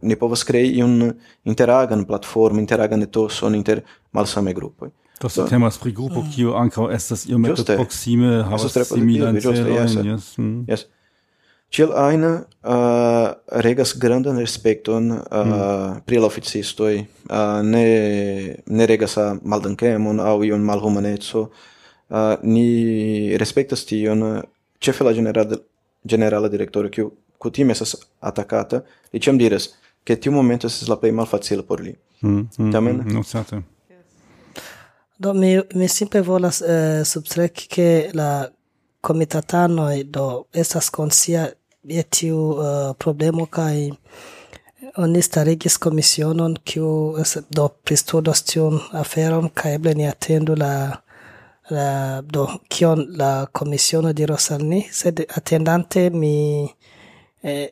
ni 0.02 0.16
povus 0.16 0.46
crei 0.48 0.80
un 0.82 1.12
interagan 1.44 2.06
platform, 2.08 2.60
interagan 2.64 3.04
etoson 3.04 3.56
inter 3.60 3.84
malsame 4.16 4.54
grupoj. 4.54 4.94
Das 5.20 5.36
so, 5.36 5.46
temas 5.48 5.78
pri 5.80 5.92
grupo 5.96 6.24
kiu 6.32 6.56
ankaŭ 6.60 6.90
estas 6.96 7.26
iomete 7.28 7.76
proxime, 7.76 8.42
havas 8.48 8.80
similan 8.88 9.40
celojn. 9.40 10.00
Yes. 10.14 10.34
Mm. 10.40 10.64
yes. 10.68 10.88
Ciel 11.76 11.92
aina 12.00 12.30
uh, 12.64 13.34
regas 13.60 13.98
grandan 14.00 14.38
respekton 14.40 15.10
uh, 15.12 15.18
mm. 15.46 16.04
pri 16.08 16.22
la 16.24 16.28
oficistoj, 16.30 17.02
uh, 17.02 17.60
ne, 17.68 17.82
ne 18.66 18.86
regas 18.88 19.18
maldankemon 19.44 20.22
au 20.24 20.44
ion 20.48 20.64
malhumaneco. 20.64 21.50
Uh, 22.08 22.38
ni 22.48 23.36
respektas 23.42 23.84
tion, 23.90 24.24
cefe 24.80 25.04
la 25.04 25.12
generala, 25.18 25.58
generala 26.04 26.52
direktoro, 26.54 26.88
kiu 26.94 27.10
kutime 27.44 27.76
esas 27.76 27.98
atakata, 28.24 28.80
li 29.12 29.20
ciam 29.20 29.36
diras, 29.42 29.74
ke 30.08 30.16
tiu 30.16 30.32
momento 30.32 30.72
esas 30.72 30.88
la 30.88 30.96
plei 31.02 31.12
malfacila 31.12 31.66
por 31.68 31.84
li. 31.84 31.92
Mm, 32.22 32.48
mm, 32.56 32.72
Tamen? 32.72 33.02
Mm, 33.04 33.18
no, 33.18 33.24
certe. 33.24 33.60
Do 35.20 35.34
mi, 35.34 35.58
mi 35.76 35.92
simple 35.92 36.24
volas 36.24 36.62
eh, 36.62 37.04
substreki 37.04 37.68
ke 37.68 37.90
la 38.16 38.48
komitatanoj 39.02 40.04
do 40.08 40.46
estas 40.54 40.90
konscia 40.90 41.50
je 41.88 42.04
tiu 42.04 42.38
uh, 42.38 42.96
problemo 42.98 43.46
kaj 43.46 43.92
oni 44.98 45.22
starigis 45.22 45.78
komisionon 45.78 46.58
kiu 46.64 47.16
do 47.50 47.68
pristudos 47.68 48.44
tiun 48.44 48.80
aferon 48.94 49.50
kaj 49.50 49.76
eble 49.76 49.94
ni 49.94 50.08
atendu 50.08 50.56
la 50.56 50.74
la 51.70 52.22
do 52.22 52.48
kion 52.70 53.08
la 53.18 53.46
komisiono 53.46 54.14
diros 54.14 54.52
al 54.52 54.66
ni 54.66 54.82
sed 54.92 55.24
atendante 55.38 56.10
mi 56.10 56.36
eh, 57.44 57.68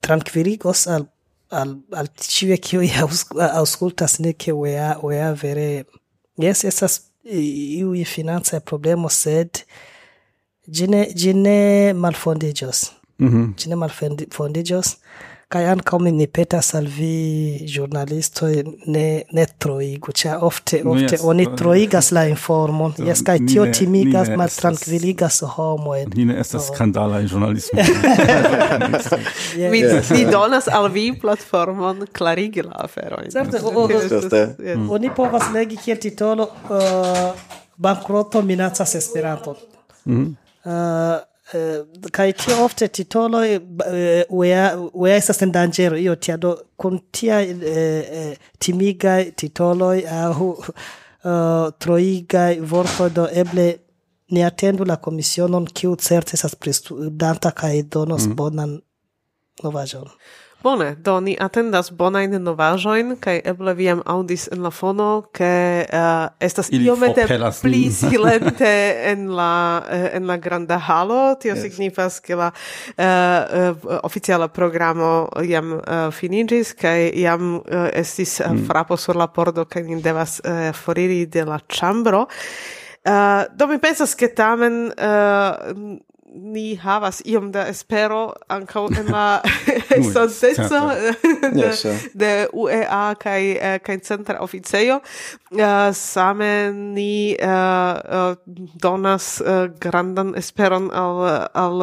tranquilligos 0.00 0.86
al 0.86 1.06
al 1.50 1.76
al 1.92 2.08
ĉiuj 2.34 2.58
kiuj 2.66 2.88
aŭskultas 3.60 4.18
ne 4.20 4.32
ke 4.32 4.52
wea 4.52 4.96
wea 5.02 5.32
vere 5.42 5.84
jes 6.38 6.64
estas 6.64 7.00
iuj 7.24 8.04
financaj 8.04 8.60
problemo 8.60 9.08
sed 9.08 9.64
ĝi 10.66 10.86
ne 10.86 11.06
ĝi 11.14 11.32
ne 11.34 11.58
malfondiĝos 11.92 13.01
mm 13.22 13.28
-hmm. 13.28 13.56
ci 13.56 13.68
ne 13.68 13.76
malfondiĝos 13.76 14.96
kaj 15.52 15.66
ankaŭ 15.68 15.98
mi 15.98 16.12
ne 16.12 16.26
petas 16.26 16.74
al 16.74 16.86
vi 16.96 17.66
ĵurnalistoj 17.68 18.64
ne 18.86 19.22
ne 19.32 19.46
troigu 19.58 20.12
ĉar 20.20 20.38
ofte 20.48 20.82
ofte 20.94 21.16
no, 21.16 21.28
oni 21.28 21.46
troigas 21.56 22.10
la 22.10 22.24
informon. 22.28 22.94
so, 22.96 23.04
jes 23.04 23.22
kaj 23.26 23.38
tio 23.48 23.64
ne, 23.64 23.72
timigas 23.72 24.28
maltrankviligas 24.36 25.42
homojn 25.56 26.10
ni 26.14 26.24
ne 26.24 26.40
estas 26.40 26.62
oh. 26.70 26.74
skandala 26.74 27.26
skandalaj 27.26 27.26
ĵurnalistoj 27.26 27.80
mi 30.14 30.24
donas 30.32 30.68
al 30.68 30.88
vi 30.88 31.06
platformon 31.20 32.06
klarigi 32.12 32.62
la 32.62 32.72
aferojn 32.84 33.30
certe 33.30 33.58
mm. 34.76 34.90
oni 34.90 35.10
povas 35.16 35.42
legi 35.54 35.76
kiel 35.84 35.98
titolo 35.98 36.44
uh, 36.44 37.60
bankroto 37.76 38.42
minacas 38.42 38.94
Esperanton. 38.94 39.54
Mm 40.04 40.16
-hmm. 40.16 40.34
uh, 40.70 41.31
Eh, 41.50 41.82
kai 42.14 42.32
ti 42.38 42.52
ofte 42.54 42.86
titoloj 42.88 43.48
eh, 43.54 44.24
wea 44.30 45.16
is 45.16 45.42
en 45.42 45.50
danger 45.52 45.96
io 45.98 46.14
tia 46.14 46.36
do 46.36 46.52
kun 46.76 47.00
tiaj 47.10 47.48
eh, 47.50 48.36
timigaj 48.58 49.32
uh, 49.58 49.72
aŭ 50.22 50.38
troiga 51.78 52.44
vorto 52.60 53.08
do 53.08 53.26
eble 53.32 53.66
ni 54.30 54.44
atendu 54.44 54.84
la 54.84 54.96
komisionon 54.96 55.66
kiu 55.66 55.96
certe 55.96 56.34
estas 56.34 56.54
danta 57.10 57.50
kai 57.50 57.82
donos 57.82 58.26
mhm. 58.26 58.36
bonan 58.36 58.80
novajon 59.62 60.08
Bone, 60.62 60.94
do 61.02 61.20
ni 61.20 61.34
atendas 61.34 61.90
bonain 61.90 62.30
novajoin, 62.38 63.16
kai 63.20 63.40
eble 63.50 63.72
viam 63.74 64.02
audis 64.06 64.44
en 64.54 64.62
la 64.62 64.70
fono 64.70 65.24
ke 65.34 65.48
uh, 65.90 66.28
estas 66.38 66.70
Ili 66.70 66.86
iomete 66.86 67.26
pli 67.62 67.80
silente 68.00 68.70
en 69.10 69.26
la 69.34 69.82
uh, 69.82 70.06
en 70.14 70.26
la 70.30 70.36
granda 70.36 70.78
halo, 70.78 71.34
tio 71.42 71.56
yes. 71.56 71.64
signifas 71.66 72.20
ke 72.22 72.38
la 72.38 72.52
uh, 72.52 73.02
uh, 73.02 73.98
oficiala 74.06 74.48
programo 74.54 75.26
jam 75.48 75.74
uh, 75.80 76.10
finigis, 76.14 76.76
kai 76.78 77.10
jam 77.18 77.56
uh, 77.58 77.88
estis 77.90 78.38
uh, 78.40 78.52
mm. 78.52 78.62
frapo 78.70 78.96
sur 78.96 79.18
la 79.18 79.26
pordo 79.26 79.66
kai 79.66 79.82
ni 79.82 79.98
devas 80.02 80.38
uh, 80.44 80.70
foriri 80.70 81.26
de 81.26 81.44
la 81.44 81.58
chambro. 81.66 82.28
Uh, 83.02 83.50
do 83.58 83.66
mi 83.66 83.82
pensas 83.82 84.14
ke 84.14 84.30
tamen 84.30 84.92
uh, 84.94 85.98
ni 86.34 86.76
havas 86.76 87.22
iom 87.24 87.52
da 87.52 87.66
espero 87.68 88.32
ankaŭ 88.48 88.86
en 88.98 89.12
la 89.12 89.40
estonteco 89.98 90.80
de, 91.58 91.70
de 92.14 92.46
UEA 92.52 93.14
kaj 93.20 93.50
eh, 93.52 93.78
kaj 93.78 93.98
centra 93.98 94.40
oficejo 94.40 95.00
uh, 95.00 95.60
same 95.94 96.72
ni 96.72 97.36
uh, 97.42 98.36
donas 98.82 99.40
uh, 99.40 99.70
grandan 99.80 100.34
esperon 100.36 100.90
al 100.92 101.22
al 101.54 101.78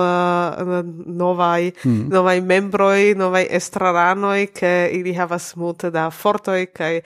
novaj 1.05 1.71
mm. 1.83 2.09
novaj 2.09 2.41
membroj 2.41 3.15
novaj 3.15 3.45
estraranoj 3.49 4.47
ke 4.53 4.89
ili 4.93 5.13
havas 5.13 5.55
multe 5.55 5.91
da 5.91 6.09
fortoj 6.09 6.65
kaj 6.65 7.01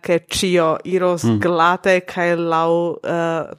ke 0.00 0.18
ĉio 0.28 0.76
iros 0.84 1.24
mm. 1.24 1.40
glate 1.40 2.00
kaj 2.00 2.34
laŭ 2.36 2.70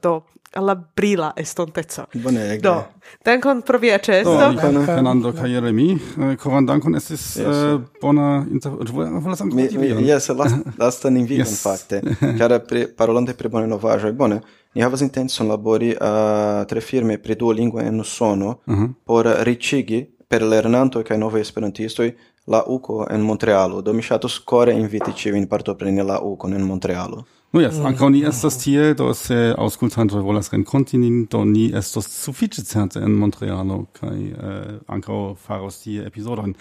do 0.01 0.21
alla 0.55 0.75
brila 0.95 1.33
estontezza. 1.35 2.05
Bonege. 2.13 2.61
Do, 2.61 2.83
dankon 3.25 3.61
pro 3.61 3.77
via 3.77 3.97
cesto. 3.97 4.33
Do, 4.33 4.39
dankon, 4.39 4.85
Fernando 4.85 5.31
kaj 5.31 5.51
Jeremi. 5.51 5.91
Eh, 5.93 6.35
koran 6.37 6.65
dankon 6.65 6.95
estis 6.95 7.35
yes. 7.35 7.47
uh, 7.47 7.81
bona 8.01 8.45
inter... 8.51 8.71
Volas 8.91 9.41
ankaŭ 9.41 9.55
mi, 9.55 9.67
mi, 9.77 10.07
yes, 10.07 10.29
last, 10.29 10.55
lastan 10.81 11.17
inviton 11.17 11.51
yes. 11.51 11.61
fakte. 11.63 12.01
Cara, 12.39 12.59
pre, 12.59 12.87
parolante 12.87 13.33
pre 13.33 13.49
bone 13.49 13.67
novajo, 13.67 14.13
bone. 14.13 14.39
Ni 14.75 14.83
havas 14.83 15.03
intencon 15.03 15.51
labori 15.51 15.91
uh, 15.95 16.63
tre 16.69 16.81
firme 16.81 17.17
pre 17.17 17.35
duo 17.35 17.51
lingua 17.51 17.83
en 17.83 17.99
Usono 17.99 18.49
uh 18.65 18.73
-huh. 18.73 18.93
por 19.05 19.27
ricigi 19.39 20.05
per 20.27 20.43
lernanto 20.43 21.03
kaj 21.03 21.17
nove 21.17 21.41
esperantistoi 21.41 22.13
la 22.47 22.63
UCO 22.67 23.05
en 23.09 23.21
Montrealo. 23.21 23.81
Do 23.81 23.93
mi 23.93 24.01
shatus 24.01 24.39
core 24.39 24.73
inviti 24.73 25.11
ĉiujn 25.11 25.47
partopreni 25.47 26.03
la 26.03 26.19
UCO 26.19 26.47
en 26.47 26.61
Montrealo. 26.61 27.23
Nu 27.55 27.61
ja, 27.61 27.69
mm. 27.71 27.85
ankaŭ 27.85 28.09
ni 28.11 28.19
estas 28.27 28.57
tie, 28.59 28.89
do 28.99 29.13
se 29.15 29.53
aŭskultantoj 29.55 30.19
volas 30.25 30.49
renkonti 30.51 30.97
nin, 30.99 31.21
do 31.31 31.45
ni 31.47 31.69
estos 31.79 32.09
sufiĉe 32.11 32.65
certe 32.67 32.99
en 32.99 33.13
Montrealo 33.15 33.77
kaj 33.95 34.17
eh, 34.17 34.73
ankaŭ 34.91 35.19
faros 35.39 35.77
tie 35.85 36.03
epizodojn. 36.03 36.51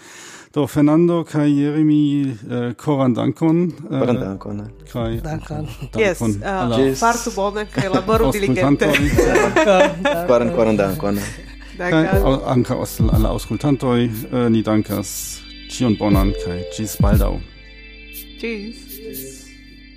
Do 0.55 0.63
Fernando 0.71 1.17
kaj 1.27 1.51
Jeremy 1.51 1.97
eh, 2.21 2.69
koran 2.79 3.17
dankon. 3.17 3.59
Eh, 3.65 3.97
koran 4.05 4.21
dankon. 4.21 4.63
Kaj 4.93 5.19
dankon. 5.25 5.67
Yes, 5.99 6.23
uh, 6.23 6.87
fartu 7.03 7.35
bone 7.35 7.67
kaj 7.75 7.91
laboru 7.97 8.31
diligente. 8.31 8.93
Koran 10.31 10.55
koran 10.55 10.79
dankon. 10.79 11.19
Dankon. 11.75 12.39
Ankaŭ 12.55 12.79
al 12.79 13.27
la 13.27 13.35
aŭskultantoj 13.35 13.99
eh, 14.07 14.39
ni 14.47 14.63
dankas 14.63 15.11
ĉion 15.75 15.99
bonan 15.99 16.31
kaj 16.39 16.61
ĝis 16.79 16.95
baldaŭ. 17.03 17.33
Tschüss. 18.39 18.84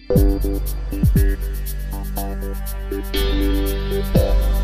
Thank 0.09 0.45
you. 4.17 4.58